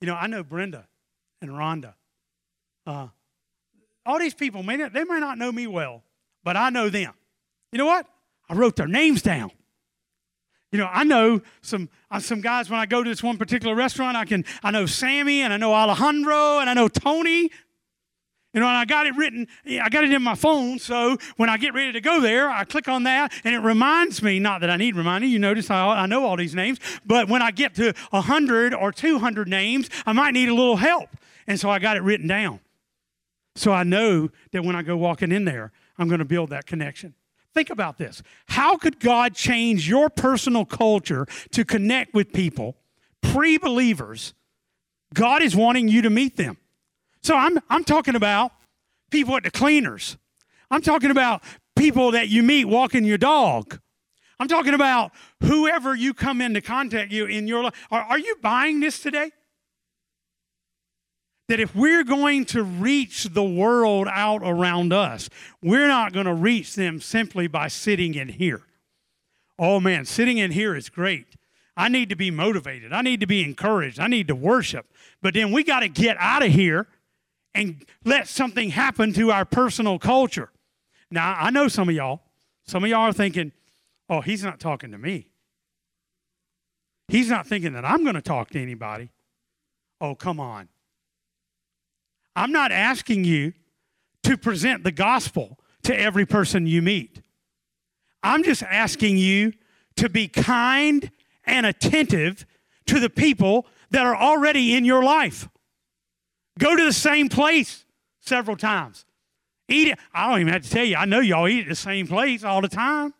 You 0.00 0.06
know, 0.06 0.14
I 0.14 0.26
know 0.26 0.42
Brenda 0.42 0.88
and 1.40 1.50
Rhonda. 1.50 1.94
Uh, 2.86 3.08
all 4.04 4.18
these 4.18 4.34
people, 4.34 4.62
may 4.62 4.76
not, 4.76 4.92
they 4.92 5.04
may 5.04 5.20
not 5.20 5.38
know 5.38 5.52
me 5.52 5.66
well, 5.66 6.02
but 6.42 6.56
I 6.56 6.70
know 6.70 6.88
them. 6.88 7.14
You 7.70 7.78
know 7.78 7.86
what? 7.86 8.06
I 8.48 8.54
wrote 8.54 8.76
their 8.76 8.88
names 8.88 9.22
down. 9.22 9.52
You 10.72 10.78
know, 10.78 10.88
I 10.90 11.04
know 11.04 11.42
some 11.60 11.90
uh, 12.10 12.18
some 12.18 12.40
guys 12.40 12.70
when 12.70 12.80
I 12.80 12.86
go 12.86 13.02
to 13.02 13.10
this 13.10 13.22
one 13.22 13.36
particular 13.36 13.74
restaurant. 13.74 14.16
I 14.16 14.24
can 14.24 14.44
I 14.62 14.70
know 14.70 14.86
Sammy 14.86 15.42
and 15.42 15.52
I 15.52 15.58
know 15.58 15.74
Alejandro 15.74 16.60
and 16.60 16.70
I 16.70 16.72
know 16.74 16.88
Tony 16.88 17.50
you 18.52 18.60
know, 18.60 18.66
and 18.66 18.76
I 18.76 18.84
got 18.84 19.06
it 19.06 19.16
written, 19.16 19.48
I 19.66 19.88
got 19.88 20.04
it 20.04 20.12
in 20.12 20.22
my 20.22 20.34
phone, 20.34 20.78
so 20.78 21.16
when 21.36 21.48
I 21.48 21.56
get 21.56 21.72
ready 21.72 21.92
to 21.92 22.00
go 22.00 22.20
there, 22.20 22.50
I 22.50 22.64
click 22.64 22.86
on 22.86 23.04
that, 23.04 23.32
and 23.44 23.54
it 23.54 23.60
reminds 23.60 24.22
me, 24.22 24.38
not 24.38 24.60
that 24.60 24.68
I 24.68 24.76
need 24.76 24.94
reminding, 24.94 25.30
you 25.30 25.38
notice 25.38 25.70
I, 25.70 26.02
I 26.02 26.06
know 26.06 26.26
all 26.26 26.36
these 26.36 26.54
names, 26.54 26.78
but 27.06 27.28
when 27.28 27.40
I 27.40 27.50
get 27.50 27.74
to 27.76 27.94
100 28.10 28.74
or 28.74 28.92
200 28.92 29.48
names, 29.48 29.88
I 30.04 30.12
might 30.12 30.32
need 30.32 30.48
a 30.48 30.54
little 30.54 30.76
help. 30.76 31.08
And 31.46 31.58
so 31.58 31.70
I 31.70 31.78
got 31.78 31.96
it 31.96 32.02
written 32.02 32.26
down. 32.26 32.60
So 33.54 33.72
I 33.72 33.84
know 33.84 34.30
that 34.52 34.64
when 34.64 34.76
I 34.76 34.82
go 34.82 34.96
walking 34.96 35.32
in 35.32 35.44
there, 35.44 35.72
I'm 35.98 36.08
going 36.08 36.20
to 36.20 36.24
build 36.24 36.50
that 36.50 36.66
connection. 36.66 37.14
Think 37.54 37.70
about 37.70 37.98
this. 37.98 38.22
How 38.46 38.76
could 38.76 38.98
God 38.98 39.34
change 39.34 39.88
your 39.88 40.08
personal 40.08 40.64
culture 40.64 41.26
to 41.50 41.64
connect 41.64 42.14
with 42.14 42.32
people, 42.32 42.76
pre 43.20 43.58
believers? 43.58 44.34
God 45.12 45.42
is 45.42 45.54
wanting 45.54 45.88
you 45.88 46.02
to 46.02 46.10
meet 46.10 46.36
them. 46.36 46.56
So 47.22 47.36
I'm, 47.36 47.58
I'm 47.70 47.84
talking 47.84 48.14
about 48.14 48.52
people 49.10 49.36
at 49.36 49.44
the 49.44 49.50
cleaners. 49.50 50.16
I'm 50.70 50.82
talking 50.82 51.10
about 51.10 51.42
people 51.76 52.12
that 52.12 52.28
you 52.28 52.42
meet 52.42 52.64
walking 52.64 53.04
your 53.04 53.18
dog. 53.18 53.78
I'm 54.40 54.48
talking 54.48 54.74
about 54.74 55.12
whoever 55.42 55.94
you 55.94 56.14
come 56.14 56.40
into 56.40 56.60
contact 56.60 57.12
you 57.12 57.26
in 57.26 57.46
your 57.46 57.64
life. 57.64 57.86
Are, 57.90 58.02
are 58.02 58.18
you 58.18 58.36
buying 58.42 58.80
this 58.80 59.00
today? 59.00 59.30
that 61.48 61.60
if 61.60 61.74
we're 61.74 62.04
going 62.04 62.46
to 62.46 62.62
reach 62.62 63.24
the 63.24 63.44
world 63.44 64.08
out 64.10 64.40
around 64.42 64.90
us, 64.90 65.28
we're 65.62 65.86
not 65.86 66.14
going 66.14 66.24
to 66.24 66.32
reach 66.32 66.76
them 66.76 66.98
simply 66.98 67.46
by 67.46 67.68
sitting 67.68 68.14
in 68.14 68.28
here. 68.28 68.62
Oh 69.58 69.78
man, 69.78 70.06
sitting 70.06 70.38
in 70.38 70.52
here 70.52 70.74
is 70.74 70.88
great. 70.88 71.36
I 71.76 71.90
need 71.90 72.08
to 72.08 72.16
be 72.16 72.30
motivated. 72.30 72.94
I 72.94 73.02
need 73.02 73.20
to 73.20 73.26
be 73.26 73.44
encouraged. 73.44 74.00
I 74.00 74.06
need 74.06 74.28
to 74.28 74.34
worship. 74.34 74.86
But 75.20 75.34
then 75.34 75.52
we 75.52 75.62
got 75.62 75.80
to 75.80 75.88
get 75.88 76.16
out 76.18 76.42
of 76.42 76.50
here 76.50 76.86
and 77.54 77.84
let 78.04 78.28
something 78.28 78.70
happen 78.70 79.12
to 79.14 79.30
our 79.30 79.44
personal 79.44 79.98
culture. 79.98 80.50
Now, 81.10 81.36
I 81.38 81.50
know 81.50 81.68
some 81.68 81.88
of 81.88 81.94
y'all, 81.94 82.22
some 82.64 82.84
of 82.84 82.90
y'all 82.90 83.08
are 83.08 83.12
thinking, 83.12 83.52
oh, 84.08 84.20
he's 84.20 84.42
not 84.42 84.60
talking 84.60 84.90
to 84.92 84.98
me. 84.98 85.28
He's 87.08 87.28
not 87.28 87.46
thinking 87.46 87.74
that 87.74 87.84
I'm 87.84 88.04
going 88.04 88.14
to 88.14 88.22
talk 88.22 88.50
to 88.50 88.62
anybody. 88.62 89.10
Oh, 90.00 90.14
come 90.14 90.40
on. 90.40 90.68
I'm 92.34 92.52
not 92.52 92.72
asking 92.72 93.24
you 93.24 93.52
to 94.22 94.38
present 94.38 94.84
the 94.84 94.92
gospel 94.92 95.58
to 95.82 95.98
every 95.98 96.24
person 96.24 96.66
you 96.66 96.80
meet. 96.80 97.20
I'm 98.22 98.42
just 98.42 98.62
asking 98.62 99.18
you 99.18 99.52
to 99.96 100.08
be 100.08 100.28
kind 100.28 101.10
and 101.44 101.66
attentive 101.66 102.46
to 102.86 103.00
the 103.00 103.10
people 103.10 103.66
that 103.90 104.06
are 104.06 104.16
already 104.16 104.74
in 104.74 104.84
your 104.84 105.02
life. 105.02 105.48
Go 106.58 106.76
to 106.76 106.84
the 106.84 106.92
same 106.92 107.28
place 107.28 107.84
several 108.20 108.56
times. 108.56 109.04
Eat 109.68 109.88
it. 109.88 109.98
I 110.12 110.28
don't 110.28 110.40
even 110.40 110.52
have 110.52 110.62
to 110.62 110.70
tell 110.70 110.84
you, 110.84 110.96
I 110.96 111.04
know 111.04 111.20
y'all 111.20 111.48
eat 111.48 111.62
at 111.62 111.68
the 111.68 111.74
same 111.74 112.06
place 112.06 112.44
all 112.44 112.60
the 112.60 112.68
time. 112.68 113.14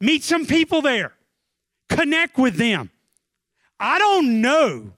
Meet 0.00 0.22
some 0.24 0.46
people 0.46 0.80
there, 0.80 1.12
connect 1.88 2.38
with 2.38 2.56
them. 2.56 2.90
I 3.78 3.98
don't 3.98 4.40
know 4.40 4.92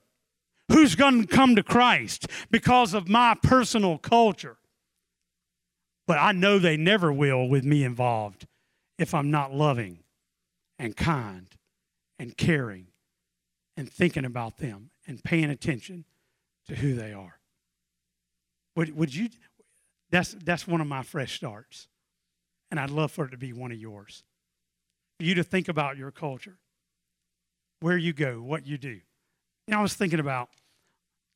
who's 0.71 0.95
going 0.95 1.21
to 1.21 1.27
come 1.27 1.55
to 1.55 1.63
Christ 1.63 2.27
because 2.51 2.93
of 2.93 3.09
my 3.09 3.35
personal 3.41 3.97
culture, 3.97 4.57
but 6.07 6.17
I 6.19 6.31
know 6.31 6.59
they 6.59 6.77
never 6.77 7.11
will 7.11 7.47
with 7.47 7.63
me 7.63 7.83
involved 7.83 8.47
if 8.97 9.13
I'm 9.13 9.31
not 9.31 9.53
loving 9.53 9.99
and 10.79 10.95
kind 10.95 11.47
and 12.17 12.37
caring 12.37 12.87
and 13.75 13.91
thinking 13.91 14.25
about 14.25 14.57
them 14.57 14.91
and 15.07 15.23
paying 15.23 15.49
attention 15.49 16.05
to 16.67 16.75
who 16.75 16.95
they 16.95 17.13
are. 17.13 17.39
Would, 18.75 18.95
would 18.95 19.13
you? 19.13 19.29
That's, 20.09 20.35
that's 20.43 20.67
one 20.67 20.81
of 20.81 20.87
my 20.87 21.03
fresh 21.03 21.35
starts. 21.35 21.87
And 22.71 22.79
I'd 22.79 22.89
love 22.89 23.11
for 23.11 23.25
it 23.25 23.31
to 23.31 23.37
be 23.37 23.53
one 23.53 23.71
of 23.71 23.77
yours. 23.77 24.23
For 25.19 25.25
you 25.25 25.35
to 25.35 25.43
think 25.43 25.67
about 25.67 25.97
your 25.97 26.11
culture, 26.11 26.57
where 27.81 27.97
you 27.97 28.13
go, 28.13 28.41
what 28.41 28.65
you 28.65 28.77
do. 28.77 28.99
You 29.67 29.77
I 29.77 29.81
was 29.81 29.93
thinking 29.93 30.19
about, 30.19 30.49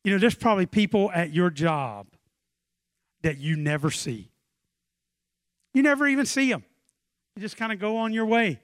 you 0.04 0.12
know, 0.12 0.18
there's 0.18 0.34
probably 0.34 0.66
people 0.66 1.10
at 1.12 1.32
your 1.32 1.50
job 1.50 2.06
that 3.22 3.38
you 3.38 3.56
never 3.56 3.90
see. 3.90 4.30
You 5.74 5.82
never 5.82 6.06
even 6.08 6.26
see 6.26 6.50
them. 6.50 6.64
You 7.36 7.42
just 7.42 7.56
kind 7.56 7.72
of 7.72 7.78
go 7.78 7.98
on 7.98 8.12
your 8.12 8.26
way. 8.26 8.60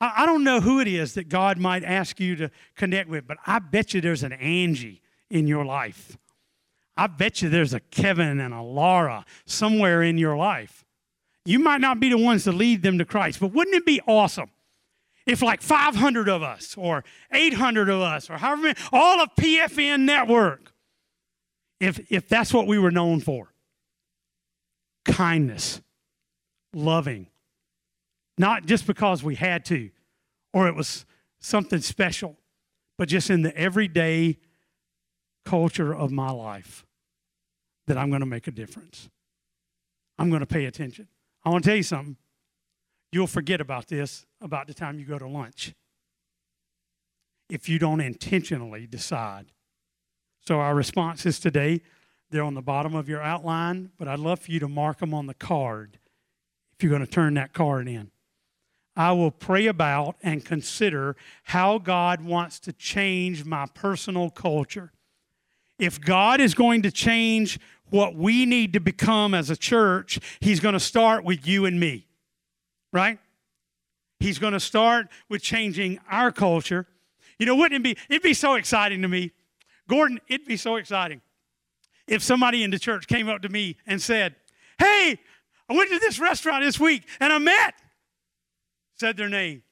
I, 0.00 0.22
I 0.22 0.26
don't 0.26 0.42
know 0.42 0.60
who 0.60 0.80
it 0.80 0.88
is 0.88 1.14
that 1.14 1.28
God 1.28 1.58
might 1.58 1.84
ask 1.84 2.18
you 2.18 2.36
to 2.36 2.50
connect 2.74 3.08
with, 3.08 3.26
but 3.26 3.38
I 3.46 3.58
bet 3.60 3.94
you 3.94 4.00
there's 4.00 4.22
an 4.22 4.32
Angie 4.32 5.02
in 5.34 5.48
your 5.48 5.64
life. 5.64 6.16
I 6.96 7.08
bet 7.08 7.42
you 7.42 7.48
there's 7.48 7.74
a 7.74 7.80
Kevin 7.80 8.38
and 8.38 8.54
a 8.54 8.62
Laura 8.62 9.26
somewhere 9.46 10.00
in 10.00 10.16
your 10.16 10.36
life. 10.36 10.84
You 11.44 11.58
might 11.58 11.80
not 11.80 11.98
be 11.98 12.08
the 12.08 12.16
ones 12.16 12.44
to 12.44 12.52
lead 12.52 12.82
them 12.82 12.98
to 12.98 13.04
Christ, 13.04 13.40
but 13.40 13.52
wouldn't 13.52 13.74
it 13.74 13.84
be 13.84 14.00
awesome 14.06 14.50
if 15.26 15.42
like 15.42 15.60
500 15.60 16.28
of 16.28 16.42
us 16.44 16.76
or 16.78 17.04
800 17.32 17.88
of 17.88 18.00
us 18.00 18.30
or 18.30 18.38
however 18.38 18.62
many, 18.62 18.78
all 18.92 19.20
of 19.20 19.30
PFN 19.34 20.02
Network, 20.02 20.72
if, 21.80 22.00
if 22.10 22.28
that's 22.28 22.54
what 22.54 22.68
we 22.68 22.78
were 22.78 22.92
known 22.92 23.20
for? 23.20 23.52
Kindness, 25.04 25.82
loving, 26.72 27.26
not 28.38 28.66
just 28.66 28.86
because 28.86 29.24
we 29.24 29.34
had 29.34 29.64
to 29.66 29.90
or 30.52 30.68
it 30.68 30.76
was 30.76 31.04
something 31.40 31.80
special, 31.80 32.38
but 32.96 33.08
just 33.08 33.30
in 33.30 33.42
the 33.42 33.54
everyday 33.56 34.38
culture 35.44 35.94
of 35.94 36.10
my 36.10 36.30
life 36.30 36.84
that 37.86 37.98
I'm 37.98 38.08
going 38.08 38.20
to 38.20 38.26
make 38.26 38.46
a 38.46 38.50
difference. 38.50 39.08
I'm 40.18 40.30
going 40.30 40.40
to 40.40 40.46
pay 40.46 40.64
attention. 40.64 41.08
I 41.44 41.50
want 41.50 41.64
to 41.64 41.70
tell 41.70 41.76
you 41.76 41.82
something. 41.82 42.16
You'll 43.12 43.26
forget 43.26 43.60
about 43.60 43.88
this 43.88 44.26
about 44.40 44.66
the 44.66 44.74
time 44.74 44.98
you 44.98 45.04
go 45.04 45.18
to 45.18 45.28
lunch 45.28 45.74
if 47.48 47.68
you 47.68 47.78
don't 47.78 48.00
intentionally 48.00 48.86
decide. 48.86 49.52
So, 50.40 50.60
our 50.60 50.74
responses 50.74 51.38
today, 51.38 51.82
they're 52.30 52.42
on 52.42 52.54
the 52.54 52.62
bottom 52.62 52.94
of 52.94 53.08
your 53.08 53.22
outline, 53.22 53.90
but 53.98 54.08
I'd 54.08 54.18
love 54.18 54.40
for 54.40 54.50
you 54.50 54.60
to 54.60 54.68
mark 54.68 54.98
them 54.98 55.14
on 55.14 55.26
the 55.26 55.34
card 55.34 55.98
if 56.72 56.82
you're 56.82 56.90
going 56.90 57.06
to 57.06 57.10
turn 57.10 57.34
that 57.34 57.52
card 57.52 57.88
in. 57.88 58.10
I 58.96 59.12
will 59.12 59.30
pray 59.30 59.66
about 59.66 60.16
and 60.22 60.44
consider 60.44 61.16
how 61.44 61.78
God 61.78 62.20
wants 62.20 62.60
to 62.60 62.72
change 62.72 63.44
my 63.44 63.66
personal 63.66 64.30
culture. 64.30 64.92
If 65.78 66.00
God 66.00 66.40
is 66.40 66.54
going 66.54 66.82
to 66.82 66.90
change 66.90 67.58
what 67.90 68.14
we 68.14 68.46
need 68.46 68.72
to 68.72 68.80
become 68.80 69.34
as 69.34 69.50
a 69.50 69.56
church, 69.56 70.18
He's 70.40 70.60
going 70.60 70.74
to 70.74 70.80
start 70.80 71.24
with 71.24 71.46
you 71.46 71.66
and 71.66 71.78
me, 71.78 72.06
right? 72.92 73.18
He's 74.20 74.38
going 74.38 74.52
to 74.52 74.60
start 74.60 75.08
with 75.28 75.42
changing 75.42 75.98
our 76.10 76.32
culture. 76.32 76.86
You 77.38 77.46
know, 77.46 77.56
wouldn't 77.56 77.80
it 77.80 77.96
be? 77.96 78.00
It'd 78.08 78.22
be 78.22 78.34
so 78.34 78.54
exciting 78.54 79.02
to 79.02 79.08
me. 79.08 79.32
Gordon, 79.88 80.20
it'd 80.28 80.46
be 80.46 80.56
so 80.56 80.76
exciting 80.76 81.20
if 82.06 82.22
somebody 82.22 82.62
in 82.62 82.70
the 82.70 82.78
church 82.78 83.06
came 83.06 83.28
up 83.28 83.42
to 83.42 83.48
me 83.48 83.76
and 83.86 84.00
said, 84.00 84.36
Hey, 84.78 85.18
I 85.68 85.74
went 85.74 85.90
to 85.90 85.98
this 85.98 86.18
restaurant 86.18 86.64
this 86.64 86.78
week 86.78 87.06
and 87.20 87.32
I 87.32 87.38
met 87.38 87.74
said 88.94 89.16
their 89.16 89.28
name. 89.28 89.62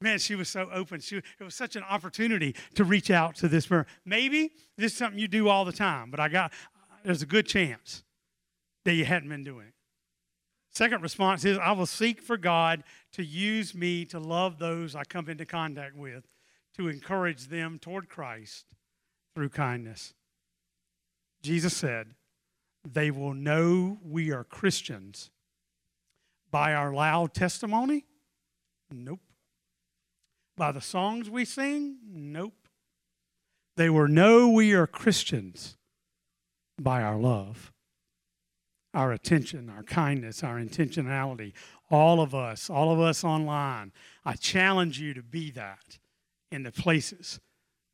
Man, 0.00 0.18
she 0.18 0.34
was 0.34 0.48
so 0.48 0.68
open. 0.72 1.00
She, 1.00 1.16
it 1.16 1.24
was 1.40 1.54
such 1.54 1.74
an 1.76 1.82
opportunity 1.82 2.54
to 2.74 2.84
reach 2.84 3.10
out 3.10 3.34
to 3.36 3.48
this 3.48 3.66
person. 3.66 3.86
Maybe 4.04 4.52
this 4.76 4.92
is 4.92 4.98
something 4.98 5.18
you 5.18 5.28
do 5.28 5.48
all 5.48 5.64
the 5.64 5.72
time, 5.72 6.10
but 6.10 6.20
I 6.20 6.28
got 6.28 6.52
there's 7.02 7.22
a 7.22 7.26
good 7.26 7.46
chance 7.46 8.02
that 8.84 8.94
you 8.94 9.04
hadn't 9.04 9.28
been 9.28 9.44
doing 9.44 9.68
it. 9.68 9.74
Second 10.70 11.02
response 11.02 11.44
is 11.44 11.56
I 11.56 11.72
will 11.72 11.86
seek 11.86 12.20
for 12.20 12.36
God 12.36 12.84
to 13.12 13.24
use 13.24 13.74
me 13.74 14.04
to 14.06 14.18
love 14.18 14.58
those 14.58 14.94
I 14.94 15.04
come 15.04 15.28
into 15.28 15.46
contact 15.46 15.96
with, 15.96 16.24
to 16.76 16.88
encourage 16.88 17.46
them 17.46 17.78
toward 17.78 18.10
Christ 18.10 18.66
through 19.34 19.48
kindness. 19.48 20.12
Jesus 21.42 21.74
said, 21.74 22.08
They 22.86 23.10
will 23.10 23.32
know 23.32 23.98
we 24.04 24.30
are 24.32 24.44
Christians 24.44 25.30
by 26.50 26.74
our 26.74 26.92
loud 26.92 27.32
testimony 27.32 28.04
Nope. 28.92 29.20
By 30.56 30.72
the 30.72 30.80
songs 30.80 31.28
we 31.28 31.44
sing? 31.44 31.98
Nope. 32.08 32.54
They 33.76 33.90
were, 33.90 34.08
no, 34.08 34.48
we 34.48 34.72
are 34.72 34.86
Christians 34.86 35.76
by 36.80 37.02
our 37.02 37.18
love, 37.18 37.72
our 38.94 39.12
attention, 39.12 39.68
our 39.68 39.82
kindness, 39.82 40.42
our 40.42 40.56
intentionality. 40.56 41.52
All 41.90 42.20
of 42.20 42.34
us, 42.34 42.70
all 42.70 42.92
of 42.92 43.00
us 43.00 43.22
online, 43.22 43.92
I 44.24 44.34
challenge 44.34 44.98
you 44.98 45.12
to 45.14 45.22
be 45.22 45.50
that 45.52 45.98
in 46.50 46.62
the 46.62 46.72
places 46.72 47.38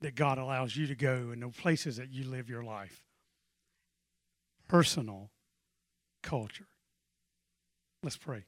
that 0.00 0.14
God 0.14 0.38
allows 0.38 0.76
you 0.76 0.86
to 0.86 0.94
go 0.94 1.30
and 1.32 1.42
the 1.42 1.48
places 1.48 1.96
that 1.96 2.10
you 2.10 2.24
live 2.24 2.48
your 2.48 2.62
life. 2.62 3.02
Personal 4.68 5.30
culture. 6.22 6.68
Let's 8.02 8.16
pray. 8.16 8.44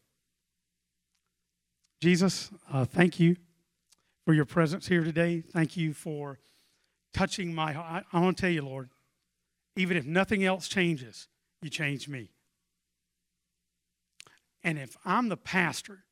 Jesus, 2.00 2.50
uh, 2.72 2.84
thank 2.84 3.18
you 3.18 3.36
for 4.24 4.34
your 4.34 4.44
presence 4.44 4.86
here 4.86 5.04
today. 5.04 5.40
Thank 5.40 5.76
you 5.76 5.92
for 5.92 6.38
touching 7.12 7.54
my 7.54 7.72
heart. 7.72 8.04
I, 8.12 8.16
I 8.16 8.20
want 8.20 8.36
to 8.36 8.40
tell 8.40 8.50
you, 8.50 8.62
Lord, 8.62 8.90
even 9.76 9.96
if 9.96 10.04
nothing 10.04 10.44
else 10.44 10.68
changes, 10.68 11.28
you 11.62 11.70
change 11.70 12.08
me. 12.08 12.30
And 14.62 14.78
if 14.78 14.96
I'm 15.04 15.28
the 15.28 15.36
pastor 15.36 16.04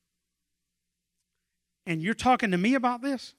and 1.87 2.03
you're 2.03 2.15
talking 2.15 2.51
to 2.51 2.59
me 2.59 2.75
about 2.75 3.01
this, 3.01 3.35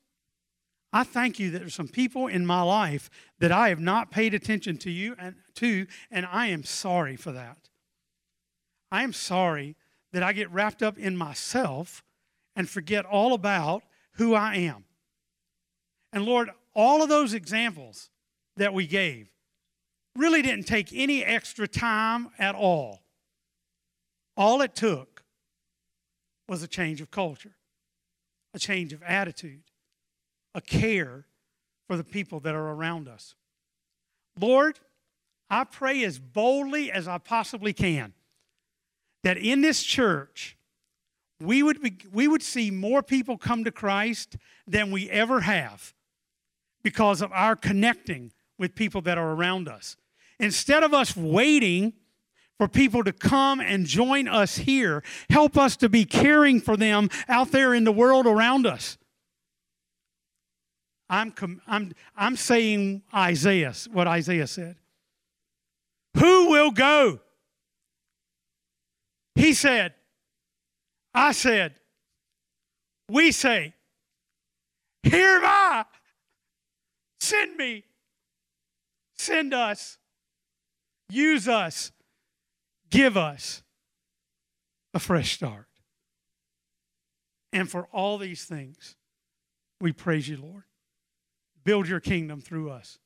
I 0.92 1.04
thank 1.04 1.40
you 1.40 1.50
that 1.52 1.60
there's 1.60 1.74
some 1.74 1.88
people 1.88 2.28
in 2.28 2.46
my 2.46 2.62
life 2.62 3.10
that 3.40 3.52
I 3.52 3.70
have 3.70 3.80
not 3.80 4.12
paid 4.12 4.34
attention 4.34 4.78
to 4.78 4.92
you 4.92 5.16
and 5.18 5.36
to, 5.56 5.88
and 6.12 6.28
I 6.32 6.48
am 6.48 6.64
sorry 6.64 7.16
for 7.16 7.32
that. 7.32 7.70
I 8.92 9.04
am 9.04 9.14
sorry 9.14 9.76
that 10.12 10.22
I 10.22 10.34
get 10.34 10.52
wrapped 10.52 10.84
up 10.84 10.98
in 10.98 11.18
myself 11.18 12.04
and 12.56 12.70
forget 12.70 13.06
all 13.06 13.34
about 13.34 13.84
who 14.16 14.34
I 14.34 14.56
am. 14.56 14.86
And 16.12 16.26
Lord, 16.26 16.50
all 16.76 17.02
of 17.02 17.10
those 17.10 17.34
examples 17.34 18.10
that 18.58 18.74
we 18.74 18.88
gave 18.88 19.30
really 20.16 20.42
didn't 20.42 20.66
take 20.66 20.90
any 20.94 21.24
extra 21.24 21.68
time 21.68 22.30
at 22.38 22.56
all. 22.56 23.02
All 24.38 24.62
it 24.62 24.76
took 24.76 25.24
was 26.48 26.62
a 26.62 26.68
change 26.68 27.02
of 27.02 27.10
culture, 27.12 27.56
a 28.54 28.60
change 28.60 28.94
of 28.94 29.02
attitude, 29.04 29.64
a 30.54 30.62
care 30.62 31.26
for 31.88 31.98
the 31.98 32.04
people 32.04 32.40
that 32.42 32.56
are 32.56 32.70
around 32.70 33.08
us. 33.08 33.36
Lord, 34.40 34.80
I 35.50 35.64
pray 35.64 36.04
as 36.04 36.20
boldly 36.20 36.92
as 36.92 37.08
I 37.08 37.18
possibly 37.18 37.74
can 37.74 38.14
that 39.24 39.38
in 39.38 39.62
this 39.62 39.84
church, 39.84 40.58
we 41.40 41.64
would, 41.64 41.82
be, 41.82 41.98
we 42.12 42.28
would 42.28 42.44
see 42.44 42.72
more 42.72 43.04
people 43.04 43.38
come 43.38 43.64
to 43.64 43.72
Christ 43.72 44.38
than 44.68 44.92
we 44.92 45.10
ever 45.10 45.42
have 45.42 45.94
because 46.84 47.22
of 47.22 47.32
our 47.32 47.56
connecting 47.56 48.32
with 48.58 48.76
people 48.76 49.02
that 49.02 49.18
are 49.18 49.32
around 49.32 49.68
us. 49.68 49.98
Instead 50.40 50.84
of 50.84 50.94
us 50.94 51.16
waiting 51.16 51.94
for 52.58 52.68
people 52.68 53.04
to 53.04 53.12
come 53.12 53.60
and 53.60 53.86
join 53.86 54.28
us 54.28 54.58
here, 54.58 55.04
help 55.30 55.58
us 55.58 55.76
to 55.78 55.90
be 55.90 56.06
caring 56.06 56.62
for 56.62 56.78
them 56.78 57.10
out 57.28 57.52
there 57.52 57.74
in 57.74 57.84
the 57.84 57.92
world 57.92 58.26
around 58.26 58.66
us. 58.66 58.98
I'm, 61.10 61.32
com- 61.32 61.62
I'm, 61.68 61.94
I'm 62.16 62.36
saying 62.36 63.04
Isaiah, 63.14 63.74
what 63.92 64.08
Isaiah 64.08 64.48
said. 64.48 64.78
Who 66.18 66.50
will 66.50 66.72
go? 66.72 67.20
He 69.36 69.54
said, 69.54 69.94
I 71.14 71.32
said, 71.32 71.76
we 73.10 73.32
say, 73.32 73.74
Here 75.04 75.38
am 75.38 75.46
I. 75.46 75.86
Send 77.20 77.56
me. 77.58 77.84
Send 79.16 79.54
us. 79.54 79.98
Use 81.10 81.48
us. 81.48 81.92
Give 82.90 83.18
us 83.18 83.64
a 84.94 85.00
fresh 85.00 85.34
start. 85.34 85.68
And 87.52 87.70
for 87.70 87.88
all 87.92 88.18
these 88.18 88.46
things, 88.46 88.96
we 89.80 89.92
praise 89.92 90.28
you, 90.28 90.38
Lord. 90.38 90.64
Build 91.64 91.88
your 91.88 92.00
kingdom 92.00 92.42
through 92.42 92.72
us. 92.72 93.00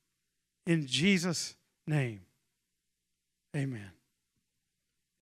In 0.65 0.87
Jesus' 0.87 1.55
name, 1.85 2.21
amen. 3.55 3.96